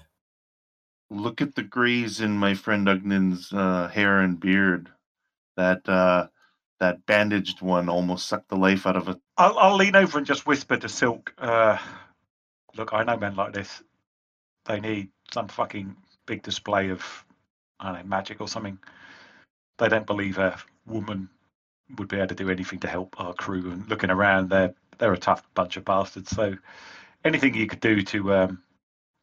Look 1.10 1.42
at 1.42 1.56
the 1.56 1.64
grays 1.64 2.22
in 2.22 2.38
my 2.38 2.54
friend 2.54 2.88
Ugnan's 2.88 3.52
uh, 3.52 3.88
hair 3.88 4.20
and 4.20 4.40
beard. 4.40 4.90
That 5.58 5.90
uh, 5.90 6.28
that 6.80 7.06
bandaged 7.06 7.62
one 7.62 7.90
almost 7.90 8.28
sucked 8.28 8.50
the 8.50 8.56
life 8.56 8.88
out 8.88 8.96
of 8.96 9.10
it. 9.10 9.18
I'll, 9.38 9.58
I'll 9.58 9.76
lean 9.76 9.96
over 9.96 10.18
and 10.18 10.28
just 10.28 10.48
whisper 10.48 10.78
to 10.78 10.88
Silk. 10.88 11.34
Uh, 11.38 11.78
Look, 12.76 12.94
I 12.94 13.04
know 13.04 13.18
men 13.18 13.36
like 13.36 13.54
this. 13.54 13.82
They 14.66 14.80
need 14.80 15.10
some 15.34 15.48
fucking 15.48 15.96
big 16.26 16.44
display 16.44 16.90
of, 16.90 17.26
I 17.80 17.92
don't 17.92 18.02
know, 18.04 18.08
magic 18.08 18.42
or 18.42 18.48
something. 18.48 18.78
They 19.78 19.90
don't 19.90 20.06
believe 20.06 20.38
a 20.38 20.58
woman 20.86 21.30
would 21.98 22.08
be 22.08 22.18
able 22.18 22.28
to 22.28 22.36
do 22.36 22.50
anything 22.50 22.80
to 22.80 22.88
help 22.88 23.20
our 23.20 23.34
crew. 23.34 23.72
And 23.72 23.88
looking 23.90 24.10
around, 24.10 24.50
they're 24.50 24.74
they're 24.98 25.14
a 25.14 25.18
tough 25.18 25.44
bunch 25.54 25.78
of 25.78 25.86
bastards. 25.86 26.30
So 26.30 26.56
anything 27.24 27.54
you 27.56 27.68
could 27.68 27.80
do 27.80 28.02
to, 28.02 28.34
um, 28.34 28.64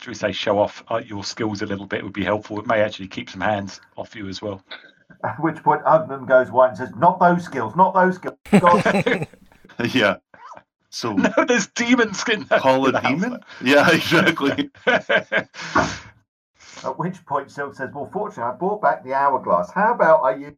should 0.00 0.08
we 0.08 0.14
say, 0.14 0.32
show 0.32 0.58
off 0.58 0.82
uh, 0.90 1.02
your 1.04 1.22
skills 1.24 1.62
a 1.62 1.66
little 1.66 1.86
bit 1.86 2.02
would 2.02 2.12
be 2.12 2.24
helpful. 2.24 2.58
It 2.58 2.66
may 2.66 2.80
actually 2.80 3.08
keep 3.08 3.30
some 3.30 3.40
hands 3.40 3.80
off 3.96 4.16
you 4.16 4.28
as 4.28 4.42
well. 4.42 4.62
At 5.24 5.40
which 5.40 5.62
point 5.62 5.84
Ugnan 5.84 6.26
goes 6.26 6.50
white 6.50 6.70
and 6.70 6.78
says, 6.78 6.94
"Not 6.96 7.20
those 7.20 7.44
skills, 7.44 7.76
not 7.76 7.94
those 7.94 8.16
skills." 8.16 9.26
Yeah. 9.92 10.16
So 10.88 11.12
no, 11.12 11.30
there's 11.46 11.66
demon 11.66 12.14
skin. 12.14 12.46
call 12.46 12.86
a 12.86 13.02
demon? 13.02 13.40
Yeah, 13.62 13.90
exactly. 13.90 14.70
At 16.84 16.98
which 16.98 17.24
point 17.26 17.50
Silk 17.50 17.74
says, 17.74 17.90
"Well, 17.92 18.08
fortunately, 18.10 18.50
I 18.50 18.56
brought 18.56 18.80
back 18.80 19.04
the 19.04 19.12
hourglass. 19.12 19.70
How 19.72 19.92
about 19.92 20.20
I 20.22 20.36
use?" 20.36 20.54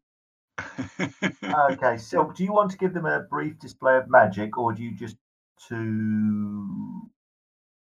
Okay, 1.71 1.97
Silk, 1.97 2.37
do 2.37 2.44
you 2.44 2.53
want 2.53 2.71
to 2.73 2.77
give 2.77 2.92
them 2.94 3.07
a 3.07 3.21
brief 3.21 3.59
display 3.59 3.97
of 3.97 4.11
magic, 4.11 4.59
or 4.59 4.73
do 4.73 4.83
you 4.83 4.92
just 4.94 5.16
to? 5.68 7.11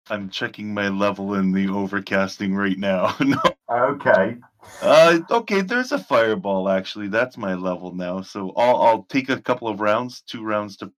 I'm 0.09 0.29
checking 0.29 0.73
my 0.73 0.89
level 0.89 1.35
in 1.35 1.51
the 1.51 1.67
overcasting 1.67 2.55
right 2.55 2.77
now. 2.77 3.15
no. 3.21 3.37
Okay, 3.71 4.37
Uh, 4.81 5.19
okay, 5.31 5.61
there's 5.61 5.91
a 5.91 5.99
fireball 5.99 6.69
actually. 6.69 7.07
That's 7.07 7.37
my 7.37 7.53
level 7.55 7.93
now. 7.95 8.21
So 8.21 8.51
I'll 8.57 8.77
I'll 8.81 9.03
take 9.03 9.29
a 9.29 9.41
couple 9.41 9.67
of 9.67 9.79
rounds, 9.81 10.21
two 10.21 10.43
rounds 10.43 10.77
to, 10.77 10.91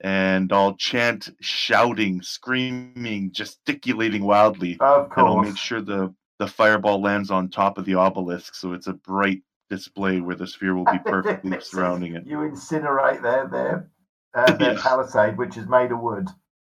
and 0.00 0.52
I'll 0.52 0.76
chant, 0.76 1.30
shouting, 1.40 2.22
screaming, 2.22 3.32
gesticulating 3.32 4.24
wildly, 4.24 4.80
of 4.80 5.10
and 5.16 5.28
I'll 5.28 5.36
course. 5.36 5.48
make 5.48 5.58
sure 5.58 5.80
the 5.82 6.14
the 6.38 6.46
fireball 6.48 7.02
lands 7.02 7.30
on 7.30 7.50
top 7.50 7.78
of 7.78 7.84
the 7.86 7.94
obelisk, 7.94 8.54
so 8.54 8.72
it's 8.74 8.88
a 8.88 8.94
bright 8.94 9.42
display 9.70 10.20
where 10.20 10.36
the 10.36 10.46
sphere 10.46 10.74
will 10.74 10.84
be 10.84 10.98
perfectly 11.04 11.58
surrounding 11.60 12.14
it. 12.14 12.26
You 12.26 12.38
incinerate 12.38 13.22
their 13.22 13.46
their 13.48 13.90
uh, 14.34 14.52
their 14.56 14.74
Yeah. 14.74 14.80
palisade, 14.82 15.36
which 15.38 15.56
is 15.56 15.66
made 15.68 15.92
of 15.92 16.00
wood. 16.00 16.28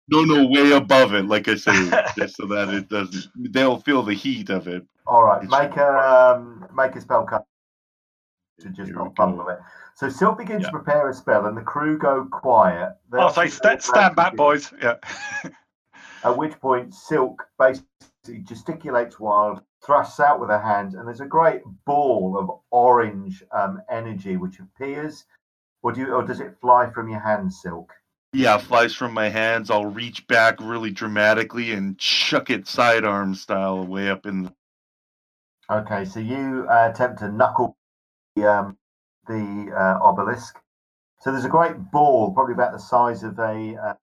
No, 0.10 0.23
no, 0.23 0.45
way 0.47 0.71
above 0.71 1.13
it, 1.13 1.25
like 1.25 1.49
I 1.49 1.55
say, 1.55 1.73
just 2.17 2.38
so 2.38 2.45
that 2.47 2.69
it 2.69 2.88
doesn't. 2.89 3.25
They'll 3.53 3.77
feel 3.79 4.03
the 4.03 4.13
heat 4.13 4.49
of 4.49 4.67
it. 4.67 4.86
All 5.05 5.23
right, 5.25 5.43
It's- 5.43 5.62
make 5.62 5.75
a 5.77 6.33
um, 6.36 6.65
make 6.73 6.95
a 6.95 7.01
spell 7.01 7.25
cut 7.25 7.45
to 8.60 8.69
just 8.69 8.88
Here 8.88 8.95
not 8.95 9.15
fumble 9.15 9.49
it. 9.49 9.60
So 9.95 10.10
Silk 10.10 10.38
begins 10.38 10.62
Yeah. 10.63 10.67
to 10.69 10.71
prepare 10.77 11.10
a 11.10 11.13
spell, 11.13 11.45
and 11.47 11.57
the 11.57 11.62
crew 11.62 11.97
go 11.97 12.25
quiet. 12.31 12.95
They 13.12 13.17
I'll 13.19 13.29
say, 13.29 13.41
obviously 13.41 13.57
sta 13.57 13.77
stand 13.79 14.15
back, 14.15 14.36
boys. 14.36 14.71
Yeah. 14.81 14.95
At 16.23 16.38
which 16.38 16.60
point, 16.60 16.93
Silk 16.93 17.43
basically 17.60 18.43
gesticulates 18.43 19.19
wild, 19.19 19.62
thrusts 19.88 20.19
out 20.19 20.39
with 20.39 20.50
her 20.50 20.62
hand, 20.62 20.93
and 20.93 21.08
there's 21.08 21.21
a 21.21 21.26
great 21.26 21.62
ball 21.86 22.38
of 22.38 22.60
orange 22.69 23.43
um, 23.52 23.82
energy 23.89 24.38
which 24.38 24.60
appears. 24.60 25.26
Or 25.82 25.93
do 25.93 26.02
you, 26.02 26.13
or 26.13 26.23
does 26.23 26.41
it 26.41 26.58
fly 26.60 26.89
from 26.91 27.10
your 27.10 27.21
hand, 27.21 27.54
Silk? 27.54 27.93
Yeah, 28.34 28.58
flies 28.58 28.93
from 28.93 29.13
my 29.13 29.30
hands. 29.30 29.71
I'll 29.71 29.86
reach 29.86 30.28
back 30.28 30.60
really 30.60 30.91
dramatically 30.91 31.71
and 31.71 31.97
chuck 31.97 32.50
it 32.50 32.67
sidearm 32.67 33.34
style 33.34 33.86
way 33.86 34.10
up 34.10 34.26
in. 34.26 34.43
The... 34.43 34.54
Okay, 35.71 36.04
so 36.04 36.19
you 36.19 36.67
uh, 36.69 36.91
attempt 36.93 37.19
to 37.19 37.32
knuckle 37.32 37.78
the, 38.36 38.45
um, 38.45 38.78
the 39.28 39.71
uh, 39.73 40.04
obelisk. 40.04 40.60
So 41.21 41.32
there's 41.32 41.45
a 41.45 41.50
great 41.50 41.91
ball, 41.91 42.34
probably 42.34 42.54
about 42.54 42.73
the 42.73 42.80
size 42.80 43.23
of 43.23 43.39
a 43.39 43.76
uh, 43.76 43.93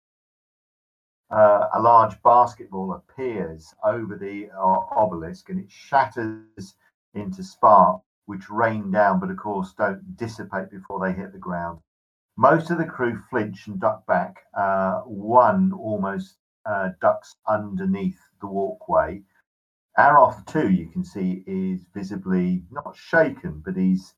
uh, 1.35 1.69
a 1.75 1.81
large 1.81 2.23
basketball, 2.23 2.93
appears 2.93 3.75
over 3.85 4.17
the 4.17 4.49
uh, 4.57 4.79
obelisk, 4.97 5.49
and 5.49 5.59
it 5.59 5.71
shatters 5.71 6.77
into 7.15 7.43
sparks, 7.43 8.05
which 8.27 8.49
rain 8.51 8.91
down, 8.91 9.19
but 9.19 9.31
of 9.31 9.37
course 9.37 9.73
don't 9.77 10.17
dissipate 10.17 10.71
before 10.71 11.01
they 11.01 11.13
hit 11.13 11.33
the 11.33 11.39
ground. 11.39 11.81
Most 12.37 12.71
of 12.71 12.79
the 12.79 12.85
crew 12.85 13.21
flinch 13.31 13.67
and 13.67 13.81
duck 13.81 14.07
back. 14.07 14.45
Uh, 14.57 15.01
one 15.01 15.73
almost 15.73 16.37
uh, 16.67 16.91
ducks 17.01 17.37
underneath 17.49 18.19
the 18.41 18.47
walkway. 18.47 19.23
Aroth, 19.99 20.45
too, 20.47 20.71
you 20.71 20.89
can 20.89 21.05
see, 21.05 21.45
is 21.47 21.87
visibly 21.95 22.65
not 22.71 22.97
shaken, 22.97 23.63
but 23.65 23.77
he's 23.77 24.15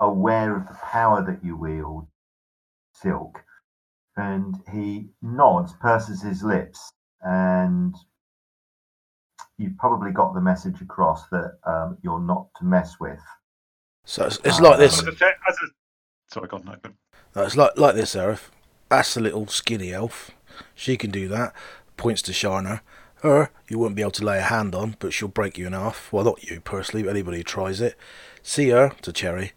aware 0.00 0.56
of 0.56 0.66
the 0.68 0.74
power 0.74 1.22
that 1.24 1.44
you 1.44 1.56
wield, 1.56 2.06
Silk. 2.92 3.42
And 4.16 4.56
he 4.72 5.08
nods, 5.22 5.72
purses 5.80 6.22
his 6.22 6.42
lips, 6.42 6.92
and 7.22 7.94
you've 9.58 9.76
probably 9.76 10.12
got 10.12 10.34
the 10.34 10.40
message 10.40 10.80
across 10.80 11.28
that 11.30 11.58
um, 11.66 11.98
you're 12.02 12.20
not 12.20 12.46
to 12.58 12.64
mess 12.64 13.00
with. 13.00 13.20
So 14.04 14.26
it's, 14.26 14.38
it's 14.44 14.60
like 14.60 14.78
this. 14.78 15.00
As 15.00 15.08
a, 15.08 15.66
sorry, 16.32 16.48
God, 16.48 16.64
no. 16.64 16.76
No, 17.34 17.42
it's 17.42 17.56
like 17.56 17.76
like 17.76 17.96
this, 17.96 18.14
Arif. 18.14 18.50
That's 18.88 19.14
the 19.14 19.20
little 19.20 19.48
skinny 19.48 19.92
elf. 19.92 20.30
She 20.74 20.96
can 20.96 21.10
do 21.10 21.26
that. 21.28 21.52
Points 21.96 22.22
to 22.22 22.32
Sharna. 22.32 22.80
Her, 23.22 23.50
you 23.68 23.78
won't 23.78 23.94
be 23.94 24.02
able 24.02 24.10
to 24.12 24.24
lay 24.24 24.38
a 24.38 24.42
hand 24.42 24.74
on, 24.74 24.96
but 24.98 25.12
she'll 25.12 25.28
break 25.28 25.56
you 25.56 25.66
in 25.66 25.72
half. 25.72 26.12
Well, 26.12 26.24
not 26.24 26.44
you 26.44 26.60
personally, 26.60 27.02
but 27.02 27.10
anybody 27.10 27.38
who 27.38 27.42
tries 27.42 27.80
it. 27.80 27.96
See 28.42 28.68
her, 28.68 28.92
to 29.02 29.12
Cherry. 29.12 29.52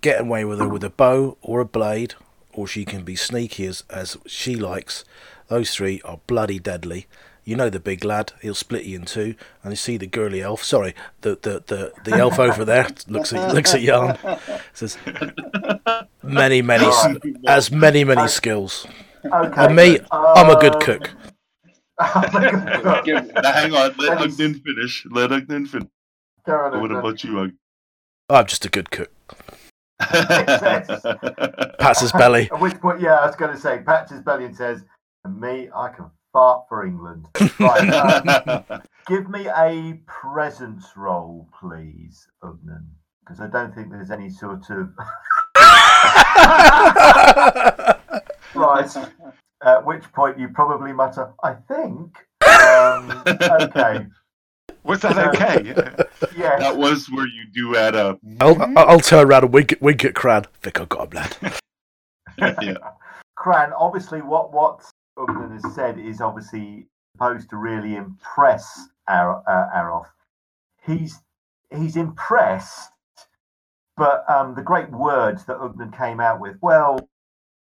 Get 0.00 0.20
away 0.20 0.44
with 0.44 0.58
her 0.58 0.68
with 0.68 0.82
a 0.82 0.90
bow 0.90 1.38
or 1.40 1.60
a 1.60 1.64
blade, 1.64 2.14
or 2.52 2.66
she 2.66 2.84
can 2.84 3.02
be 3.04 3.16
sneaky 3.16 3.66
as, 3.66 3.84
as 3.90 4.16
she 4.26 4.54
likes. 4.56 5.04
Those 5.48 5.74
three 5.74 6.00
are 6.04 6.20
bloody 6.26 6.58
deadly. 6.58 7.06
You 7.44 7.56
know 7.56 7.68
the 7.70 7.80
big 7.80 8.04
lad. 8.04 8.32
He'll 8.40 8.54
split 8.54 8.84
you 8.84 8.96
in 8.96 9.04
two, 9.04 9.34
and 9.64 9.72
you 9.72 9.76
see 9.76 9.96
the 9.96 10.06
girly 10.06 10.42
elf. 10.42 10.62
Sorry, 10.62 10.94
the 11.22 11.30
the 11.42 11.62
the, 11.66 11.92
the 12.04 12.16
elf 12.16 12.38
over 12.48 12.64
there 12.64 12.86
looks 13.08 13.32
at 13.32 13.52
looks 13.52 13.74
at 13.74 13.82
Yarn. 13.82 14.16
Says 14.72 14.96
many 16.22 16.62
many 16.62 16.84
s- 16.86 17.16
has 17.46 17.70
many 17.72 18.04
many 18.04 18.28
skills. 18.28 18.86
Okay. 19.24 19.52
And 19.64 19.76
me, 19.76 19.98
I'm 20.12 20.50
a 20.50 20.60
good 20.60 20.74
um, 20.76 20.80
cook. 20.80 21.10
I'm 21.98 22.24
a 22.44 22.50
good 22.50 22.82
cook. 23.24 23.34
Now, 23.42 23.52
hang 23.52 23.74
on, 23.74 23.94
let 23.98 24.18
That 24.18 24.26
is- 24.26 24.36
finish. 24.36 25.06
Let 25.10 25.30
Ugnan 25.30 25.68
finish. 25.68 25.88
What 26.44 26.90
about 26.92 27.22
you, 27.24 27.30
Ugnan? 27.32 27.56
I'm 28.28 28.46
just 28.46 28.64
a 28.64 28.68
good 28.68 28.90
cook. 28.90 29.10
Success. 30.10 30.88
Pats 31.78 32.00
his 32.00 32.12
belly. 32.12 32.48
At 32.52 32.60
which 32.60 32.78
point, 32.80 33.00
yeah, 33.00 33.16
I 33.16 33.26
was 33.26 33.36
going 33.36 33.52
to 33.52 33.60
say, 33.60 33.80
pats 33.84 34.12
his 34.12 34.20
belly 34.20 34.44
and 34.44 34.56
says, 34.56 34.84
"And 35.24 35.40
me, 35.40 35.68
I 35.74 35.88
can 35.88 36.10
fart 36.32 36.64
for 36.68 36.86
England." 36.86 37.26
Right, 37.58 37.88
uh, 37.88 38.80
give 39.06 39.28
me 39.28 39.48
a 39.48 40.00
presence 40.06 40.86
roll, 40.96 41.48
please, 41.60 42.26
Ugnan, 42.42 42.86
because 43.20 43.40
I 43.40 43.48
don't 43.48 43.74
think 43.74 43.90
there's 43.90 44.10
any 44.10 44.30
sort 44.30 44.70
of 44.70 44.90
right. 48.54 48.96
At 49.64 49.86
which 49.86 50.02
point 50.12 50.38
you 50.38 50.48
probably 50.48 50.92
mutter, 50.92 51.32
"I 51.42 51.54
think." 51.54 52.16
Um, 52.42 53.22
okay. 53.26 54.06
Was 54.84 55.00
that 55.00 55.16
okay? 55.34 55.74
Yes. 56.36 56.60
that 56.60 56.76
was 56.76 57.08
where 57.10 57.26
you 57.26 57.46
do 57.52 57.76
add 57.76 57.94
up. 57.94 58.18
I'll, 58.40 58.60
I'll 58.62 58.78
I'll 58.78 59.00
turn 59.00 59.26
around 59.26 59.44
and 59.44 59.52
wink, 59.52 59.72
at- 59.72 59.82
wink 59.82 60.04
at 60.04 60.14
Cran. 60.14 60.44
Think 60.62 60.80
I've 60.80 60.88
got 60.88 61.12
him, 61.12 61.20
lad. 61.20 61.60
yeah. 62.62 62.74
Cran, 63.36 63.72
obviously, 63.74 64.22
what 64.22 64.52
what 64.52 64.80
Ugnan 65.18 65.52
has 65.52 65.74
said 65.74 65.98
is 65.98 66.20
obviously 66.20 66.86
supposed 67.14 67.50
to 67.50 67.56
really 67.56 67.96
impress 67.96 68.88
Ar- 69.08 69.42
uh, 69.46 69.76
Aroth. 69.76 70.06
He's 70.86 71.18
he's 71.76 71.96
impressed, 71.96 72.90
but 73.96 74.24
um, 74.30 74.54
the 74.54 74.62
great 74.62 74.90
words 74.90 75.44
that 75.46 75.58
Ugnan 75.58 75.96
came 75.96 76.20
out 76.20 76.40
with, 76.40 76.56
well, 76.62 76.98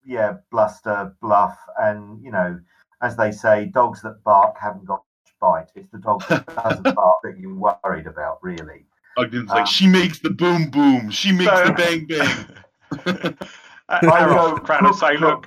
yeah, 0.04 0.34
bluster, 0.50 1.14
bluff, 1.22 1.56
and 1.78 2.22
you 2.22 2.32
know, 2.32 2.58
as 3.02 3.16
they 3.16 3.30
say, 3.32 3.66
dogs 3.66 4.02
that 4.02 4.22
bark 4.24 4.56
haven't 4.60 4.84
got 4.84 4.96
much 4.98 5.04
bite. 5.40 5.68
It's 5.74 5.90
the 5.90 5.98
dog 5.98 6.22
that 6.28 6.46
doesn't 6.46 6.82
bark 6.94 7.16
that 7.24 7.38
you're 7.38 7.54
worried 7.54 8.06
about, 8.06 8.42
really. 8.42 8.84
Ugnan's 9.16 9.50
Ah. 9.50 9.56
like, 9.56 9.66
she 9.66 9.86
makes 9.86 10.18
the 10.20 10.30
boom 10.30 10.70
boom. 10.70 11.10
She 11.10 11.32
makes 11.32 11.50
So- 11.50 11.64
the 11.66 11.72
bang 11.72 12.06
bang. 12.06 13.36
I 13.90 14.20
Arrow, 14.20 14.56
go, 14.56 14.58
Cran 14.58 14.84
and 14.86 14.94
say, 14.94 15.16
look, 15.16 15.46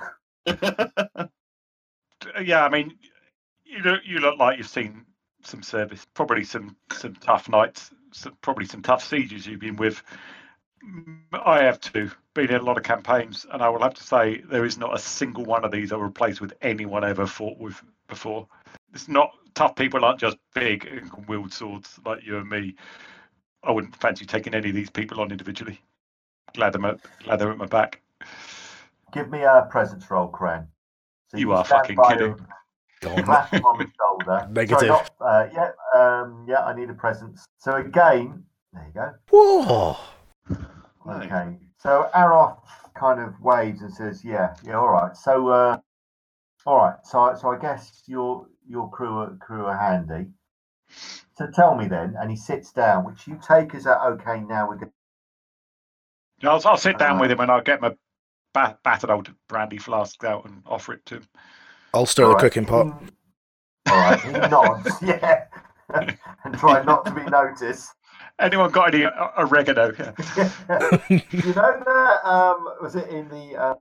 yeah, 2.42 2.64
I 2.64 2.68
mean, 2.68 2.96
you 3.64 3.78
look, 3.80 4.00
you 4.04 4.18
look 4.18 4.38
like 4.38 4.58
you've 4.58 4.68
seen 4.68 5.04
some 5.42 5.62
service, 5.62 6.06
probably 6.14 6.44
some 6.44 6.76
some 6.92 7.14
tough 7.16 7.48
nights, 7.48 7.90
some, 8.12 8.36
probably 8.42 8.66
some 8.66 8.82
tough 8.82 9.04
sieges 9.04 9.46
you've 9.46 9.60
been 9.60 9.76
with. 9.76 10.02
I 11.32 11.62
have 11.62 11.80
too, 11.80 12.10
been 12.34 12.50
in 12.50 12.56
a 12.60 12.64
lot 12.64 12.76
of 12.76 12.82
campaigns, 12.82 13.46
and 13.52 13.62
I 13.62 13.68
will 13.68 13.82
have 13.82 13.94
to 13.94 14.02
say 14.02 14.42
there 14.50 14.64
is 14.64 14.76
not 14.78 14.94
a 14.94 14.98
single 14.98 15.44
one 15.44 15.64
of 15.64 15.70
these 15.70 15.92
I 15.92 15.96
will 15.96 16.04
replace 16.04 16.40
with 16.40 16.52
anyone 16.62 17.04
I 17.04 17.10
ever 17.10 17.26
fought 17.26 17.58
with 17.58 17.80
before. 18.08 18.48
It's 18.92 19.06
not 19.08 19.30
tough 19.54 19.76
people 19.76 20.04
aren't 20.04 20.20
just 20.20 20.36
big 20.54 20.86
and 20.86 21.10
can 21.10 21.26
wield 21.26 21.52
swords 21.52 21.98
like 22.04 22.24
you 22.24 22.38
and 22.38 22.48
me. 22.48 22.74
I 23.62 23.70
wouldn't 23.70 23.96
fancy 23.96 24.26
taking 24.26 24.54
any 24.54 24.70
of 24.70 24.74
these 24.74 24.90
people 24.90 25.20
on 25.20 25.30
individually. 25.30 25.80
Glad 26.54 26.72
they're, 26.74 26.86
at- 26.86 27.00
glad 27.24 27.38
they're 27.38 27.50
at 27.52 27.58
my 27.58 27.66
back. 27.66 28.00
Give 29.12 29.30
me 29.30 29.42
a 29.42 29.66
presence 29.70 30.10
roll, 30.10 30.28
Cran. 30.28 30.66
So 31.30 31.38
You 31.38 31.52
are 31.52 31.64
fucking 31.64 31.98
kidding. 32.08 32.32
him, 32.32 32.46
on. 33.06 33.24
Clap 33.24 33.50
him 33.52 33.64
on 33.64 33.78
the 33.78 33.90
shoulder. 33.98 34.48
Negative. 34.52 34.78
Sorry, 34.78 34.88
not, 34.88 35.10
uh, 35.20 35.46
yeah, 35.52 35.70
um, 35.98 36.44
yeah, 36.48 36.60
I 36.64 36.74
need 36.74 36.90
a 36.90 36.94
presence. 36.94 37.44
So 37.58 37.76
again, 37.76 38.44
there 38.72 38.86
you 38.86 38.92
go. 38.94 39.12
Whoa! 39.30 39.96
Okay. 41.08 41.56
So 41.78 42.08
Aroth 42.14 42.60
kind 42.94 43.20
of 43.20 43.40
waves 43.40 43.82
and 43.82 43.92
says, 43.92 44.24
"Yeah, 44.24 44.54
yeah, 44.64 44.74
all 44.78 44.88
right. 44.90 45.16
So, 45.16 45.48
uh, 45.48 45.78
all 46.66 46.76
right. 46.76 46.94
So, 47.04 47.20
I- 47.20 47.34
so 47.34 47.50
I 47.50 47.58
guess 47.58 48.02
your 48.06 48.46
your 48.68 48.90
crew 48.90 49.18
are, 49.18 49.36
crew 49.36 49.66
are 49.66 49.76
handy. 49.76 50.30
So 51.36 51.46
tell 51.52 51.74
me 51.74 51.86
then." 51.88 52.16
And 52.18 52.30
he 52.30 52.36
sits 52.36 52.72
down, 52.72 53.04
which 53.04 53.26
you 53.26 53.38
take 53.46 53.74
as 53.74 53.86
a 53.86 54.00
okay. 54.04 54.40
Now 54.40 54.68
we're 54.68 54.76
going. 54.76 54.92
I'll, 56.42 56.60
I'll 56.64 56.76
sit 56.76 56.98
down 56.98 57.16
Uh, 57.16 57.20
with 57.20 57.30
him 57.30 57.40
and 57.40 57.50
I'll 57.50 57.62
get 57.62 57.80
my 57.80 57.94
ba- 58.52 58.78
battered 58.82 59.10
old 59.10 59.32
brandy 59.48 59.78
flask 59.78 60.22
out 60.24 60.44
and 60.44 60.62
offer 60.66 60.94
it 60.94 61.06
to 61.06 61.16
him. 61.16 61.28
I'll 61.94 62.06
stir 62.06 62.28
the 62.28 62.34
cooking 62.34 62.66
pot. 62.66 63.02
All 63.86 63.98
right. 63.98 64.20
He 64.20 64.32
nods. 64.32 64.90
Yeah. 65.02 65.44
and 66.44 66.58
try 66.58 66.82
not 66.84 67.04
to 67.04 67.12
be 67.12 67.22
noticed. 67.24 67.92
Anyone 68.38 68.70
got 68.70 68.94
any 68.94 69.04
uh, 69.04 69.28
oregano? 69.36 69.92
Yeah. 69.98 70.12
you 71.10 71.54
know 71.54 71.82
that 71.86 72.24
um 72.24 72.66
was 72.80 72.96
it 72.96 73.08
in 73.08 73.28
the 73.28 73.56
uh, 73.56 73.74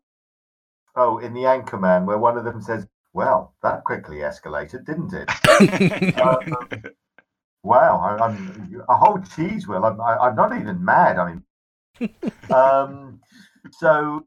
oh 0.96 1.20
in 1.20 1.34
the 1.34 1.42
Anchorman 1.42 2.06
where 2.06 2.18
one 2.18 2.38
of 2.38 2.44
them 2.44 2.62
says, 2.62 2.86
"Well, 3.14 3.54
that 3.64 3.84
quickly 3.84 4.18
escalated, 4.18 4.86
didn't 4.86 5.14
it?" 5.14 5.30
Um, 6.22 6.84
wow, 7.64 8.00
I, 8.00 8.26
I'm 8.26 8.84
a 8.90 8.96
whole 8.96 9.20
cheese 9.36 9.68
wheel. 9.68 9.86
I'm 9.86 10.00
I, 10.02 10.18
I'm 10.18 10.36
not 10.36 10.56
even 10.56 10.84
mad. 10.84 11.18
I 11.18 11.34
mean, 11.34 12.14
um, 12.50 13.20
so. 13.72 14.26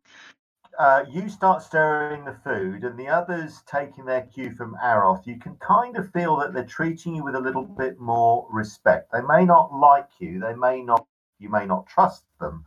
Uh, 0.76 1.04
you 1.08 1.28
start 1.28 1.62
stirring 1.62 2.24
the 2.24 2.36
food, 2.42 2.82
and 2.82 2.98
the 2.98 3.06
others 3.06 3.62
taking 3.64 4.04
their 4.04 4.22
cue 4.22 4.52
from 4.56 4.76
Aroth. 4.82 5.24
You 5.24 5.38
can 5.38 5.54
kind 5.58 5.96
of 5.96 6.10
feel 6.10 6.36
that 6.38 6.52
they're 6.52 6.64
treating 6.64 7.14
you 7.14 7.22
with 7.22 7.36
a 7.36 7.40
little 7.40 7.62
bit 7.62 8.00
more 8.00 8.48
respect. 8.50 9.12
They 9.12 9.20
may 9.20 9.44
not 9.44 9.72
like 9.72 10.08
you, 10.18 10.40
they 10.40 10.52
may 10.52 10.82
not, 10.82 11.06
you 11.38 11.48
may 11.48 11.64
not 11.64 11.86
trust 11.86 12.24
them, 12.40 12.64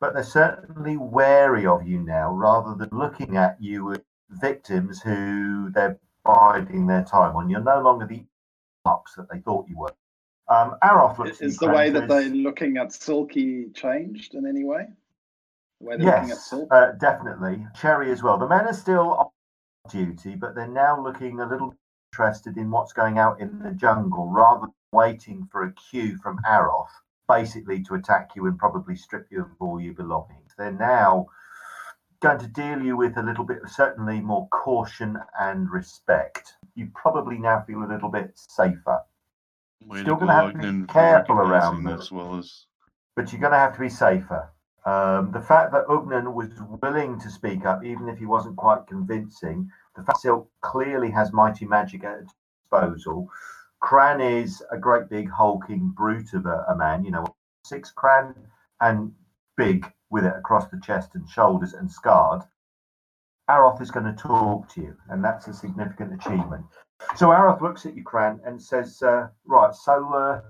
but 0.00 0.14
they're 0.14 0.22
certainly 0.22 0.96
wary 0.96 1.66
of 1.66 1.86
you 1.86 1.98
now 1.98 2.32
rather 2.32 2.74
than 2.74 2.90
looking 2.92 3.36
at 3.36 3.60
you 3.60 3.92
as 3.92 3.98
victims 4.30 5.00
who 5.00 5.70
they're 5.70 5.98
biding 6.24 6.86
their 6.86 7.04
time 7.04 7.36
on. 7.36 7.48
You're 7.48 7.60
no 7.60 7.80
longer 7.80 8.06
the 8.06 8.24
marks 8.84 9.14
that 9.14 9.30
they 9.30 9.38
thought 9.38 9.66
you 9.68 9.78
were. 9.78 9.92
Um, 10.48 10.76
Aroth 10.82 11.18
looks 11.18 11.40
Is 11.40 11.58
the 11.58 11.68
way 11.68 11.90
that 11.90 12.08
they're 12.08 12.30
looking 12.30 12.78
at 12.78 12.92
Silky 12.92 13.68
changed 13.74 14.34
in 14.34 14.46
any 14.46 14.64
way? 14.64 14.86
The 15.80 15.86
way 15.86 15.96
they're 15.96 16.06
looking 16.06 16.22
at 16.24 16.28
Yes, 16.28 16.50
Silky? 16.50 16.68
uh, 16.70 16.92
definitely. 16.92 17.66
Cherry 17.74 18.10
as 18.10 18.22
well. 18.22 18.38
The 18.38 18.48
men 18.48 18.66
are 18.66 18.72
still 18.72 19.12
on 19.14 19.30
duty, 19.90 20.34
but 20.36 20.54
they're 20.54 20.66
now 20.66 21.02
looking 21.02 21.40
a 21.40 21.46
little 21.46 21.74
interested 22.12 22.56
in 22.56 22.70
what's 22.70 22.92
going 22.92 23.18
out 23.18 23.40
in 23.40 23.58
the 23.58 23.72
jungle 23.72 24.28
rather 24.28 24.62
than 24.62 24.72
waiting 24.92 25.46
for 25.52 25.64
a 25.64 25.72
cue 25.72 26.16
from 26.16 26.38
Aroth, 26.48 26.88
basically 27.28 27.82
to 27.84 27.94
attack 27.94 28.30
you 28.34 28.46
and 28.46 28.58
probably 28.58 28.96
strip 28.96 29.26
you 29.30 29.42
of 29.42 29.48
all 29.60 29.78
your 29.80 29.94
belongings. 29.94 30.52
They're 30.56 30.72
now 30.72 31.26
going 32.20 32.38
to 32.38 32.48
deal 32.48 32.82
you 32.82 32.96
with 32.96 33.16
a 33.16 33.22
little 33.22 33.44
bit, 33.44 33.58
certainly 33.66 34.20
more 34.20 34.48
caution 34.48 35.18
and 35.40 35.70
respect. 35.70 36.54
You 36.74 36.90
probably 36.94 37.38
now 37.38 37.64
feel 37.66 37.82
a 37.82 37.90
little 37.90 38.08
bit 38.08 38.32
safer, 38.34 39.02
Way 39.86 40.02
Still 40.02 40.16
gonna 40.16 40.32
have 40.32 40.52
to 40.54 40.72
be 40.72 40.86
careful 40.86 41.38
around 41.38 41.84
them. 41.84 42.00
as 42.00 42.10
well 42.10 42.36
as 42.36 42.66
but 43.14 43.32
you're 43.32 43.40
going 43.40 43.52
to 43.52 43.58
have 43.58 43.74
to 43.74 43.80
be 43.80 43.88
safer. 43.88 44.48
Um, 44.86 45.32
the 45.32 45.40
fact 45.40 45.72
that 45.72 45.88
Ugnan 45.88 46.34
was 46.34 46.50
willing 46.80 47.18
to 47.18 47.28
speak 47.30 47.66
up, 47.66 47.84
even 47.84 48.08
if 48.08 48.16
he 48.16 48.26
wasn't 48.26 48.56
quite 48.56 48.86
convincing, 48.86 49.68
the 49.96 50.04
fact 50.04 50.20
Silk 50.20 50.48
clearly 50.60 51.10
has 51.10 51.32
mighty 51.32 51.66
magic 51.66 52.04
at 52.04 52.20
its 52.20 52.32
disposal. 52.62 53.28
Cran 53.80 54.20
is 54.20 54.62
a 54.70 54.78
great 54.78 55.08
big 55.08 55.28
hulking 55.28 55.88
brute 55.88 56.32
of 56.32 56.46
a, 56.46 56.64
a 56.68 56.76
man, 56.76 57.04
you 57.04 57.10
know, 57.10 57.26
six 57.64 57.90
Cran 57.90 58.36
and 58.80 59.12
big 59.58 59.92
with 60.08 60.24
it 60.24 60.32
across 60.34 60.68
the 60.68 60.80
chest 60.80 61.10
and 61.14 61.28
shoulders 61.28 61.74
and 61.74 61.92
scarred. 61.92 62.40
Aroth 63.50 63.82
is 63.82 63.90
going 63.90 64.06
to 64.06 64.12
talk 64.14 64.72
to 64.74 64.80
you, 64.80 64.96
and 65.10 65.22
that's 65.22 65.48
a 65.48 65.52
significant 65.52 66.14
achievement. 66.14 66.64
So 67.16 67.28
Aroth 67.28 67.60
looks 67.60 67.84
at 67.84 67.94
you, 67.94 68.02
Cran, 68.02 68.40
and 68.46 68.60
says, 68.60 69.02
uh, 69.02 69.28
"Right, 69.44 69.74
so 69.74 70.14
uh, 70.14 70.40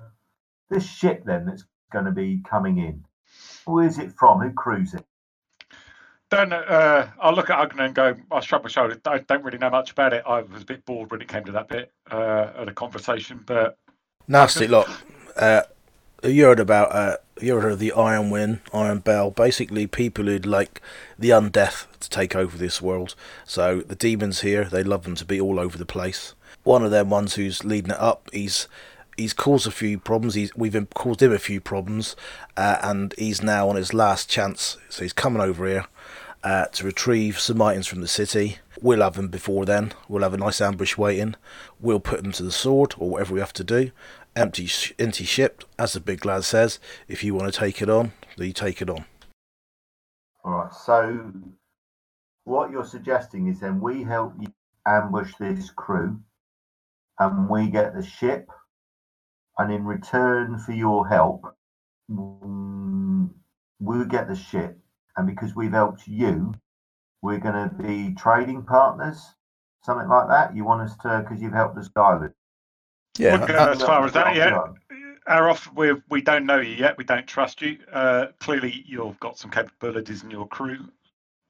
this 0.71 0.87
ship 0.89 1.25
then 1.25 1.47
that's 1.47 1.65
going 1.93 2.05
to 2.05 2.13
be 2.13 2.41
coming 2.49 2.79
in. 2.79 3.05
where's 3.65 3.99
it 3.99 4.13
from? 4.13 4.41
Who 4.41 4.53
crews 4.53 4.95
it? 4.95 5.05
Don't 6.31 6.51
know, 6.51 6.61
uh, 6.61 7.09
I'll 7.21 7.35
look 7.35 7.49
at 7.49 7.71
Ugna 7.71 7.87
and 7.87 7.95
go, 7.95 8.15
I'll 8.31 8.43
shrug 8.43 8.63
my 8.63 8.69
shoulder. 8.69 9.01
I 9.07 9.19
don't 9.19 9.43
really 9.43 9.57
know 9.57 9.71
much 9.71 9.93
about 9.93 10.13
it. 10.13 10.23
I 10.27 10.43
was 10.43 10.63
a 10.63 10.67
bit 10.67 10.85
bored 10.85 11.11
when 11.11 11.23
it 11.23 11.29
came 11.29 11.45
to 11.45 11.53
that 11.53 11.69
bit 11.69 11.91
uh, 12.11 12.53
of 12.55 12.67
the 12.67 12.73
conversation, 12.73 13.43
but 13.47 13.79
Nasty 14.27 14.69
lot. 14.69 14.89
You 16.25 16.47
heard 16.47 16.59
about 16.59 16.93
uh, 16.93 17.17
you 17.41 17.55
heard 17.55 17.73
of 17.73 17.79
the 17.79 17.93
Iron 17.93 18.31
Wind, 18.31 18.59
Iron 18.75 18.99
Bell. 18.99 19.31
Basically, 19.31 19.87
people 19.87 20.25
who'd 20.25 20.47
like 20.47 20.83
the 21.17 21.31
undeath 21.31 21.87
to 22.01 22.11
take 22.11 22.35
over 22.35 22.59
this 22.59 22.83
world. 22.83 23.15
So 23.45 23.83
the 23.83 23.95
demons 23.95 24.41
here, 24.41 24.65
they 24.65 24.83
love 24.83 25.05
them 25.05 25.15
to 25.15 25.25
be 25.25 25.41
all 25.41 25.61
over 25.61 25.79
the 25.79 25.87
place. 25.87 26.35
One 26.65 26.85
of 26.85 26.91
them 26.91 27.09
ones 27.09 27.37
who's 27.37 27.65
leading 27.65 27.93
it 27.93 28.01
up, 28.01 28.29
he's 28.33 28.67
he's 29.17 29.33
caused 29.33 29.69
a 29.69 29.71
few 29.71 29.97
problems. 29.97 30.35
He's 30.35 30.55
we've 30.57 30.89
caused 30.93 31.23
him 31.23 31.33
a 31.33 31.39
few 31.39 31.61
problems, 31.61 32.17
uh, 32.57 32.79
and 32.83 33.15
he's 33.17 33.41
now 33.41 33.69
on 33.69 33.77
his 33.77 33.95
last 33.95 34.29
chance. 34.29 34.77
So 34.89 35.05
he's 35.05 35.13
coming 35.13 35.41
over 35.41 35.69
here, 35.69 35.87
uh, 36.43 36.67
to 36.67 36.85
retrieve 36.85 37.39
some 37.39 37.63
items 37.63 37.87
from 37.87 38.01
the 38.01 38.09
city. 38.09 38.59
We'll 38.81 39.03
have 39.03 39.15
them 39.15 39.29
before 39.29 39.65
then. 39.65 39.93
We'll 40.09 40.23
have 40.23 40.35
a 40.35 40.39
nice 40.39 40.61
ambush 40.61 40.97
waiting. 40.97 41.35
We'll 41.81 42.01
put 42.01 42.23
them 42.23 42.33
to 42.33 42.43
the 42.45 42.53
sword 42.53 42.95
or 42.97 43.11
whatever 43.11 43.35
we 43.35 43.41
have 43.41 43.53
to 43.55 43.65
do. 43.65 43.91
Empty, 44.39 44.71
empty 45.01 45.25
ship, 45.25 45.65
as 45.81 45.95
the 45.95 46.01
big 46.01 46.25
lad 46.25 46.45
says. 46.45 46.79
If 47.09 47.25
you 47.25 47.35
want 47.35 47.53
to 47.53 47.59
take 47.59 47.83
it 47.83 47.91
on, 47.91 48.13
you 48.37 48.53
take 48.53 48.81
it 48.81 48.89
on. 48.89 49.05
All 50.45 50.53
right. 50.53 50.73
So, 50.73 51.33
what 52.45 52.71
you're 52.71 52.85
suggesting 52.85 53.49
is 53.49 53.59
then 53.59 53.81
we 53.81 54.05
help 54.05 54.35
you 54.39 54.47
ambush 54.87 55.33
this 55.41 55.71
crew, 55.71 56.21
and 57.19 57.49
we 57.51 57.69
get 57.69 57.97
the 57.97 58.03
ship, 58.05 58.49
and 59.59 59.73
in 59.73 59.85
return 59.85 60.57
for 60.57 60.71
your 60.71 61.09
help, 61.09 61.43
mm, 62.09 63.29
we'll 63.81 64.05
get 64.05 64.29
the 64.29 64.37
ship, 64.37 64.79
and 65.17 65.27
because 65.27 65.57
we've 65.57 65.73
helped 65.73 66.07
you, 66.07 66.55
we're 67.23 67.41
going 67.41 67.69
to 67.69 67.75
be 67.75 68.15
trading 68.15 68.63
partners, 68.63 69.35
something 69.83 70.09
like 70.09 70.29
that. 70.29 70.55
You 70.55 70.65
want 70.65 70.83
us 70.83 70.97
to 70.99 71.25
because 71.25 71.43
you've 71.43 71.53
helped 71.53 71.77
us 71.77 71.91
Island. 71.97 72.35
Yeah, 73.19 73.35
uh, 73.35 73.71
as 73.73 73.83
far 73.83 74.05
as 74.05 74.13
that, 74.13 74.35
yeah. 74.35 74.51
Right. 74.51 74.75
Aroth, 75.29 75.75
we 75.75 76.01
we 76.09 76.23
don't 76.23 76.47
know 76.47 76.59
you 76.61 76.75
yet. 76.75 76.97
We 76.97 77.05
don't 77.05 77.27
trust 77.27 77.61
you. 77.61 77.79
Uh, 77.93 78.27
clearly, 78.41 78.85
you've 78.87 79.21
got 79.21 79.39
some 79.39 79.51
capabilities 79.51 80.23
in 80.23 80.31
your 80.31 80.49
crew. 80.49 80.89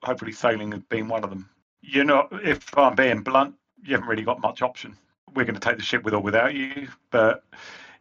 Hopefully, 0.03 0.31
sailing 0.31 0.71
has 0.71 0.81
been 0.81 1.07
one 1.07 1.23
of 1.23 1.29
them. 1.29 1.49
You're 1.81 2.05
not. 2.05 2.27
If 2.43 2.77
I'm 2.77 2.95
being 2.95 3.21
blunt, 3.21 3.55
you 3.83 3.93
haven't 3.93 4.09
really 4.09 4.23
got 4.23 4.41
much 4.41 4.61
option. 4.61 4.97
We're 5.33 5.45
going 5.45 5.55
to 5.55 5.61
take 5.61 5.77
the 5.77 5.83
ship 5.83 6.03
with 6.03 6.13
or 6.13 6.19
without 6.19 6.55
you. 6.55 6.87
But 7.11 7.43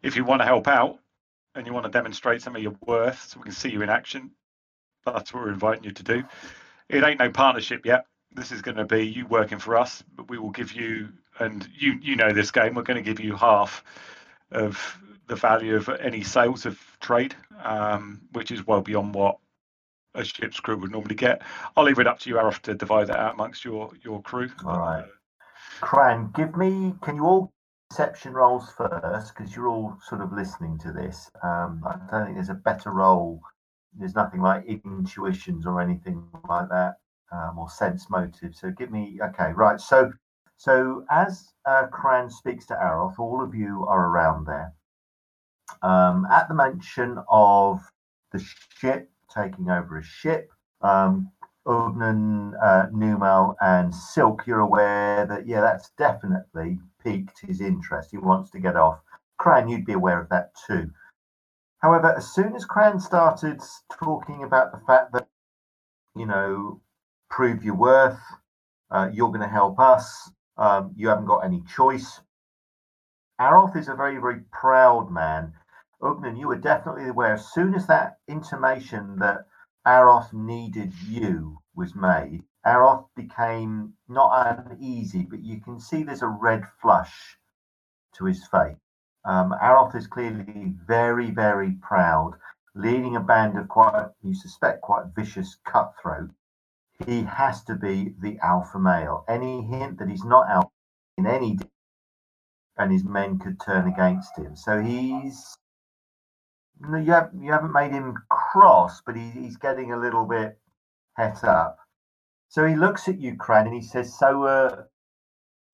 if 0.02 0.16
you 0.16 0.24
want 0.24 0.40
to 0.40 0.46
help 0.46 0.66
out 0.66 0.98
and 1.54 1.66
you 1.66 1.72
want 1.72 1.84
to 1.84 1.90
demonstrate 1.90 2.42
some 2.42 2.56
of 2.56 2.62
your 2.62 2.74
worth, 2.86 3.28
so 3.28 3.38
we 3.38 3.44
can 3.44 3.52
see 3.52 3.70
you 3.70 3.82
in 3.82 3.90
action, 3.90 4.30
that's 5.04 5.32
what 5.32 5.44
we're 5.44 5.52
inviting 5.52 5.84
you 5.84 5.92
to 5.92 6.02
do. 6.02 6.24
It 6.88 7.04
ain't 7.04 7.18
no 7.18 7.30
partnership 7.30 7.84
yet. 7.84 8.06
This 8.32 8.52
is 8.52 8.62
going 8.62 8.76
to 8.76 8.84
be 8.84 9.06
you 9.06 9.26
working 9.26 9.58
for 9.58 9.76
us, 9.76 10.02
but 10.16 10.28
we 10.28 10.38
will 10.38 10.50
give 10.50 10.72
you, 10.72 11.08
and 11.40 11.68
you 11.76 11.98
you 12.02 12.16
know 12.16 12.32
this 12.32 12.50
game. 12.50 12.74
We're 12.74 12.82
going 12.82 13.02
to 13.02 13.08
give 13.08 13.20
you 13.20 13.36
half 13.36 13.84
of 14.52 14.98
the 15.26 15.36
value 15.36 15.76
of 15.76 15.88
any 16.00 16.22
sales 16.22 16.66
of 16.66 16.80
trade, 17.00 17.34
um, 17.62 18.22
which 18.32 18.50
is 18.50 18.66
well 18.66 18.80
beyond 18.80 19.14
what 19.14 19.38
a 20.14 20.24
ship's 20.24 20.58
crew 20.60 20.76
would 20.78 20.90
normally 20.90 21.14
get. 21.14 21.42
I'll 21.76 21.84
leave 21.84 21.98
it 21.98 22.06
up 22.06 22.18
to 22.20 22.30
you, 22.30 22.36
Arif, 22.36 22.60
to 22.62 22.74
divide 22.74 23.08
that 23.08 23.18
out 23.18 23.34
amongst 23.34 23.64
your 23.64 23.90
your 24.02 24.22
crew. 24.22 24.50
All 24.64 24.78
right. 24.78 25.04
Cran, 25.80 26.30
give 26.34 26.56
me. 26.56 26.94
Can 27.02 27.16
you 27.16 27.24
all 27.24 27.52
perception 27.90 28.32
rolls 28.32 28.70
first? 28.76 29.34
Because 29.34 29.54
you're 29.54 29.68
all 29.68 29.96
sort 30.02 30.20
of 30.20 30.32
listening 30.32 30.78
to 30.78 30.92
this. 30.92 31.30
Um, 31.42 31.82
I 31.86 31.96
don't 32.10 32.24
think 32.24 32.36
there's 32.36 32.48
a 32.48 32.54
better 32.54 32.90
role. 32.90 33.40
There's 33.96 34.14
nothing 34.14 34.40
like 34.40 34.64
intuitions 34.66 35.66
or 35.66 35.80
anything 35.80 36.26
like 36.48 36.68
that, 36.68 36.96
um, 37.32 37.58
or 37.58 37.70
sense 37.70 38.10
motive. 38.10 38.54
So 38.54 38.70
give 38.70 38.90
me. 38.90 39.18
Okay, 39.22 39.52
right. 39.52 39.80
So, 39.80 40.12
so 40.58 41.04
as 41.10 41.54
uh, 41.66 41.86
Cran 41.86 42.28
speaks 42.28 42.66
to 42.66 42.74
Aroth, 42.74 43.18
all 43.18 43.42
of 43.42 43.54
you 43.54 43.86
are 43.88 44.08
around 44.08 44.46
there. 44.46 44.74
Um, 45.82 46.26
at 46.30 46.48
the 46.48 46.54
mention 46.54 47.18
of 47.30 47.80
the 48.32 48.44
ship 48.78 49.10
taking 49.34 49.70
over 49.70 49.98
a 49.98 50.02
ship, 50.02 50.50
um, 50.82 51.30
Ugnan, 51.66 52.54
uh, 52.62 52.86
Numal, 52.92 53.54
and 53.60 53.94
Silk, 53.94 54.46
you're 54.46 54.60
aware 54.60 55.26
that, 55.26 55.46
yeah, 55.46 55.60
that's 55.60 55.90
definitely 55.98 56.80
piqued 57.04 57.40
his 57.40 57.60
interest. 57.60 58.10
He 58.10 58.18
wants 58.18 58.50
to 58.50 58.58
get 58.58 58.74
off. 58.74 59.00
Cran, 59.38 59.68
you'd 59.68 59.86
be 59.86 59.92
aware 59.92 60.20
of 60.20 60.28
that 60.30 60.50
too. 60.66 60.90
However, 61.82 62.12
as 62.16 62.32
soon 62.32 62.56
as 62.56 62.64
Cran 62.64 62.98
started 62.98 63.60
talking 63.92 64.42
about 64.42 64.72
the 64.72 64.84
fact 64.86 65.12
that, 65.12 65.28
you 66.16 66.26
know, 66.26 66.80
prove 67.30 67.62
your 67.62 67.76
worth, 67.76 68.18
uh, 68.90 69.10
you're 69.12 69.28
going 69.28 69.40
to 69.40 69.46
help 69.46 69.78
us, 69.78 70.32
um, 70.58 70.92
you 70.96 71.08
haven't 71.08 71.26
got 71.26 71.44
any 71.44 71.62
choice. 71.62 72.20
Aroth 73.40 73.76
is 73.76 73.88
a 73.88 73.94
very, 73.94 74.18
very 74.18 74.40
proud 74.50 75.10
man. 75.10 75.54
Ugnan, 76.02 76.38
you 76.38 76.48
were 76.48 76.56
definitely 76.56 77.08
aware. 77.08 77.34
As 77.34 77.52
soon 77.52 77.74
as 77.74 77.86
that 77.86 78.18
intimation 78.26 79.18
that 79.20 79.46
Aroth 79.86 80.32
needed 80.32 80.92
you 81.06 81.58
was 81.74 81.94
made, 81.94 82.42
Aroth 82.66 83.06
became 83.14 83.94
not 84.08 84.68
uneasy, 84.70 85.22
but 85.22 85.40
you 85.40 85.60
can 85.60 85.78
see 85.78 86.02
there's 86.02 86.22
a 86.22 86.26
red 86.26 86.64
flush 86.82 87.38
to 88.14 88.24
his 88.24 88.46
face. 88.48 88.76
Um, 89.24 89.54
Aroth 89.62 89.94
is 89.94 90.06
clearly 90.06 90.74
very, 90.86 91.30
very 91.30 91.72
proud, 91.72 92.32
leading 92.74 93.16
a 93.16 93.20
band 93.20 93.58
of 93.58 93.68
quite, 93.68 94.08
you 94.22 94.34
suspect, 94.34 94.82
quite 94.82 95.06
vicious 95.14 95.58
cutthroat. 95.64 96.30
He 97.06 97.22
has 97.24 97.64
to 97.64 97.74
be 97.76 98.14
the 98.20 98.38
alpha 98.42 98.78
male. 98.78 99.24
Any 99.28 99.62
hint 99.62 99.98
that 99.98 100.08
he's 100.08 100.24
not 100.24 100.48
alpha 100.50 100.70
in 101.18 101.26
any 101.26 101.58
and 102.78 102.92
his 102.92 103.04
men 103.04 103.38
could 103.38 103.60
turn 103.60 103.88
against 103.88 104.36
him. 104.38 104.56
So 104.56 104.82
he's 104.82 105.56
no, 106.80 106.98
you 106.98 107.12
have 107.12 107.30
you 107.38 107.52
haven't 107.52 107.72
made 107.72 107.92
him 107.92 108.14
cross, 108.30 109.02
but 109.04 109.16
he, 109.16 109.30
he's 109.30 109.56
getting 109.56 109.92
a 109.92 109.98
little 110.00 110.26
bit 110.26 110.58
het 111.16 111.44
up. 111.44 111.78
So 112.48 112.66
he 112.66 112.76
looks 112.76 113.08
at 113.08 113.20
Ukraine 113.20 113.66
and 113.66 113.74
he 113.76 113.82
says, 113.82 114.18
"So, 114.18 114.44
uh, 114.44 114.84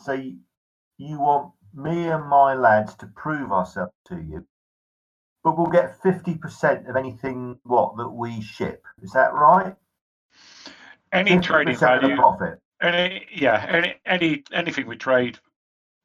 so 0.03 0.13
you, 0.13 0.39
you 0.99 1.21
want 1.21 1.53
me 1.75 2.09
and 2.09 2.27
my 2.29 2.55
lads 2.55 2.95
to 2.97 3.07
prove 3.07 3.53
ourselves 3.53 3.93
to 4.09 4.17
you, 4.17 4.47
but 5.45 5.59
we'll 5.59 5.69
get 5.69 6.03
fifty 6.03 6.37
percent 6.37 6.89
of 6.89 6.97
anything 6.97 7.59
what 7.65 7.97
that 7.99 8.11
we 8.11 8.41
ship. 8.43 8.85
Is 9.03 9.13
that 9.13 9.35
right? 9.35 9.77
Any 11.15 11.39
trading 11.41 11.75
50% 11.75 11.95
of 11.95 12.01
value, 12.03 12.17
profit. 12.17 12.59
any 12.83 13.27
yeah, 13.33 13.67
any 13.69 13.95
any 14.05 14.45
anything 14.53 14.87
we 14.87 14.97
trade, 14.97 15.39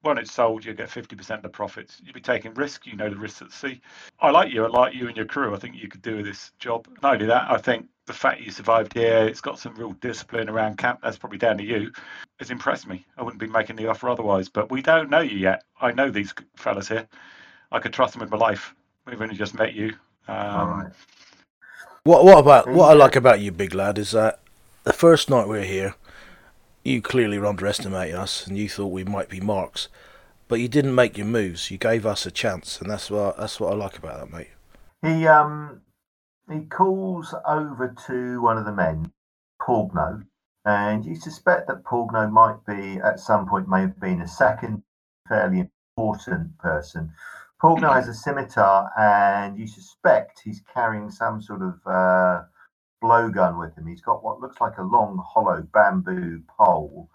when 0.01 0.18
it's 0.18 0.32
sold, 0.32 0.64
you 0.64 0.74
get 0.74 0.89
fifty 0.89 1.16
percent 1.16 1.39
of 1.39 1.43
the 1.43 1.49
profits. 1.49 1.99
You'll 2.03 2.14
be 2.14 2.22
taking 2.22 2.53
risk. 2.53 2.86
You 2.86 2.95
know 2.95 3.10
the 3.10 3.16
risks 3.18 3.41
at 3.41 3.51
sea. 3.51 3.82
I 4.20 4.30
like 4.30 4.53
you. 4.53 4.64
I 4.66 4.68
like 4.68 4.93
you 4.93 5.07
and 5.07 5.18
your 5.18 5.26
crew. 5.26 5.53
I 5.53 5.57
think 5.60 5.76
you 5.76 5.88
could 5.88 6.01
do 6.01 6.22
this 6.24 6.51
job. 6.60 6.88
Not 7.01 7.16
only 7.16 7.26
that, 7.26 7.49
I 7.49 7.57
think 7.57 7.88
the 8.05 8.14
fact 8.14 8.41
you 8.41 8.51
survived 8.51 8.93
here, 8.93 9.28
it's 9.28 9.41
got 9.41 9.60
some 9.60 9.76
real 9.76 9.93
discipline 9.93 10.49
around 10.49 10.78
camp. 10.78 10.99
That's 11.03 11.18
probably 11.18 11.38
down 11.38 11.57
to 11.57 11.64
you. 11.64 11.91
It's 12.39 12.49
impressed 12.49 12.88
me. 12.88 13.05
I 13.18 13.24
wouldn't 13.24 13.39
be 13.39 13.47
making 13.47 13.76
the 13.76 13.88
offer 13.88 14.10
otherwise. 14.10 14.47
But 14.47 14.72
we 14.72 14.82
don't 14.82 15.10
know 15.10 15.20
you 15.20 15.38
yet. 15.38 15.64
I 15.82 15.91
know 15.91 16.10
these 16.10 16.34
fellas 16.55 16.88
here. 16.88 17.07
I 17.72 17.80
could 17.80 17.93
trust 17.93 18.14
them 18.14 18.22
with 18.22 18.32
my 18.32 18.38
life. 18.38 18.74
We've 19.05 19.22
only 19.22 19.36
just 19.36 19.53
met 19.53 19.74
you. 19.74 19.89
Um, 20.28 20.36
All 20.38 20.68
right. 20.68 20.91
What 22.03 22.24
what 22.24 22.38
about 22.39 22.70
what 22.70 22.89
I 22.91 22.93
like 22.93 23.16
about 23.16 23.41
you, 23.41 23.51
big 23.51 23.74
lad, 23.74 23.97
is 23.97 24.12
that 24.12 24.39
the 24.89 24.93
first 24.93 25.29
night 25.29 25.47
we 25.47 25.59
were 25.59 25.63
here, 25.63 25.93
you 26.83 26.99
clearly 26.99 27.37
were 27.37 27.45
underestimating 27.45 28.15
us, 28.15 28.47
and 28.47 28.57
you 28.57 28.67
thought 28.67 28.87
we 28.87 29.03
might 29.03 29.29
be 29.29 29.39
marks, 29.39 29.87
but 30.47 30.59
you 30.59 30.67
didn't 30.67 30.95
make 30.95 31.15
your 31.15 31.27
moves. 31.27 31.69
You 31.69 31.77
gave 31.77 32.07
us 32.07 32.25
a 32.25 32.31
chance, 32.31 32.81
and 32.81 32.89
that's 32.89 33.11
what 33.11 33.37
that's 33.37 33.59
what 33.59 33.71
I 33.71 33.75
like 33.75 33.99
about 33.99 34.19
that, 34.19 34.35
mate. 34.35 34.49
He 35.03 35.27
um 35.27 35.81
he 36.51 36.61
calls 36.61 37.35
over 37.47 37.95
to 38.07 38.41
one 38.41 38.57
of 38.57 38.65
the 38.65 38.71
men, 38.71 39.11
Pugno, 39.61 40.25
and 40.65 41.05
you 41.05 41.15
suspect 41.15 41.67
that 41.67 41.83
Pugno 41.83 42.27
might 42.31 42.65
be 42.65 42.99
at 42.99 43.19
some 43.19 43.47
point 43.47 43.69
may 43.69 43.81
have 43.81 43.99
been 43.99 44.21
a 44.21 44.27
second 44.27 44.81
fairly 45.27 45.69
important 45.97 46.57
person. 46.57 47.13
Pugno 47.61 47.93
has 47.93 48.07
a 48.07 48.13
scimitar, 48.15 48.89
and 48.97 49.55
you 49.59 49.67
suspect 49.67 50.41
he's 50.43 50.63
carrying 50.73 51.11
some 51.11 51.43
sort 51.43 51.61
of 51.61 51.75
uh, 51.85 52.41
blowgun 53.02 53.60
with 53.60 53.78
him. 53.78 53.88
He's 53.88 54.02
got 54.02 54.24
what 54.24 54.39
looks 54.39 54.60
like 54.62 54.78
a 54.78 54.84
long, 54.84 55.24
hollow 55.26 55.68
bamboo 55.74 56.43
pole, 56.58 57.10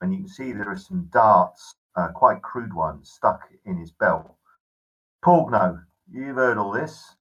and 0.00 0.12
you 0.12 0.20
can 0.20 0.28
see 0.28 0.52
there 0.52 0.70
are 0.70 0.78
some 0.78 1.08
darts, 1.12 1.74
uh, 1.96 2.08
quite 2.08 2.42
crude 2.42 2.74
ones, 2.74 3.10
stuck 3.10 3.48
in 3.64 3.76
his 3.76 3.90
belt. 3.90 4.34
Pugno, 5.24 5.84
you've 6.10 6.36
heard 6.36 6.58
all 6.58 6.72
this. 6.72 7.16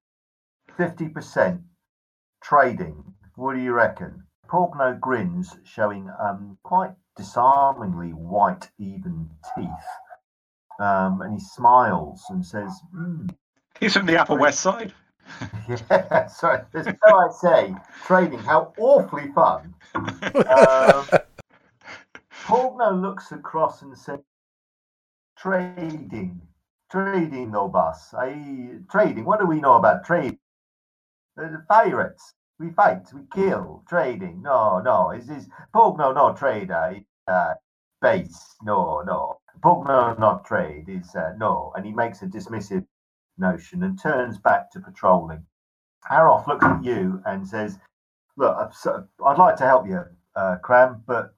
50% 0.78 1.62
trading. 2.44 3.14
What 3.36 3.56
do 3.56 3.62
you 3.62 3.74
reckon? 3.74 4.24
Pugno 4.48 5.00
grins, 5.00 5.58
showing 5.64 6.10
um, 6.20 6.58
quite 6.64 6.92
disarmingly 7.16 8.10
white, 8.10 8.70
even 8.78 9.30
teeth. 9.56 9.70
Um, 10.80 11.22
and 11.22 11.34
he 11.34 11.40
smiles 11.40 12.24
and 12.30 12.46
says, 12.46 12.72
"Hmm, 12.92 13.28
he's 13.80 13.94
from 13.94 14.06
the 14.06 14.18
Upper 14.20 14.36
West 14.36 14.60
Side. 14.60 14.94
Yeah, 15.68 16.28
there's 16.72 16.86
no 16.86 16.94
I 17.18 17.30
say. 17.32 17.76
Trading, 18.06 18.40
how 18.40 18.74
awfully 18.78 19.32
fun. 19.34 19.74
Um, 19.96 21.08
Pugno 22.46 23.02
looks 23.02 23.32
across 23.32 23.82
and 23.82 23.98
says, 23.98 24.20
Trading, 25.38 26.42
trading, 26.92 27.52
no 27.52 27.68
boss. 27.68 28.14
I 28.14 28.80
trading. 28.90 29.26
What 29.26 29.40
do 29.40 29.46
we 29.48 29.60
know 29.60 29.76
about 29.76 30.06
trade? 30.06 30.38
Uh, 31.38 31.50
The 31.50 31.66
pirates. 31.68 32.34
We 32.60 32.70
fight, 32.72 33.08
we 33.14 33.22
kill. 33.34 33.84
Trading. 33.90 34.42
No, 34.42 34.80
no. 34.80 35.12
Is 35.12 35.28
this 35.28 35.48
Pugno 35.74 36.14
not 36.14 36.38
trader? 36.38 37.02
Uh, 37.28 37.56
base. 38.02 38.56
No, 38.64 39.02
no. 39.02 39.40
Pugno 39.62 40.18
not 40.20 40.46
trade 40.46 40.88
is 40.88 41.14
uh, 41.16 41.34
no. 41.38 41.74
And 41.76 41.86
he 41.86 41.92
makes 41.92 42.22
a 42.22 42.28
dismissive 42.28 42.86
notion 43.38 43.84
and 43.84 44.00
turns 44.02 44.38
back 44.38 44.72
to 44.72 44.80
patrolling. 44.80 45.46
Haroff 46.10 46.48
looks 46.48 46.66
at 46.66 46.84
you 46.84 47.22
and 47.26 47.48
says, 47.48 47.80
look, 48.38 48.72
I'd 49.26 49.38
like 49.38 49.56
to 49.58 49.66
help 49.66 49.88
you, 49.88 50.02
uh, 50.36 50.58
Cran, 50.58 51.02
but 51.08 51.34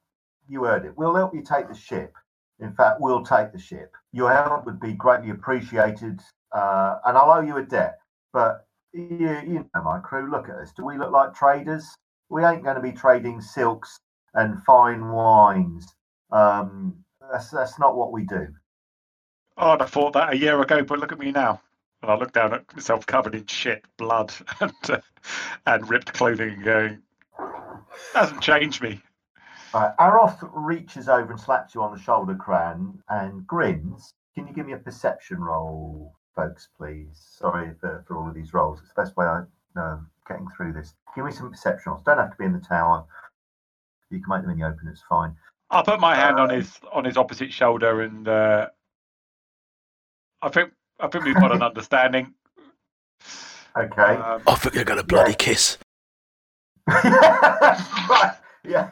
you 0.47 0.63
heard 0.63 0.85
it. 0.85 0.97
We'll 0.97 1.15
help 1.15 1.33
you 1.33 1.41
take 1.41 1.67
the 1.67 1.75
ship. 1.75 2.13
In 2.59 2.73
fact, 2.73 2.99
we'll 2.99 3.23
take 3.23 3.51
the 3.51 3.59
ship. 3.59 3.93
Your 4.11 4.31
help 4.31 4.65
would 4.65 4.79
be 4.79 4.93
greatly 4.93 5.29
appreciated, 5.29 6.21
uh, 6.51 6.97
and 7.05 7.17
I'll 7.17 7.31
owe 7.31 7.41
you 7.41 7.57
a 7.57 7.63
debt. 7.63 7.99
But 8.33 8.65
you, 8.93 9.41
you 9.45 9.69
know, 9.75 9.83
my 9.83 9.99
crew, 9.99 10.29
look 10.31 10.49
at 10.49 10.55
us. 10.55 10.71
Do 10.75 10.83
we 10.83 10.97
look 10.97 11.11
like 11.11 11.35
traders? 11.35 11.95
We 12.29 12.43
ain't 12.43 12.63
going 12.63 12.75
to 12.75 12.81
be 12.81 12.91
trading 12.91 13.41
silks 13.41 13.99
and 14.33 14.61
fine 14.63 15.09
wines. 15.09 15.93
Um, 16.31 17.03
that's 17.31 17.49
that's 17.51 17.79
not 17.79 17.95
what 17.95 18.11
we 18.11 18.23
do. 18.23 18.47
Oh, 19.57 19.71
I'd 19.71 19.81
have 19.81 19.89
thought 19.89 20.13
that 20.13 20.33
a 20.33 20.37
year 20.37 20.59
ago, 20.61 20.83
but 20.83 20.99
look 20.99 21.11
at 21.11 21.19
me 21.19 21.31
now. 21.31 21.61
And 22.01 22.11
I 22.11 22.15
look 22.15 22.31
down 22.31 22.53
at 22.53 22.75
myself 22.75 23.05
covered 23.05 23.35
in 23.35 23.45
shit, 23.47 23.83
blood, 23.97 24.33
and 24.61 24.73
uh, 24.89 24.99
and 25.65 25.89
ripped 25.89 26.13
clothing, 26.13 26.49
and 26.49 26.63
going, 26.63 27.01
hasn't 28.13 28.41
changed 28.41 28.81
me. 28.81 29.01
Right, 29.73 29.95
Aroth 29.99 30.47
reaches 30.53 31.09
over 31.09 31.31
and 31.31 31.39
slaps 31.39 31.75
you 31.75 31.81
on 31.83 31.93
the 31.95 32.01
shoulder, 32.01 32.35
Cran, 32.35 32.99
and 33.09 33.45
grins. 33.45 34.13
Can 34.35 34.47
you 34.47 34.53
give 34.53 34.65
me 34.67 34.73
a 34.73 34.77
perception 34.77 35.39
roll, 35.39 36.13
folks, 36.35 36.69
please? 36.77 37.09
Sorry 37.39 37.71
for, 37.79 38.03
for 38.07 38.17
all 38.17 38.27
of 38.27 38.35
these 38.35 38.53
rolls. 38.53 38.79
It's 38.79 38.93
the 38.93 39.01
best 39.01 39.17
way 39.17 39.25
I'm 39.25 39.47
um, 39.75 40.09
getting 40.27 40.47
through 40.55 40.73
this. 40.73 40.93
Give 41.15 41.25
me 41.25 41.31
some 41.31 41.51
perception 41.51 41.91
rolls. 41.91 42.03
Don't 42.05 42.17
have 42.17 42.31
to 42.31 42.37
be 42.37 42.45
in 42.45 42.53
the 42.53 42.59
tower. 42.59 43.05
You 44.09 44.21
can 44.21 44.29
make 44.29 44.41
them 44.43 44.51
in 44.51 44.59
the 44.59 44.65
open. 44.67 44.87
It's 44.87 45.03
fine. 45.09 45.35
I 45.69 45.81
put 45.83 45.99
my 45.99 46.15
hand 46.15 46.39
on 46.39 46.49
Uh, 46.49 46.55
his 46.55 46.79
on 46.93 47.03
his 47.03 47.17
opposite 47.17 47.51
shoulder, 47.51 48.01
and 48.01 48.27
uh, 48.27 48.69
I 50.41 50.49
think 50.49 50.71
I 50.99 51.07
think 51.07 51.25
we've 51.25 51.35
got 51.35 51.51
an 51.51 51.61
understanding. 51.61 52.33
Okay. 53.77 54.01
Um, 54.01 54.41
I 54.47 54.55
think 54.55 54.75
you're 54.75 54.83
going 54.83 54.99
to 54.99 55.05
bloody 55.05 55.35
kiss. 55.35 55.77
right. 56.87 58.35
Yeah. 58.65 58.89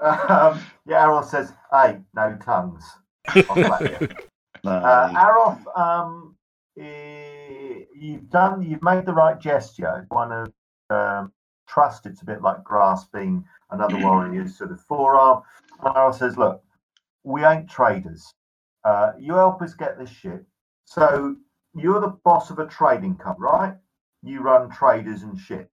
Um, 0.00 0.60
yeah. 0.86 1.04
Aroth 1.04 1.26
says, 1.26 1.52
"Hey, 1.72 1.98
no 2.14 2.36
tongues." 2.44 2.84
I'll 3.26 3.82
you. 3.82 4.08
Uh, 4.66 5.08
Nice. 5.12 5.24
Aroth, 5.24 5.78
um, 5.78 6.34
eh, 6.76 7.84
you've 7.94 8.28
done, 8.28 8.60
you've 8.60 8.82
made 8.82 9.06
the 9.06 9.14
right 9.14 9.38
gesture. 9.38 10.04
One 10.08 10.32
of 10.32 10.52
um, 10.90 11.32
trust. 11.68 12.06
It's 12.06 12.22
a 12.22 12.24
bit 12.24 12.42
like 12.42 12.64
grasping 12.64 13.44
another 13.70 13.98
warrior's 14.02 14.58
sort 14.58 14.72
of 14.72 14.80
forearm. 14.80 15.42
And 15.80 15.94
Aroth 15.94 16.16
says, 16.16 16.36
"Look, 16.36 16.60
we 17.22 17.44
ain't 17.44 17.70
traders. 17.70 18.32
Uh, 18.84 19.12
you 19.18 19.34
help 19.34 19.62
us 19.62 19.74
get 19.74 19.96
this 19.96 20.10
ship. 20.10 20.44
So 20.86 21.36
you're 21.80 22.00
the 22.00 22.08
boss 22.24 22.50
of 22.50 22.58
a 22.58 22.66
trading 22.66 23.16
company, 23.16 23.44
right? 23.44 23.74
You 24.22 24.40
run 24.40 24.70
traders 24.70 25.22
and 25.22 25.38
shit. 25.38 25.70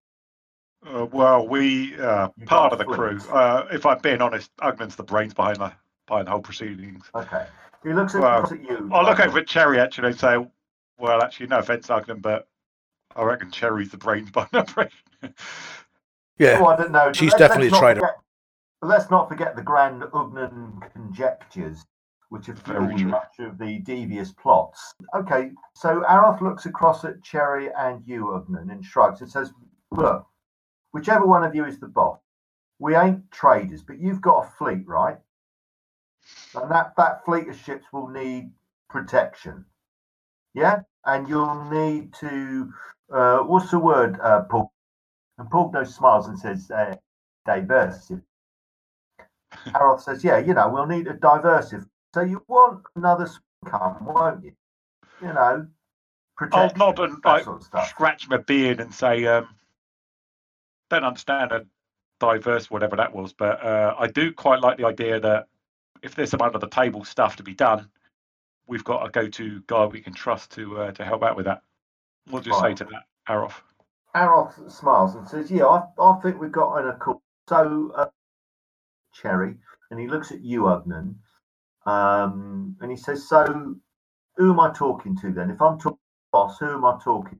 uh, 0.88 1.06
well, 1.12 1.47
we 1.47 1.97
uh, 1.99 2.30
part 2.45 2.72
of 2.74 2.80
the 2.80 2.86
crew. 2.86 3.20
Uh, 3.32 3.66
if 3.72 3.86
I'm 3.86 3.99
being 3.99 4.22
honest, 4.22 4.56
Ugnan's 4.58 4.95
the 4.95 5.03
brains 5.03 5.34
behind 5.34 5.58
the 5.58 5.72
behind 6.08 6.28
the 6.28 6.32
whole 6.32 6.41
proceedings. 6.41 7.06
Okay. 7.16 7.47
He 7.84 7.93
looks 7.93 8.14
at, 8.16 8.22
Well, 8.22 8.43
at 8.43 8.62
you. 8.62 8.89
I'll 8.93 9.03
look 9.06 9.20
over 9.20 9.39
at 9.39 9.47
Cherry 9.47 9.80
actually 9.80 10.10
and 10.10 10.20
say, 10.20 10.38
well, 10.99 11.22
actually, 11.24 11.47
no 11.47 11.60
offense, 11.60 11.88
Ugnan, 11.88 12.22
but 12.22 12.47
I 13.16 13.24
reckon 13.24 13.51
Cherry's 13.51 13.89
the 13.91 13.97
brains 13.97 14.30
behind 14.32 14.49
the 14.51 14.60
operation. 14.60 14.99
Yeah. 16.38 16.60
Oh, 16.62 16.66
I 16.66 16.76
don't 16.76 16.91
know. 16.91 17.14
She's 17.14 17.32
Let's- 17.32 17.39
definitely 17.39 17.68
a 17.68 17.72
let's 17.72 17.82
not 17.82 17.88
trader. 17.88 17.99
forget- 18.01 18.16
but 18.82 18.88
let's 18.89 19.10
not 19.10 19.30
forget 19.30 19.56
the 19.56 19.62
grand 19.62 20.01
Ugnan 20.01 20.91
conjectures, 20.91 21.86
which 22.30 22.47
have 22.47 22.59
Very 22.59 22.95
fueled 22.95 23.11
much 23.11 23.39
of 23.39 23.57
the 23.57 23.80
devious 23.80 24.32
plots. 24.32 24.93
Okay, 25.15 25.51
so 25.76 26.01
Aroth 26.01 26.41
looks 26.41 26.65
across 26.65 27.05
at 27.05 27.23
Cherry 27.23 27.69
and 27.78 28.05
you, 28.05 28.26
Ugnan, 28.26 28.71
and 28.71 28.84
shrugs 28.84 29.21
and 29.21 29.30
says, 29.30 29.53
Look, 29.91 30.26
whichever 30.91 31.26
one 31.26 31.43
of 31.43 31.55
you 31.55 31.65
is 31.65 31.80
the 31.80 31.88
boss, 31.88 32.19
we 32.80 32.95
ain't 32.95 33.32
traders, 33.32 33.84
but 33.84 33.99
you've 33.99 34.21
got 34.21 34.45
a 34.45 34.49
fleet, 34.57 34.86
right? 34.88 35.17
And 36.55 36.69
that, 36.71 36.95
that 36.97 37.23
fleet 37.26 37.47
of 37.47 37.57
ships 37.57 37.86
will 37.93 38.07
need 38.07 38.51
protection. 38.89 39.65
Yeah? 40.53 40.82
And 41.05 41.30
you'll 41.30 41.65
need 41.65 42.13
to, 42.15 42.73
uh, 43.13 43.39
what's 43.39 43.71
the 43.71 43.80
word, 43.80 44.19
uh, 44.21 44.43
Paul? 44.43 44.71
And 45.38 45.49
Paul 45.49 45.71
knows 45.71 45.93
smiles 45.93 46.28
and 46.28 46.39
says, 46.39 46.71
uh, 46.71 46.95
diversity. 47.45 48.21
Harold 49.51 50.01
says, 50.03 50.23
yeah, 50.23 50.39
you 50.39 50.53
know, 50.53 50.69
we'll 50.69 50.88
need 50.88 51.07
a 51.07 51.13
diversity. 51.13 51.86
So 52.16 52.22
you 52.22 52.41
want 52.47 52.82
another 52.95 53.30
come, 53.66 54.05
won't 54.05 54.45
you? 54.45 54.53
You 55.22 55.34
know, 55.34 55.68
I'll 56.53 56.72
nod 56.78 56.97
and 56.99 57.18
like, 57.26 57.43
sort 57.43 57.61
of 57.74 57.88
scratch 57.88 58.30
my 58.30 58.38
beard 58.38 58.80
and 58.80 58.93
say, 58.93 59.26
um, 59.26 59.49
don't 60.89 61.03
understand 61.03 61.51
a 61.51 61.66
diverse 62.22 62.72
whatever 62.72 62.95
that 62.95 63.13
was, 63.13 63.34
but 63.34 63.61
uh, 63.61 63.95
I 63.99 64.07
do 64.07 64.32
quite 64.32 64.61
like 64.61 64.78
the 64.78 64.86
idea 64.86 65.20
that 65.20 65.47
if 66.03 66.16
there's 66.16 66.30
some 66.30 66.41
under 66.41 66.57
the 66.57 66.70
table 66.70 67.03
stuff 67.03 67.36
to 67.36 67.43
be 67.43 67.53
done, 67.53 67.89
we've 68.66 68.86
got 68.86 69.05
a 69.05 69.09
go-to 69.09 69.61
guy 69.68 69.84
we 69.84 69.99
can 69.99 70.13
trust 70.13 70.51
to 70.51 70.84
uh, 70.84 70.91
to 70.93 71.03
help 71.03 71.22
out 71.22 71.36
with 71.36 71.47
that. 71.47 71.63
What 72.30 72.45
do 72.45 72.51
you 72.51 72.59
say 72.61 72.74
to 72.76 72.86
that, 72.86 73.03
Aroth? 73.28 73.59
Aroth 74.16 74.72
smiles 74.72 75.16
and 75.16 75.28
says, 75.28 75.51
yeah, 75.51 75.66
I, 75.66 75.84
I 76.01 76.18
think 76.22 76.39
we've 76.39 76.49
got 76.49 76.78
an 76.78 76.88
accord. 76.88 77.18
So, 77.49 77.91
uh, 77.93 78.05
Cherry, 79.13 79.55
and 79.91 79.99
he 79.99 80.07
looks 80.07 80.32
at 80.32 80.39
you, 80.39 80.61
Ugnan, 80.61 81.16
um, 81.86 82.75
and 82.81 82.91
he 82.91 82.97
says, 82.97 83.27
so 83.27 83.75
who 84.38 84.51
am 84.51 84.59
I 84.59 84.71
talking 84.73 85.17
to 85.17 85.31
then? 85.31 85.49
If 85.49 85.61
I'm 85.61 85.77
talking 85.79 85.97
to 85.97 86.31
the 86.31 86.33
boss, 86.33 86.59
who 86.59 86.67
am 86.67 86.86
I 86.86 86.97
talking 87.03 87.39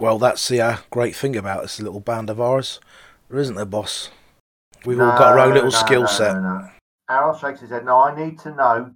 Well, 0.00 0.18
that's 0.18 0.48
the 0.48 0.60
uh, 0.60 0.76
great 0.90 1.16
thing 1.16 1.36
about 1.36 1.62
this 1.62 1.80
little 1.80 2.00
band 2.00 2.30
of 2.30 2.40
ours. 2.40 2.80
There 3.28 3.40
isn't 3.40 3.58
a 3.58 3.66
boss. 3.66 4.10
We've 4.84 4.98
No, 4.98 5.10
all 5.10 5.18
got 5.18 5.32
our 5.32 5.40
own 5.40 5.54
little 5.54 5.70
no, 5.70 5.76
skill 5.78 6.00
no, 6.02 6.06
set. 6.06 6.34
No. 6.40 6.68
Harold 7.08 7.40
shakes 7.40 7.60
his 7.60 7.70
head. 7.70 7.84
No, 7.84 7.98
I 8.00 8.14
need 8.14 8.38
to 8.40 8.54
know 8.54 8.92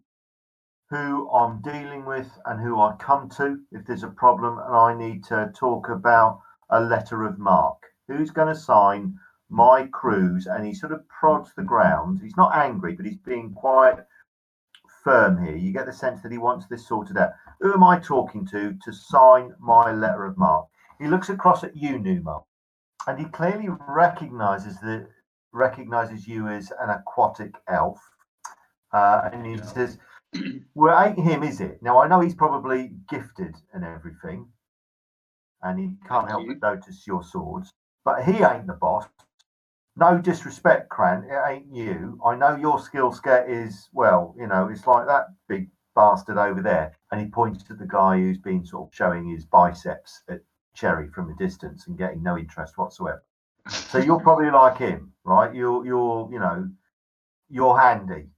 who 0.90 1.30
I'm 1.30 1.60
dealing 1.62 2.04
with 2.04 2.28
and 2.46 2.60
who 2.60 2.80
I 2.80 2.94
come 2.98 3.28
to 3.38 3.58
if 3.72 3.86
there's 3.86 4.02
a 4.02 4.08
problem, 4.08 4.58
and 4.58 4.74
I 4.76 4.94
need 4.94 5.24
to 5.24 5.52
talk 5.56 5.88
about 5.88 6.40
a 6.70 6.80
letter 6.80 7.24
of 7.24 7.38
marque. 7.38 7.82
Who's 8.08 8.30
going 8.30 8.48
to 8.54 8.60
sign 8.60 9.18
my 9.48 9.86
cruise? 9.92 10.46
And 10.46 10.66
he 10.66 10.74
sort 10.74 10.92
of 10.92 11.08
prods 11.08 11.52
the 11.56 11.62
ground. 11.62 12.20
He's 12.22 12.36
not 12.36 12.54
angry, 12.54 12.94
but 12.94 13.06
he's 13.06 13.18
being 13.18 13.52
quite 13.54 13.98
firm 15.04 15.44
here. 15.44 15.56
You 15.56 15.72
get 15.72 15.86
the 15.86 15.92
sense 15.92 16.22
that 16.22 16.32
he 16.32 16.38
wants 16.38 16.66
this 16.66 16.86
sorted 16.86 17.16
out. 17.16 17.32
Who 17.60 17.72
am 17.72 17.84
I 17.84 17.98
talking 17.98 18.46
to 18.46 18.76
to 18.82 18.92
sign 18.92 19.52
my 19.60 19.92
letter 19.92 20.24
of 20.24 20.38
marque? 20.38 20.68
He 20.98 21.08
looks 21.08 21.28
across 21.28 21.64
at 21.64 21.76
you, 21.76 21.98
Numa, 21.98 22.40
and 23.06 23.18
he 23.18 23.24
clearly 23.26 23.68
recognizes 23.88 24.78
that 24.80 25.08
recognizes 25.52 26.26
you 26.26 26.48
as 26.48 26.72
an 26.80 26.90
aquatic 26.90 27.54
elf. 27.68 27.98
Uh, 28.92 29.28
and 29.32 29.46
he 29.46 29.58
says, 29.58 29.98
Well, 30.74 31.02
ain't 31.02 31.18
him, 31.18 31.42
is 31.42 31.60
it? 31.60 31.82
Now, 31.82 32.00
I 32.00 32.08
know 32.08 32.20
he's 32.20 32.34
probably 32.34 32.92
gifted 33.08 33.56
and 33.72 33.84
everything, 33.84 34.48
and 35.62 35.78
he 35.78 35.96
can't 36.06 36.28
help 36.28 36.46
but 36.46 36.62
notice 36.62 37.06
your 37.06 37.22
swords, 37.22 37.72
but 38.04 38.22
he 38.24 38.42
ain't 38.42 38.66
the 38.66 38.74
boss. 38.74 39.06
No 39.96 40.18
disrespect, 40.18 40.88
Cran, 40.88 41.24
it 41.24 41.38
ain't 41.46 41.66
you. 41.66 42.18
I 42.24 42.34
know 42.34 42.56
your 42.56 42.78
skill 42.78 43.12
set 43.12 43.48
is, 43.48 43.88
well, 43.92 44.34
you 44.38 44.46
know, 44.46 44.68
it's 44.68 44.86
like 44.86 45.06
that 45.06 45.26
big 45.48 45.68
bastard 45.94 46.38
over 46.38 46.62
there. 46.62 46.92
And 47.10 47.20
he 47.20 47.26
points 47.26 47.62
to 47.64 47.74
the 47.74 47.86
guy 47.86 48.16
who's 48.18 48.38
been 48.38 48.64
sort 48.64 48.88
of 48.88 48.94
showing 48.94 49.28
his 49.28 49.44
biceps 49.44 50.22
at 50.30 50.40
Cherry 50.74 51.08
from 51.10 51.30
a 51.30 51.34
distance 51.36 51.86
and 51.86 51.98
getting 51.98 52.22
no 52.22 52.38
interest 52.38 52.78
whatsoever. 52.78 53.22
So 53.68 53.98
you're 53.98 54.20
probably 54.28 54.50
like 54.50 54.78
him, 54.78 55.12
right? 55.24 55.54
You're 55.54 55.84
you're 55.84 56.28
you 56.32 56.38
know 56.38 56.70
you're 57.50 57.78
handy. 57.78 58.28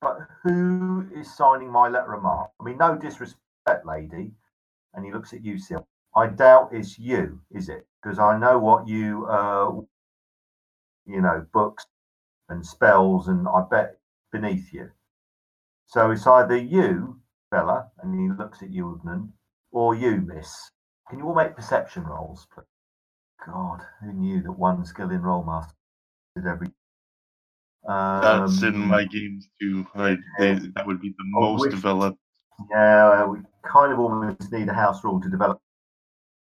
But 0.00 0.18
who 0.42 1.08
is 1.14 1.34
signing 1.34 1.70
my 1.70 1.88
letter 1.88 2.14
of 2.14 2.22
marque? 2.22 2.50
I 2.60 2.64
mean, 2.64 2.76
no 2.78 2.96
disrespect, 2.96 3.86
lady. 3.86 4.32
And 4.94 5.04
he 5.04 5.12
looks 5.12 5.32
at 5.32 5.44
you, 5.44 5.58
Sil. 5.62 5.80
I 6.16 6.26
doubt 6.26 6.70
it's 6.72 6.98
you, 6.98 7.40
is 7.52 7.68
it? 7.68 7.86
Because 8.02 8.18
I 8.18 8.36
know 8.36 8.58
what 8.58 8.88
you 8.88 9.26
uh 9.26 9.70
you 11.06 11.20
know, 11.20 11.46
books 11.52 11.86
and 12.48 12.64
spells 12.64 13.28
and 13.28 13.46
I 13.48 13.62
bet 13.70 13.98
beneath 14.32 14.72
you. 14.72 14.90
So 15.86 16.10
it's 16.10 16.26
either 16.26 16.56
you, 16.56 17.20
fella, 17.50 17.88
and 18.02 18.14
he 18.18 18.36
looks 18.36 18.62
at 18.62 18.70
you, 18.70 19.00
Ugnan, 19.04 19.28
or 19.72 19.94
you, 19.94 20.16
miss. 20.20 20.70
Can 21.08 21.18
you 21.18 21.26
all 21.26 21.34
make 21.34 21.54
perception 21.56 22.04
rolls, 22.04 22.46
please? 22.52 22.64
God, 23.46 23.80
who 24.00 24.12
knew 24.12 24.42
that 24.42 24.52
one 24.52 24.84
skill 24.86 25.10
in 25.10 25.20
Rolemaster 25.20 25.72
did 26.34 26.46
every. 26.46 26.68
That's 27.86 28.62
in 28.62 28.74
Um, 28.74 28.88
my 28.88 29.04
games 29.04 29.48
too. 29.60 29.86
I, 29.94 30.16
they, 30.38 30.54
that 30.74 30.86
would 30.86 31.00
be 31.02 31.10
the 31.10 31.24
Oh, 31.36 31.52
most 31.52 31.60
which- 31.60 31.70
developed. 31.72 32.18
Yeah, 32.70 33.26
we 33.26 33.40
kind 33.64 33.92
of 33.92 33.98
almost 33.98 34.50
need 34.52 34.68
a 34.68 34.72
house 34.72 35.02
rule 35.02 35.20
to 35.20 35.28
develop 35.28 35.60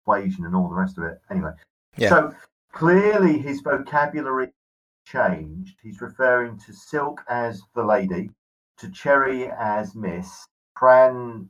equation 0.03 0.45
and 0.45 0.55
all 0.55 0.69
the 0.69 0.75
rest 0.75 0.99
of 0.99 1.05
it. 1.05 1.19
Anyway, 1.31 1.51
Yeah. 1.97 2.11
so 2.11 2.35
clearly 2.75 3.39
his 3.39 3.61
vocabulary 3.61 4.53
changed. 5.07 5.79
He's 5.83 6.01
referring 6.01 6.59
to 6.67 6.73
Silk 6.73 7.25
as 7.29 7.63
the 7.75 7.85
lady, 7.85 8.31
to 8.79 8.91
Cherry 8.91 9.49
as 9.51 9.95
Miss, 9.95 10.47
Cran, 10.75 11.49